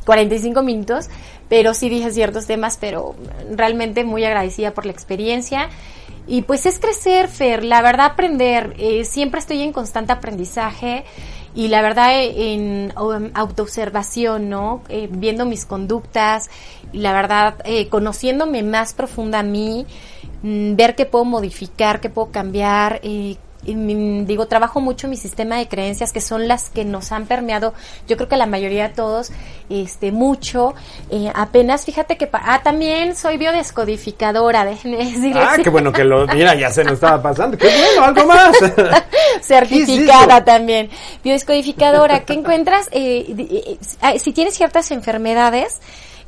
45 0.06 0.62
minutos, 0.62 1.08
pero 1.48 1.74
sí 1.74 1.88
dije 1.88 2.10
ciertos 2.12 2.46
temas, 2.46 2.78
pero 2.80 3.14
realmente 3.50 4.04
muy 4.04 4.24
agradecida 4.24 4.72
por 4.72 4.86
la 4.86 4.92
experiencia. 4.92 5.68
Y 6.26 6.42
pues 6.42 6.66
es 6.66 6.78
crecer, 6.78 7.28
Fer, 7.28 7.64
la 7.64 7.82
verdad 7.82 8.06
aprender, 8.06 8.74
eh, 8.78 9.04
siempre 9.04 9.40
estoy 9.40 9.62
en 9.62 9.72
constante 9.72 10.12
aprendizaje 10.12 11.04
y 11.54 11.68
la 11.68 11.82
verdad 11.82 12.20
eh, 12.20 12.52
en 12.52 12.92
autoobservación, 13.34 14.48
¿no? 14.48 14.82
Eh, 14.88 15.08
viendo 15.10 15.44
mis 15.44 15.64
conductas 15.64 16.50
la 16.92 17.12
verdad 17.12 17.56
eh, 17.64 17.88
conociéndome 17.88 18.62
más 18.62 18.94
profunda 18.94 19.40
a 19.40 19.42
mí, 19.42 19.86
mm, 20.42 20.74
ver 20.76 20.94
qué 20.94 21.06
puedo 21.06 21.24
modificar, 21.24 22.00
qué 22.00 22.10
puedo 22.10 22.30
cambiar, 22.30 23.00
eh, 23.02 23.36
y, 23.64 23.74
mm, 23.74 24.26
digo, 24.26 24.46
trabajo 24.46 24.80
mucho 24.80 25.06
mi 25.08 25.16
sistema 25.16 25.56
de 25.58 25.68
creencias 25.68 26.12
que 26.12 26.20
son 26.20 26.48
las 26.48 26.70
que 26.70 26.84
nos 26.84 27.12
han 27.12 27.26
permeado, 27.26 27.74
yo 28.08 28.16
creo 28.16 28.28
que 28.28 28.36
la 28.36 28.46
mayoría 28.46 28.88
de 28.88 28.94
todos, 28.94 29.30
este, 29.68 30.12
mucho, 30.12 30.74
eh, 31.10 31.30
apenas, 31.34 31.84
fíjate 31.84 32.16
que, 32.16 32.26
pa- 32.26 32.42
ah, 32.44 32.62
también 32.62 33.14
soy 33.16 33.36
biodescodificadora, 33.38 34.64
déjenme 34.66 34.98
decirles. 34.98 35.36
Ah, 35.48 35.56
qué 35.62 35.70
bueno 35.70 35.92
que 35.92 36.04
lo... 36.04 36.26
Mira, 36.28 36.54
ya 36.54 36.70
se 36.70 36.82
nos 36.84 36.94
estaba 36.94 37.22
pasando. 37.22 37.56
¡Qué 37.58 37.66
bueno! 37.68 38.04
¡Algo 38.06 38.26
más! 38.26 38.56
certificada 39.42 40.44
también. 40.44 40.90
Biodescodificadora, 41.22 42.20
¿qué 42.24 42.34
encuentras? 42.34 42.88
Eh, 42.92 43.34
eh, 43.36 43.78
eh, 44.14 44.18
si 44.18 44.32
tienes 44.32 44.54
ciertas 44.54 44.90
enfermedades, 44.90 45.80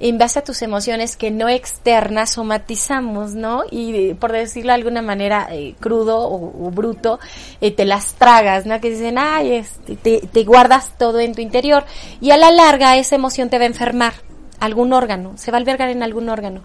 en 0.03 0.19
base 0.19 0.41
a 0.41 0.45
tus 0.45 0.63
emociones 0.63 1.17
que 1.17 1.31
no 1.31 1.49
externas 1.49 2.33
somatizamos, 2.33 3.35
¿no? 3.35 3.63
Y 3.71 3.95
eh, 3.95 4.17
por 4.17 4.33
decirlo 4.33 4.73
de 4.73 4.75
alguna 4.75 5.01
manera 5.01 5.47
eh, 5.53 5.77
crudo 5.79 6.29
o, 6.29 6.71
bruto, 6.73 7.21
eh, 7.61 7.71
te 7.71 7.85
las 7.85 8.15
tragas, 8.15 8.67
¿no? 8.67 8.81
Que 8.81 8.91
dicen, 8.91 9.17
ay, 9.17 9.53
este, 9.53 9.97
te, 10.27 10.45
guardas 10.45 10.99
todo 10.99 11.21
en 11.21 11.37
tu 11.37 11.41
interior 11.41 11.85
y 12.21 12.33
a 12.33 12.37
la 12.37 12.51
larga 12.51 12.97
esa 12.97 13.15
emoción 13.15 13.49
te 13.49 13.59
va 13.59 13.65
a 13.65 13.69
enfermar 13.69 14.15
algún 14.59 14.93
órgano, 14.93 15.35
se 15.37 15.53
va 15.53 15.59
a 15.59 15.61
albergar 15.61 15.89
en 15.89 16.03
algún 16.03 16.29
órgano. 16.29 16.63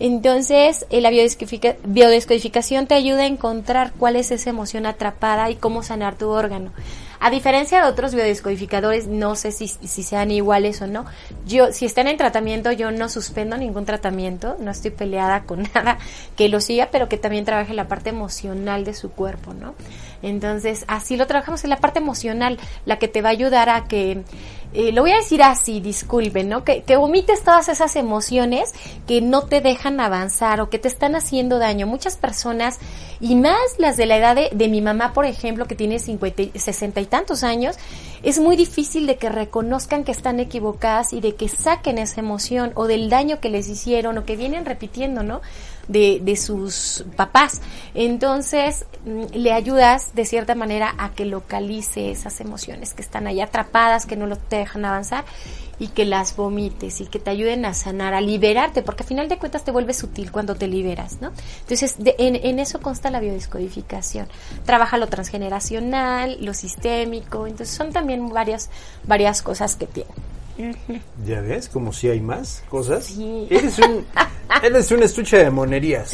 Entonces, 0.00 0.86
eh, 0.88 1.02
la 1.02 1.10
biodescodifica- 1.10 1.76
biodescodificación 1.84 2.86
te 2.86 2.94
ayuda 2.94 3.24
a 3.24 3.26
encontrar 3.26 3.92
cuál 3.98 4.16
es 4.16 4.30
esa 4.30 4.48
emoción 4.48 4.86
atrapada 4.86 5.50
y 5.50 5.56
cómo 5.56 5.82
sanar 5.82 6.16
tu 6.16 6.30
órgano. 6.30 6.72
A 7.20 7.30
diferencia 7.30 7.82
de 7.82 7.88
otros 7.88 8.14
biodescodificadores, 8.14 9.06
no 9.06 9.34
sé 9.34 9.52
si, 9.52 9.68
si 9.68 10.02
sean 10.02 10.30
iguales 10.30 10.80
o 10.82 10.86
no. 10.86 11.04
Yo, 11.46 11.72
si 11.72 11.84
están 11.84 12.06
en 12.06 12.16
tratamiento, 12.16 12.70
yo 12.72 12.90
no 12.90 13.08
suspendo 13.08 13.56
ningún 13.56 13.84
tratamiento, 13.84 14.56
no 14.60 14.70
estoy 14.70 14.90
peleada 14.90 15.44
con 15.44 15.62
nada 15.74 15.98
que 16.36 16.48
lo 16.48 16.60
siga, 16.60 16.88
pero 16.90 17.08
que 17.08 17.18
también 17.18 17.44
trabaje 17.44 17.74
la 17.74 17.88
parte 17.88 18.10
emocional 18.10 18.84
de 18.84 18.94
su 18.94 19.10
cuerpo, 19.10 19.54
¿no? 19.54 19.74
Entonces, 20.22 20.84
así 20.88 21.16
lo 21.16 21.26
trabajamos 21.26 21.64
en 21.64 21.70
la 21.70 21.78
parte 21.78 21.98
emocional, 21.98 22.58
la 22.84 22.98
que 22.98 23.08
te 23.08 23.22
va 23.22 23.28
a 23.28 23.32
ayudar 23.32 23.68
a 23.68 23.84
que, 23.84 24.22
eh, 24.74 24.92
lo 24.92 25.02
voy 25.02 25.12
a 25.12 25.16
decir 25.16 25.42
así, 25.42 25.80
disculpen, 25.80 26.48
¿no? 26.48 26.62
Que, 26.64 26.82
que 26.82 26.96
vomites 26.96 27.42
todas 27.42 27.68
esas 27.68 27.96
emociones 27.96 28.72
que 29.06 29.20
no 29.22 29.42
te 29.42 29.60
dejan 29.60 29.98
avanzar 30.00 30.60
o 30.60 30.68
que 30.68 30.78
te 30.78 30.88
están 30.88 31.14
haciendo 31.14 31.58
daño. 31.58 31.86
Muchas 31.86 32.16
personas, 32.16 32.78
y 33.20 33.34
más 33.34 33.56
las 33.78 33.96
de 33.96 34.06
la 34.06 34.16
edad 34.18 34.36
de, 34.36 34.50
de 34.52 34.68
mi 34.68 34.80
mamá, 34.82 35.12
por 35.14 35.24
ejemplo, 35.24 35.66
que 35.66 35.74
tiene 35.74 35.98
50, 35.98 36.42
y- 36.42 36.52
60 36.54 37.00
y 37.00 37.06
tantos 37.06 37.42
años, 37.44 37.76
es 38.22 38.38
muy 38.38 38.56
difícil 38.56 39.06
de 39.06 39.16
que 39.16 39.28
reconozcan 39.28 40.04
que 40.04 40.12
están 40.12 40.40
equivocadas 40.40 41.12
y 41.12 41.20
de 41.20 41.34
que 41.34 41.48
saquen 41.48 41.98
esa 41.98 42.20
emoción 42.20 42.72
o 42.74 42.86
del 42.86 43.08
daño 43.08 43.40
que 43.40 43.48
les 43.48 43.68
hicieron 43.68 44.18
o 44.18 44.24
que 44.24 44.36
vienen 44.36 44.64
repitiendo, 44.66 45.22
¿no? 45.22 45.40
De, 45.88 46.20
de 46.22 46.36
sus 46.36 47.04
papás. 47.16 47.60
Entonces, 47.94 48.84
mm, 49.04 49.34
le 49.34 49.52
ayudas 49.52 50.14
de 50.14 50.24
cierta 50.24 50.54
manera 50.54 50.94
a 50.98 51.10
que 51.10 51.24
localice 51.24 52.10
esas 52.10 52.40
emociones 52.40 52.94
que 52.94 53.02
están 53.02 53.26
ahí 53.26 53.40
atrapadas, 53.40 54.06
que 54.06 54.16
no 54.16 54.26
lo 54.26 54.36
te 54.36 54.56
dejan 54.56 54.84
avanzar 54.84 55.24
y 55.80 55.88
que 55.88 56.04
las 56.04 56.34
vomites 56.36 57.00
y 57.00 57.06
que 57.06 57.18
te 57.20 57.30
ayuden 57.30 57.64
a 57.64 57.72
sanar, 57.72 58.12
a 58.14 58.20
liberarte, 58.20 58.82
porque 58.82 59.04
al 59.04 59.08
final 59.08 59.28
de 59.28 59.38
cuentas 59.38 59.64
te 59.64 59.70
vuelve 59.70 59.94
sutil 59.94 60.32
cuando 60.32 60.56
te 60.56 60.66
liberas, 60.66 61.20
¿no? 61.20 61.30
Entonces, 61.60 61.96
de- 61.98 62.16
en, 62.18 62.34
en 62.36 62.58
eso 62.58 62.80
consta 62.80 63.10
la 63.10 63.20
biodescodificación. 63.20 64.26
Trabaja 64.64 64.98
lo 64.98 65.06
transgeneracional, 65.06 66.38
lo 66.44 66.52
sistémico, 66.54 67.46
entonces 67.46 67.74
son 67.76 67.92
también 67.92 68.28
varias, 68.28 68.70
varias 69.06 69.40
cosas 69.42 69.76
que 69.76 69.86
tiene. 69.86 70.10
Ya 71.24 71.40
ves, 71.40 71.68
como 71.68 71.92
si 71.92 72.08
hay 72.08 72.20
más 72.20 72.62
cosas. 72.68 73.04
Sí. 73.06 73.46
Eres 73.50 73.78
un, 73.78 74.04
eres 74.62 74.90
un 74.90 75.02
estuche 75.02 75.38
de 75.38 75.50
monerías. 75.50 76.12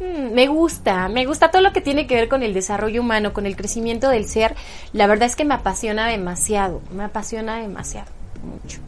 Mm, 0.00 0.32
Me 0.34 0.46
gusta, 0.46 1.08
me 1.08 1.24
gusta 1.26 1.50
todo 1.50 1.62
lo 1.62 1.72
que 1.72 1.80
tiene 1.80 2.06
que 2.06 2.14
ver 2.14 2.28
con 2.28 2.42
el 2.42 2.54
desarrollo 2.54 3.00
humano, 3.00 3.32
con 3.32 3.46
el 3.46 3.56
crecimiento 3.56 4.08
del 4.10 4.26
ser. 4.28 4.54
La 4.92 5.06
verdad 5.06 5.26
es 5.26 5.36
que 5.36 5.44
me 5.44 5.54
apasiona 5.54 6.06
demasiado, 6.08 6.80
me 6.94 7.04
apasiona 7.04 7.56
demasiado, 7.60 8.08
mucho. 8.42 8.78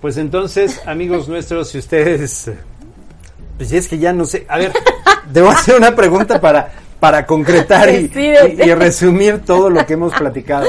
Pues 0.00 0.16
entonces, 0.16 0.80
amigos 0.86 1.28
nuestros, 1.28 1.68
si 1.70 1.78
ustedes... 1.78 2.50
Pues 3.56 3.68
si 3.68 3.76
es 3.76 3.88
que 3.88 3.98
ya 3.98 4.12
no 4.14 4.24
sé... 4.24 4.46
A 4.48 4.56
ver, 4.58 4.72
debo 5.30 5.50
hacer 5.50 5.76
una 5.76 5.94
pregunta 5.94 6.40
para, 6.40 6.72
para 6.98 7.26
concretar 7.26 7.88
y- 7.90 8.10
y 8.14 8.74
resumir 8.74 9.40
todo 9.44 9.68
lo 9.68 9.84
que 9.86 9.92
hemos 9.94 10.14
platicado. 10.14 10.66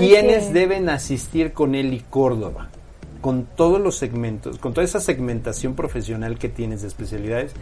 ¿Quiénes 0.00 0.54
deben 0.54 0.88
asistir 0.88 1.52
con 1.52 1.74
Eli 1.74 2.00
Córdoba? 2.08 2.70
Con 3.20 3.44
todos 3.44 3.78
los 3.78 3.98
segmentos, 3.98 4.58
con 4.58 4.72
toda 4.72 4.86
esa 4.86 4.98
segmentación 4.98 5.74
profesional 5.74 6.38
que 6.38 6.48
tienes 6.48 6.80
de 6.80 6.88
especialidades, 6.88 7.52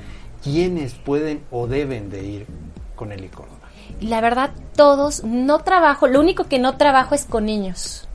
¿quiénes 0.45 0.95
pueden 0.95 1.43
o 1.51 1.67
deben 1.67 2.11
de 2.11 2.25
ir 2.25 2.47
con 2.95 3.11
Eli 3.11 3.27
Córdoba? 3.27 3.59
La 4.01 4.21
verdad, 4.21 4.53
todos, 4.77 5.25
no 5.25 5.65
trabajo, 5.65 6.07
lo 6.07 6.21
único 6.21 6.45
que 6.45 6.61
no 6.61 6.77
trabajo 6.77 7.17
es 7.17 7.25
con 7.25 7.45
niños. 7.45 8.09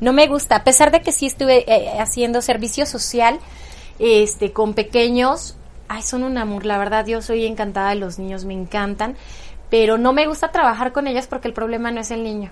No 0.00 0.12
me 0.12 0.26
gusta, 0.26 0.56
a 0.56 0.64
pesar 0.64 0.90
de 0.90 1.00
que 1.00 1.12
sí 1.12 1.26
estuve 1.26 1.64
eh, 1.72 2.00
haciendo 2.00 2.42
servicio 2.42 2.84
social, 2.84 3.38
este, 4.00 4.52
con 4.52 4.74
pequeños, 4.74 5.54
ay, 5.86 6.02
son 6.02 6.24
un 6.24 6.36
amor, 6.36 6.66
la 6.66 6.78
verdad, 6.78 7.06
yo 7.06 7.22
soy 7.22 7.46
encantada 7.46 7.90
de 7.90 7.96
los 7.96 8.18
niños, 8.18 8.44
me 8.44 8.54
encantan, 8.54 9.14
pero 9.70 9.98
no 9.98 10.12
me 10.12 10.26
gusta 10.26 10.50
trabajar 10.50 10.90
con 10.90 11.06
ellos 11.06 11.28
porque 11.28 11.46
el 11.46 11.54
problema 11.54 11.92
no 11.92 12.00
es 12.00 12.10
el 12.10 12.24
niño, 12.24 12.50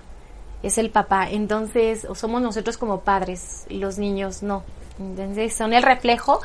es 0.62 0.78
el 0.78 0.90
papá. 0.90 1.30
Entonces, 1.30 2.04
o 2.04 2.14
somos 2.14 2.42
nosotros 2.42 2.76
como 2.76 3.00
padres 3.00 3.66
los 3.68 3.98
niños 3.98 4.42
no. 4.42 4.62
Entonces, 5.00 5.54
son 5.54 5.72
el 5.72 5.82
reflejo 5.82 6.40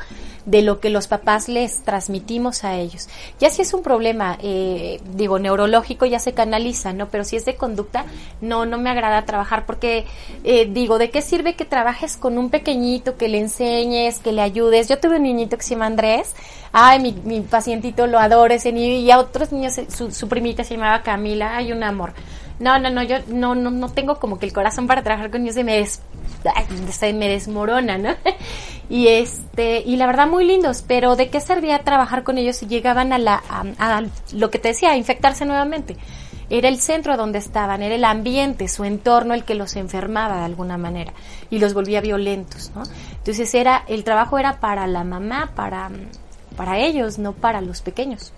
de 0.46 0.62
lo 0.62 0.80
que 0.80 0.88
los 0.88 1.08
papás 1.08 1.48
les 1.48 1.82
transmitimos 1.82 2.64
a 2.64 2.76
ellos. 2.76 3.08
Ya 3.38 3.50
si 3.50 3.60
es 3.60 3.74
un 3.74 3.82
problema, 3.82 4.38
eh, 4.40 5.00
digo, 5.14 5.38
neurológico, 5.38 6.06
ya 6.06 6.18
se 6.18 6.32
canaliza, 6.32 6.94
¿no? 6.94 7.08
Pero 7.08 7.24
si 7.24 7.36
es 7.36 7.44
de 7.44 7.56
conducta, 7.56 8.06
no, 8.40 8.64
no 8.64 8.78
me 8.78 8.88
agrada 8.88 9.26
trabajar 9.26 9.66
porque, 9.66 10.06
eh, 10.44 10.66
digo, 10.70 10.96
¿de 10.98 11.10
qué 11.10 11.20
sirve 11.20 11.54
que 11.54 11.66
trabajes 11.66 12.16
con 12.16 12.38
un 12.38 12.48
pequeñito, 12.48 13.18
que 13.18 13.28
le 13.28 13.40
enseñes, 13.40 14.20
que 14.20 14.32
le 14.32 14.40
ayudes? 14.40 14.88
Yo 14.88 14.98
tuve 14.98 15.16
un 15.16 15.24
niñito 15.24 15.58
que 15.58 15.62
se 15.62 15.74
llama 15.74 15.86
Andrés, 15.86 16.34
ay, 16.72 17.00
mi, 17.00 17.12
mi 17.12 17.42
pacientito 17.42 18.06
lo 18.06 18.18
adoro 18.18 18.54
ese 18.54 18.72
niño, 18.72 18.94
y 18.94 19.10
a 19.10 19.18
otros 19.18 19.52
niños, 19.52 19.74
su, 19.88 20.10
su 20.12 20.28
primita 20.28 20.64
se 20.64 20.74
llamaba 20.74 21.02
Camila, 21.02 21.56
ay, 21.56 21.72
un 21.72 21.82
amor. 21.82 22.14
No, 22.58 22.78
no, 22.78 22.90
no, 22.90 23.02
yo 23.02 23.16
no, 23.28 23.54
no, 23.54 23.70
no 23.70 23.90
tengo 23.90 24.18
como 24.18 24.38
que 24.38 24.46
el 24.46 24.52
corazón 24.52 24.86
para 24.86 25.02
trabajar 25.02 25.30
con 25.30 25.42
niños 25.42 25.54
se 25.56 25.64
me 25.64 25.76
des, 25.76 26.00
se 26.90 27.12
me 27.12 27.28
desmorona, 27.28 27.98
¿no? 27.98 28.10
y 28.88 29.08
este, 29.08 29.80
y 29.80 29.96
la 29.96 30.06
verdad 30.06 30.26
muy 30.26 30.44
lindos, 30.44 30.82
pero 30.86 31.16
¿de 31.16 31.28
qué 31.28 31.40
servía 31.40 31.80
trabajar 31.80 32.22
con 32.22 32.38
ellos 32.38 32.56
si 32.56 32.66
llegaban 32.66 33.12
a 33.12 33.18
la, 33.18 33.42
a, 33.48 33.64
a 33.98 34.02
lo 34.32 34.50
que 34.50 34.58
te 34.58 34.68
decía, 34.68 34.92
a 34.92 34.96
infectarse 34.96 35.44
nuevamente? 35.44 35.96
Era 36.48 36.68
el 36.68 36.78
centro 36.78 37.16
donde 37.16 37.38
estaban, 37.38 37.82
era 37.82 37.96
el 37.96 38.04
ambiente, 38.04 38.68
su 38.68 38.84
entorno 38.84 39.34
el 39.34 39.42
que 39.44 39.56
los 39.56 39.74
enfermaba 39.74 40.38
de 40.38 40.44
alguna 40.44 40.78
manera 40.78 41.12
y 41.50 41.58
los 41.58 41.74
volvía 41.74 42.00
violentos, 42.00 42.70
¿no? 42.74 42.84
Entonces 43.18 43.52
era, 43.54 43.82
el 43.88 44.04
trabajo 44.04 44.38
era 44.38 44.60
para 44.60 44.86
la 44.86 45.02
mamá, 45.02 45.50
para, 45.56 45.90
para 46.56 46.78
ellos, 46.78 47.18
no 47.18 47.32
para 47.32 47.60
los 47.60 47.82
pequeños. 47.82 48.32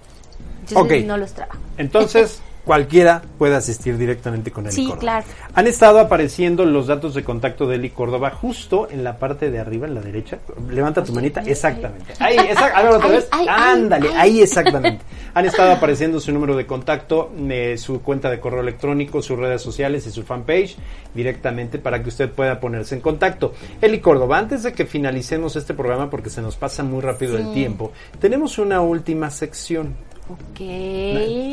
Entonces 0.71 1.03
Ok. 1.03 1.07
no 1.07 1.19
los 1.19 1.35
trabajo. 1.35 1.61
Entonces, 1.77 2.41
cualquiera 2.69 3.23
puede 3.39 3.57
asistir 3.57 3.97
directamente 3.97 4.51
con 4.51 4.67
Eli 4.67 4.75
Sí, 4.75 4.83
Córdoba. 4.85 5.01
claro. 5.01 5.27
Han 5.55 5.67
estado 5.67 5.99
apareciendo 6.01 6.67
los 6.67 6.87
datos 6.87 7.15
de 7.15 7.25
contacto 7.25 7.67
de 7.67 7.77
Eli 7.77 7.89
Córdoba 7.89 8.31
justo 8.31 8.89
en 8.91 9.03
la 9.03 9.19
parte 9.19 9.51
de 9.51 9.59
arriba, 9.59 9.87
en 9.87 9.95
la 9.95 10.03
derecha. 10.03 10.37
Levanta 10.71 11.03
tu 11.03 11.15
manita. 11.15 11.41
Exactamente. 11.41 12.13
Ahí, 12.21 12.37
exact- 12.37 12.75
a 12.75 12.83
ver, 12.83 12.93
otra 12.93 13.09
vez. 13.09 13.27
Ándale, 13.33 14.11
ahí 14.15 14.43
exactamente. 14.43 15.03
Han 15.33 15.47
estado 15.47 15.73
apareciendo 15.73 16.21
su 16.21 16.31
número 16.31 16.55
de 16.57 16.67
contacto, 16.67 17.33
eh, 17.49 17.77
su 17.79 18.03
cuenta 18.03 18.29
de 18.31 18.39
correo 18.39 18.61
electrónico, 18.61 19.23
sus 19.23 19.39
redes 19.39 19.63
sociales 19.63 20.07
y 20.07 20.11
su 20.11 20.23
fanpage 20.23 20.77
directamente 21.15 21.79
para 21.79 22.03
que 22.03 22.11
usted 22.11 22.31
pueda 22.31 22.61
ponerse 22.61 22.95
en 22.95 23.01
contacto. 23.01 23.55
Eli 23.81 24.01
Córdoba, 24.01 24.37
antes 24.39 24.63
de 24.63 24.75
que 24.75 24.85
finalicemos 24.85 25.57
este 25.57 25.73
programa, 25.73 26.11
porque 26.11 26.29
se 26.29 26.43
nos 26.43 26.57
pasa 26.57 26.83
muy 26.83 27.01
rápido 27.01 27.39
el 27.39 27.53
tiempo, 27.55 27.93
tenemos 28.21 28.59
una 28.59 28.83
última 28.83 29.31
sección. 29.31 29.95
Ok. 30.31 30.59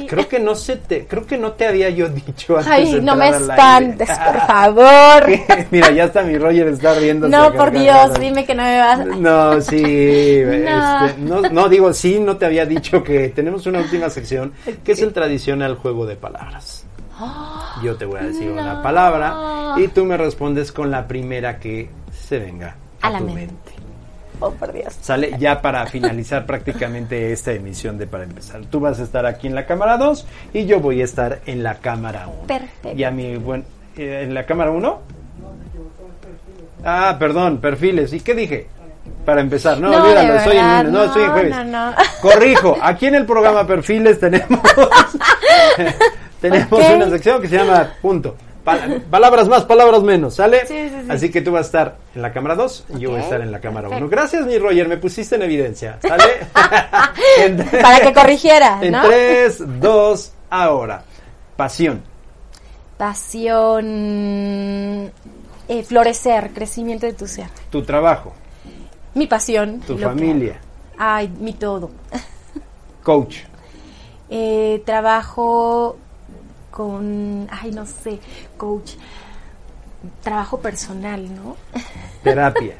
Creo 0.10 0.28
que 0.28 0.40
no 0.40 0.54
se 0.56 0.76
te, 0.76 1.08
creo 1.08 1.26
que 1.26 1.38
no 1.38 1.54
te 1.54 1.66
había 1.68 1.90
yo 1.90 2.10
dicho 2.28 2.58
antes 2.58 2.72
Ay, 2.72 2.94
de 2.96 3.02
no 3.02 3.16
me 3.16 3.30
espantes, 3.30 4.10
por 4.10 4.42
favor. 4.48 5.24
Mira, 5.72 5.92
ya 5.92 6.04
está 6.06 6.24
mi 6.24 6.38
Roger 6.38 6.68
está 6.68 6.94
riendo. 6.96 7.28
No, 7.30 7.54
por 7.54 7.72
Dios, 7.72 8.20
dime 8.20 8.46
que 8.46 8.54
no 8.54 8.64
me 8.64 8.78
vas. 8.80 9.06
No, 9.06 9.62
sí, 9.62 9.82
No. 9.82 11.06
este, 11.06 11.20
no, 11.22 11.42
no, 11.42 11.70
digo, 11.70 11.94
sí, 11.94 12.20
no 12.20 12.36
te 12.38 12.46
había 12.46 12.66
dicho 12.66 13.04
que 13.04 13.30
tenemos 13.30 13.66
una 13.66 13.80
última 13.80 14.10
sección 14.10 14.52
que 14.84 14.92
es 14.92 15.02
el 15.02 15.14
tradicional 15.14 15.76
juego 15.76 16.06
de 16.06 16.16
palabras. 16.18 16.86
Yo 17.84 17.96
te 17.96 18.06
voy 18.06 18.20
a 18.20 18.24
decir 18.24 18.50
una 18.50 18.82
palabra 18.82 19.76
y 19.78 19.88
tú 19.90 20.04
me 20.06 20.18
respondes 20.18 20.72
con 20.72 20.92
la 20.92 21.08
primera 21.08 21.60
que 21.60 21.90
se 22.12 22.40
venga 22.40 22.76
a, 23.02 23.08
A 23.08 23.12
la 23.12 23.20
tu 23.20 23.26
mente. 23.26 23.42
mente. 23.46 23.75
Oh, 24.40 24.52
por 24.52 24.72
Dios. 24.74 24.94
Sale 25.02 25.36
ya 25.40 25.62
para 25.62 25.86
finalizar 25.88 26.46
prácticamente 26.48 27.32
esta 27.32 27.52
emisión 27.54 27.98
de 27.98 28.08
Para 28.08 28.24
Empezar. 28.26 28.62
Tú 28.70 28.80
vas 28.80 29.00
a 29.00 29.04
estar 29.04 29.26
aquí 29.26 29.48
en 29.48 29.56
la 29.56 29.66
cámara 29.66 29.98
2 29.98 30.26
y 30.54 30.66
yo 30.66 30.80
voy 30.80 31.02
a 31.02 31.06
estar 31.06 31.40
en 31.46 31.64
la 31.64 31.76
cámara 31.76 32.28
1. 32.28 32.48
Perfecto. 32.48 32.92
Y 32.96 33.04
a 33.04 33.12
mi 33.12 33.38
buen... 33.38 33.64
eh, 33.98 34.22
¿En 34.24 34.34
la 34.34 34.46
cámara 34.46 34.72
1? 34.72 35.00
Ah, 36.84 37.16
perdón, 37.18 37.58
perfiles. 37.60 38.14
¿Y 38.14 38.20
qué 38.20 38.36
dije? 38.36 38.68
Para 39.26 39.42
empezar, 39.42 39.80
no, 39.80 39.90
No, 39.90 40.04
olvídalo, 40.04 40.34
de 40.34 40.38
estoy 40.38 40.58
en 40.58 40.64
verdad, 40.64 40.84
lunes, 40.84 40.94
no, 40.94 41.04
estoy 41.06 41.22
en 41.24 41.28
no, 41.28 41.34
jueves. 41.34 41.56
no, 41.56 41.64
no. 41.66 41.96
Corrijo, 42.22 42.78
aquí 42.82 43.06
en 43.08 43.16
el 43.16 43.26
programa 43.26 43.66
Perfiles 43.66 44.20
tenemos 44.20 44.60
tenemos 46.42 46.72
una 46.96 47.10
sección 47.10 47.42
que 47.42 47.48
se 47.48 47.56
llama 47.58 47.90
punto. 48.02 48.36
Pa- 48.66 48.80
palabras 49.12 49.48
más, 49.48 49.64
palabras 49.64 50.02
menos, 50.04 50.36
¿sale? 50.36 50.66
Sí, 50.66 50.90
sí, 50.90 50.96
sí. 51.04 51.08
Así 51.10 51.32
que 51.32 51.42
tú 51.42 51.52
vas 51.54 51.62
a 51.62 51.66
estar 51.68 51.96
en 52.16 52.22
la 52.22 52.34
cámara 52.34 52.56
2 52.56 52.86
y 52.98 53.00
yo 53.00 53.12
voy 53.12 53.20
a 53.20 53.24
estar 53.24 53.40
en 53.40 53.52
la 53.52 53.62
cámara 53.62 53.88
1. 53.88 53.98
perfecto. 54.00 54.16
Gracias, 54.16 54.46
mi 54.48 54.58
Roger, 54.58 54.88
me 54.88 54.98
pusiste 54.98 55.36
en 55.36 55.44
evidencia, 55.44 56.00
¿sale? 56.02 56.24
En- 57.38 57.64
Para 57.82 58.00
que 58.02 58.12
corrigiera, 58.14 58.80
En 58.82 58.92
¿no? 58.92 59.04
3, 59.04 59.80
2, 59.80 60.34
ahora. 60.50 61.04
Pasión, 61.56 62.02
Pasión. 62.98 63.86
eh, 65.68 65.84
florecer, 65.84 66.52
crecimiento 66.54 67.06
de 67.06 67.14
tu 67.14 67.28
ser. 67.28 67.48
tu 67.70 67.82
trabajo, 67.84 68.34
Mi 69.14 69.28
pasión. 69.28 69.80
tu 69.82 69.96
que 69.98 70.04
familia. 70.04 70.60
Ay, 70.98 71.28
mi 71.40 71.54
todo. 71.54 71.92
coach, 73.04 73.38
Eh, 74.30 74.82
trabajo 74.86 75.98
con. 76.76 77.48
Ay, 77.50 77.72
no 77.72 77.86
sé, 77.86 78.20
coach. 78.58 78.92
Trabajo 80.22 80.60
personal, 80.60 81.34
¿no? 81.34 81.56
terapia, 82.22 82.76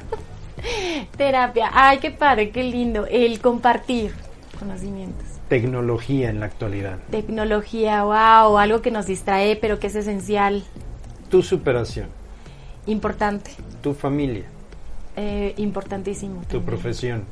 Terapia. 1.16 1.70
Ay, 1.72 1.98
qué 1.98 2.10
padre, 2.10 2.50
qué 2.50 2.62
lindo. 2.62 3.06
El 3.06 3.40
compartir 3.40 4.12
conocimientos. 4.58 5.24
tecnología 5.48 6.28
en 6.30 6.40
la 6.40 6.46
actualidad, 6.46 6.98
Tecnología, 7.10 8.04
wow, 8.04 8.58
algo 8.58 8.82
que 8.82 8.90
nos 8.90 9.06
distrae, 9.06 9.56
pero 9.56 9.78
que 9.78 9.86
es 9.88 9.96
esencial, 9.96 10.62
tu 11.30 11.42
superación, 11.42 12.08
importante, 12.86 13.50
tu 13.82 13.92
familia, 13.94 14.44
eh, 15.16 15.54
importantísimo. 15.56 16.40
tu 16.42 16.46
también. 16.46 16.64
profesión, 16.66 17.24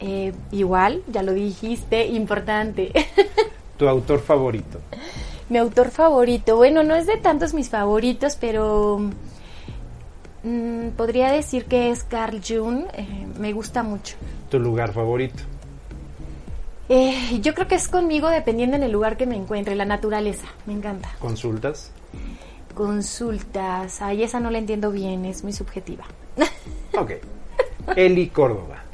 Eh, 0.00 0.32
igual, 0.50 1.02
ya 1.12 1.22
lo 1.22 1.32
dijiste, 1.34 2.06
importante. 2.06 2.92
tu 3.76 3.86
autor 3.88 4.20
favorito, 4.20 4.78
Mi 5.50 5.58
autor 5.58 5.90
favorito, 5.90 6.56
bueno, 6.56 6.82
no 6.84 6.94
es 6.94 7.06
de 7.06 7.16
tantos 7.16 7.52
mis 7.54 7.68
favoritos, 7.68 8.36
pero 8.36 9.10
mm, 10.44 10.88
podría 10.96 11.30
decir 11.32 11.64
que 11.66 11.90
es 11.90 12.04
Carl 12.04 12.40
Jung, 12.46 12.84
eh, 12.94 13.26
me 13.38 13.52
gusta 13.52 13.82
mucho. 13.82 14.16
tu 14.50 14.58
lugar 14.58 14.92
favorito, 14.92 15.42
Eh, 16.88 17.38
yo 17.40 17.54
creo 17.54 17.68
que 17.68 17.76
es 17.76 17.86
conmigo 17.88 18.28
dependiendo 18.28 18.76
en 18.76 18.82
el 18.82 18.90
lugar 18.90 19.16
que 19.16 19.24
me 19.26 19.36
encuentre, 19.36 19.74
la 19.76 19.84
naturaleza, 19.84 20.46
me 20.66 20.72
encanta. 20.72 21.10
consultas, 21.20 21.92
Consultas, 22.74 24.00
ay, 24.00 24.22
esa 24.22 24.38
no 24.40 24.50
la 24.50 24.58
entiendo 24.58 24.90
bien, 24.92 25.24
es 25.24 25.42
muy 25.42 25.52
subjetiva. 25.52 26.04
ok, 26.96 27.10
Eli 27.96 28.28
Córdoba, 28.28 28.84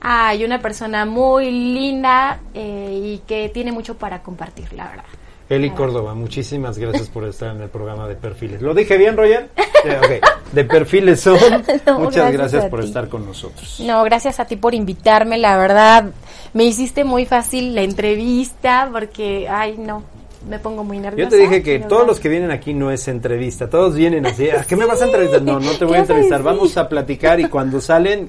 Ay, 0.00 0.44
una 0.44 0.60
persona 0.60 1.04
muy 1.06 1.50
linda 1.50 2.40
eh, 2.54 3.00
y 3.02 3.18
que 3.26 3.48
tiene 3.48 3.72
mucho 3.72 3.96
para 3.98 4.22
compartir, 4.22 4.72
la 4.74 4.88
verdad. 4.88 5.04
Eli 5.48 5.70
Córdoba, 5.70 6.14
muchísimas 6.14 6.76
gracias 6.76 7.08
por 7.08 7.24
estar 7.24 7.56
en 7.56 7.62
el 7.62 7.70
programa 7.70 8.06
de 8.06 8.16
Perfiles. 8.16 8.60
¿Lo 8.60 8.74
dije 8.74 8.98
bien, 8.98 9.16
Roger? 9.16 9.48
De 10.52 10.64
Perfiles 10.64 11.20
son. 11.20 11.38
No, 11.86 12.00
Muchas 12.00 12.32
gracias 12.32 12.66
por 12.66 12.80
ti. 12.80 12.86
estar 12.86 13.08
con 13.08 13.24
nosotros. 13.24 13.80
No, 13.84 14.02
gracias 14.04 14.40
a 14.40 14.44
ti 14.44 14.56
por 14.56 14.74
invitarme, 14.74 15.38
la 15.38 15.56
verdad. 15.56 16.10
Me 16.52 16.64
hiciste 16.64 17.04
muy 17.04 17.24
fácil 17.26 17.74
la 17.74 17.82
entrevista 17.82 18.88
porque, 18.92 19.48
ay, 19.48 19.76
no, 19.78 20.02
me 20.48 20.58
pongo 20.58 20.84
muy 20.84 20.98
nerviosa. 20.98 21.30
Yo 21.30 21.36
te 21.36 21.42
dije 21.42 21.62
que 21.62 21.78
todos 21.80 22.06
los 22.06 22.20
que 22.20 22.28
vienen 22.28 22.50
aquí 22.50 22.74
no 22.74 22.90
es 22.90 23.08
entrevista, 23.08 23.68
todos 23.68 23.94
vienen 23.94 24.26
así, 24.26 24.50
¿a 24.50 24.64
qué 24.64 24.76
me 24.76 24.86
vas 24.86 25.00
a 25.02 25.06
entrevistar? 25.06 25.42
No, 25.42 25.60
no 25.60 25.72
te 25.72 25.84
voy 25.84 25.96
a 25.96 26.00
entrevistar, 26.00 26.42
vamos 26.42 26.76
a 26.76 26.88
platicar 26.88 27.40
y 27.40 27.48
cuando 27.48 27.80
salen 27.80 28.28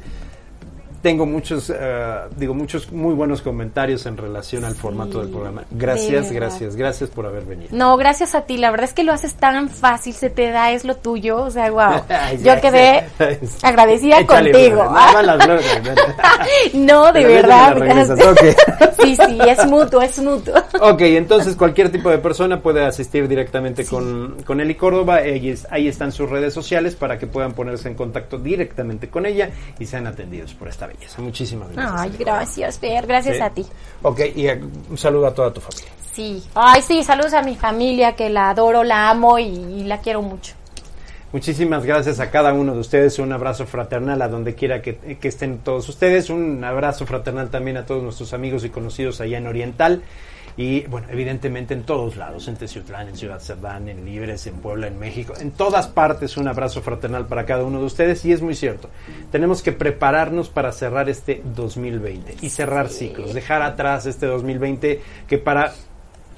tengo 1.01 1.25
muchos, 1.25 1.71
eh, 1.73 2.15
digo, 2.35 2.53
muchos 2.53 2.91
muy 2.91 3.13
buenos 3.13 3.41
comentarios 3.41 4.05
en 4.05 4.17
relación 4.17 4.65
al 4.65 4.75
formato 4.75 5.19
del 5.19 5.29
programa. 5.29 5.63
Gracias, 5.71 6.29
de 6.29 6.35
gracias, 6.35 6.75
gracias 6.75 7.09
por 7.09 7.25
haber 7.25 7.45
venido. 7.45 7.69
No, 7.71 7.95
gracias 7.97 8.35
a 8.35 8.41
ti. 8.41 8.57
La 8.57 8.69
verdad 8.71 8.85
es 8.85 8.93
que 8.93 9.03
lo 9.03 9.13
haces 9.13 9.35
tan 9.35 9.69
fácil, 9.69 10.13
se 10.13 10.29
te 10.29 10.51
da, 10.51 10.71
es 10.71 10.83
lo 10.83 10.95
tuyo. 10.97 11.43
O 11.43 11.51
sea, 11.51 11.71
wow. 11.71 12.01
Yo 12.43 12.59
quedé 12.61 13.05
agradecida 13.63 14.25
contigo. 14.25 14.83
no, 16.73 17.11
de 17.13 17.25
verdad. 17.25 17.75
me 17.75 17.79
la 17.79 17.85
regresas, 17.85 18.19
ok. 18.25 18.39
sí, 19.03 19.15
sí, 19.15 19.39
es 19.47 19.65
mutuo, 19.67 20.01
es 20.01 20.19
mutuo. 20.19 20.53
Ok, 20.81 21.01
entonces 21.01 21.55
cualquier 21.55 21.91
tipo 21.91 22.09
de 22.09 22.17
persona 22.17 22.61
puede 22.61 22.85
asistir 22.85 23.27
directamente 23.27 23.85
con, 23.85 24.37
con 24.45 24.59
Eli 24.59 24.75
Córdoba. 24.75 25.21
Es- 25.21 25.67
ahí 25.71 25.87
están 25.87 26.11
sus 26.11 26.29
redes 26.29 26.53
sociales 26.53 26.95
para 26.95 27.17
que 27.17 27.27
puedan 27.27 27.53
ponerse 27.53 27.87
en 27.87 27.95
contacto 27.95 28.37
directamente 28.37 29.09
con 29.09 29.25
ella 29.25 29.49
y 29.79 29.85
sean 29.85 30.07
atendidos 30.07 30.53
por 30.53 30.67
esta 30.67 30.88
belleza. 30.89 31.21
Muchísimas 31.21 31.71
gracias. 31.71 32.01
Ay, 32.01 32.15
gracias, 32.19 32.77
Fer, 32.79 33.07
gracias 33.07 33.37
Sí. 33.37 33.41
a 33.41 33.49
ti. 33.49 33.65
Ok, 34.03 34.19
y 34.35 34.47
eh, 34.47 34.61
un 34.89 34.97
saludo 34.97 35.27
a 35.27 35.33
toda 35.33 35.51
tu 35.53 35.61
familia. 35.61 35.89
Sí. 36.13 36.43
Ay, 36.53 36.81
sí, 36.81 37.03
saludos 37.03 37.33
a 37.33 37.41
mi 37.41 37.55
familia 37.55 38.15
que 38.15 38.29
la 38.29 38.49
adoro, 38.49 38.83
la 38.83 39.09
amo 39.09 39.39
y, 39.39 39.45
y 39.45 39.83
la 39.85 39.99
quiero 40.01 40.21
mucho. 40.21 40.53
Muchísimas 41.31 41.85
gracias 41.85 42.19
a 42.19 42.31
cada 42.31 42.53
uno 42.53 42.73
de 42.73 42.79
ustedes. 42.79 43.19
Un 43.19 43.31
abrazo 43.31 43.67
fraternal 43.67 44.19
a 44.23 44.27
donde 44.27 44.55
quiera 44.55 44.81
que, 44.81 44.97
que 44.97 45.27
estén 45.27 45.59
todos 45.59 45.87
ustedes. 45.87 46.31
Un 46.31 46.63
abrazo 46.63 47.05
fraternal 47.05 47.49
también 47.51 47.77
a 47.77 47.85
todos 47.85 48.01
nuestros 48.01 48.33
amigos 48.33 48.65
y 48.65 48.69
conocidos 48.69 49.21
allá 49.21 49.37
en 49.37 49.45
Oriental. 49.45 50.01
Y 50.59 50.85
bueno, 50.87 51.07
evidentemente 51.09 51.73
en 51.73 51.83
todos 51.83 52.17
lados, 52.17 52.49
en 52.49 52.57
Teciutlán, 52.57 53.07
en 53.07 53.15
Ciudad 53.15 53.39
Cerdán, 53.39 53.87
en 53.87 54.03
Libres, 54.03 54.45
en 54.45 54.55
Puebla, 54.55 54.87
en 54.87 54.99
México, 54.99 55.33
en 55.39 55.51
todas 55.51 55.87
partes 55.87 56.35
un 56.35 56.49
abrazo 56.49 56.81
fraternal 56.81 57.27
para 57.27 57.45
cada 57.45 57.63
uno 57.63 57.79
de 57.79 57.85
ustedes. 57.85 58.25
Y 58.25 58.33
es 58.33 58.41
muy 58.41 58.55
cierto, 58.55 58.89
tenemos 59.31 59.61
que 59.63 59.71
prepararnos 59.71 60.49
para 60.49 60.73
cerrar 60.73 61.07
este 61.07 61.41
2020 61.55 62.39
y 62.41 62.49
cerrar 62.49 62.89
ciclos, 62.89 63.33
dejar 63.33 63.61
atrás 63.61 64.05
este 64.05 64.25
2020 64.25 65.01
que 65.29 65.37
para 65.37 65.71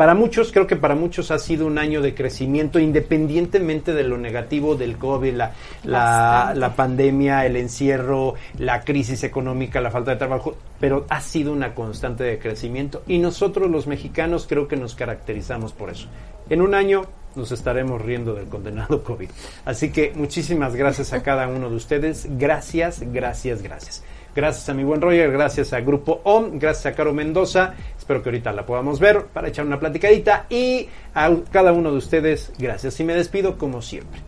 para 0.02 0.16
muchos, 0.16 0.52
creo 0.52 0.66
que 0.66 0.76
para 0.76 0.96
muchos 0.96 1.30
ha 1.30 1.38
sido 1.38 1.68
un 1.68 1.78
año 1.78 2.02
de 2.02 2.16
crecimiento, 2.16 2.80
independientemente 2.80 3.94
de 3.94 4.04
lo 4.04 4.18
negativo 4.18 4.74
del 4.74 4.98
COVID, 4.98 5.36
la, 5.36 6.54
la, 6.56 6.74
pandemia, 6.76 7.46
el 7.46 7.56
encierro, 7.56 8.34
la 8.58 8.82
crisis 8.82 9.24
económica, 9.24 9.80
la 9.80 9.92
falta 9.92 10.10
de 10.10 10.18
trabajo, 10.18 10.56
pero 10.80 11.06
ha 11.08 11.22
sido 11.22 11.54
una 11.54 11.76
constante 11.76 12.24
de 12.24 12.40
crecimiento 12.40 13.04
y 13.06 13.20
nosotros 13.20 13.70
los 13.70 13.86
mexicanos 13.86 14.48
creo 14.50 14.68
que 14.68 14.76
nos 14.76 14.96
caracterizamos 14.96 15.72
por 15.72 15.92
eso. 15.92 16.08
En 16.50 16.64
un 16.64 16.74
año 16.74 17.04
nos 17.36 17.52
estaremos 17.52 18.02
riendo 18.02 18.34
del 18.34 18.48
condenado 18.48 19.04
COVID. 19.04 19.30
Así 19.66 19.92
que 19.92 20.14
muchísimas 20.16 20.76
gracias 20.76 21.14
a 21.14 21.22
cada 21.22 21.48
uno 21.48 21.70
de 21.70 21.76
ustedes. 21.76 22.26
Gracias, 22.40 23.04
gracias, 23.14 23.62
gracias. 23.62 24.04
Gracias 24.34 24.70
a 24.70 24.74
mi 24.74 24.86
buen 24.86 25.02
Roger, 25.02 25.30
gracias 25.30 25.74
a 25.74 25.82
Grupo 25.82 26.22
OM, 26.24 26.58
gracias 26.58 26.86
a 26.86 26.96
Caro 26.96 27.14
Mendoza. 27.14 27.74
Espero 27.98 28.24
que 28.24 28.30
ahorita 28.30 28.54
la 28.54 28.66
podamos 28.66 28.98
ver 29.00 29.26
para 29.26 29.50
echar 29.50 29.66
una 29.66 29.78
platicadita. 29.78 30.46
Y 30.50 30.88
a 31.14 31.30
cada 31.52 31.74
uno 31.74 31.92
de 31.92 31.98
ustedes, 31.98 32.54
gracias. 32.58 32.98
Y 33.02 33.04
me 33.04 33.14
despido 33.14 33.58
como 33.58 33.82
siempre. 33.82 34.22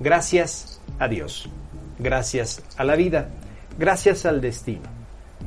Gracias 0.00 0.82
a 0.98 1.08
Dios. 1.08 1.48
Gracias 1.98 2.62
a 2.76 2.84
la 2.84 2.94
vida. 2.94 3.30
Gracias 3.78 4.26
al 4.26 4.42
destino. 4.42 4.82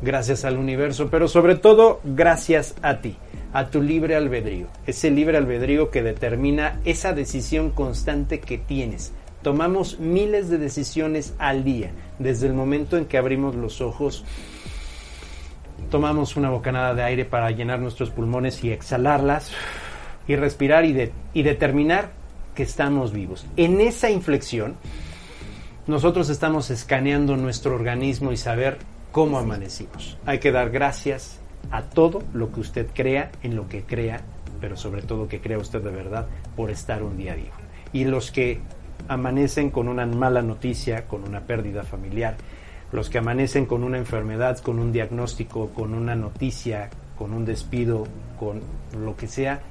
Gracias 0.02 0.46
al 0.46 0.58
universo. 0.58 1.10
Pero 1.12 1.28
sobre 1.28 1.56
todo, 1.56 2.02
gracias 2.04 2.74
a 2.82 3.02
ti. 3.02 3.18
A 3.54 3.68
tu 3.68 3.84
libre 3.84 4.16
albedrío. 4.16 4.66
Ese 4.88 5.12
libre 5.12 5.38
albedrío 5.38 5.92
que 5.92 6.02
determina 6.02 6.80
esa 6.86 7.14
decisión 7.14 7.70
constante 7.70 8.40
que 8.40 8.58
tienes. 8.58 9.14
Tomamos 9.42 10.00
miles 10.00 10.50
de 10.50 10.58
decisiones 10.58 11.34
al 11.40 11.64
día. 11.64 11.92
Desde 12.20 12.48
el 12.48 12.54
momento 12.54 12.98
en 12.98 13.06
que 13.06 13.18
abrimos 13.18 13.56
los 13.56 13.82
ojos 13.82 14.24
tomamos 15.90 16.38
una 16.38 16.50
bocanada 16.50 16.94
de 16.94 17.04
aire 17.04 17.26
para 17.26 17.52
llenar 17.52 17.80
nuestros 17.80 18.12
pulmones 18.12 18.64
y 18.64 18.72
exhalarlas 18.72 19.52
y 20.28 20.36
respirar 20.36 20.86
y, 20.86 21.12
y 21.34 21.44
determinar 21.44 22.12
que 22.56 22.64
estamos 22.64 23.12
vivos. 23.12 23.46
En 23.58 23.82
esa 23.82 24.10
inflexión, 24.10 24.76
nosotros 25.88 26.30
estamos 26.30 26.70
escaneando 26.70 27.36
nuestro 27.36 27.76
organismo 27.76 28.32
y 28.32 28.38
saber 28.38 28.78
cómo 29.12 29.38
amanecimos. 29.38 30.18
Hay 30.26 30.40
que 30.40 30.52
dar 30.52 30.70
gracias 30.70 31.40
a 31.72 31.84
todo 31.84 32.24
lo 32.34 32.52
que 32.52 32.62
usted 32.62 32.88
crea, 32.94 33.32
en 33.44 33.56
lo 33.56 33.68
que 33.68 33.84
crea, 33.84 34.22
pero 34.60 34.78
sobre 34.78 35.02
todo 35.02 35.28
que 35.28 35.42
crea 35.42 35.58
usted 35.58 35.82
de 35.82 35.92
verdad 35.92 36.28
por 36.56 36.72
estar 36.72 37.04
un 37.04 37.18
día 37.18 37.36
vivo. 37.36 37.52
Y 37.94 38.06
los 38.06 38.32
que 38.32 38.62
amanecen 39.08 39.70
con 39.70 39.88
una 39.88 40.06
mala 40.06 40.42
noticia, 40.42 41.06
con 41.08 41.24
una 41.24 41.42
pérdida 41.42 41.84
familiar, 41.84 42.36
los 42.92 43.10
que 43.10 43.18
amanecen 43.18 43.66
con 43.66 43.84
una 43.84 43.98
enfermedad, 43.98 44.60
con 44.60 44.80
un 44.80 44.92
diagnóstico, 44.92 45.70
con 45.70 45.94
una 45.94 46.16
noticia, 46.16 46.90
con 47.18 47.34
un 47.34 47.46
despido, 47.46 48.06
con 48.40 48.62
lo 48.98 49.16
que 49.16 49.28
sea, 49.28 49.62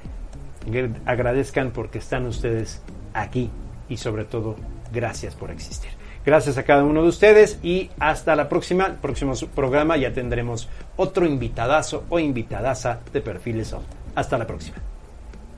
agradezcan 1.05 1.71
porque 1.71 1.99
están 1.99 2.25
ustedes 2.25 2.81
aquí 3.13 3.49
y 3.89 3.97
sobre 3.97 4.25
todo 4.25 4.55
gracias 4.93 5.35
por 5.35 5.51
existir. 5.51 5.91
Gracias 6.23 6.57
a 6.57 6.63
cada 6.63 6.83
uno 6.83 7.01
de 7.01 7.09
ustedes 7.09 7.59
y 7.63 7.89
hasta 7.99 8.35
la 8.35 8.47
próxima. 8.47 8.85
El 8.85 8.95
próximo 8.97 9.33
programa 9.55 9.97
ya 9.97 10.13
tendremos 10.13 10.69
otro 10.95 11.25
invitadazo 11.25 12.05
o 12.09 12.19
invitadaza 12.19 12.99
de 13.11 13.21
Perfiles. 13.21 13.75
Hasta 14.13 14.37
la 14.37 14.45
próxima. 14.45 14.77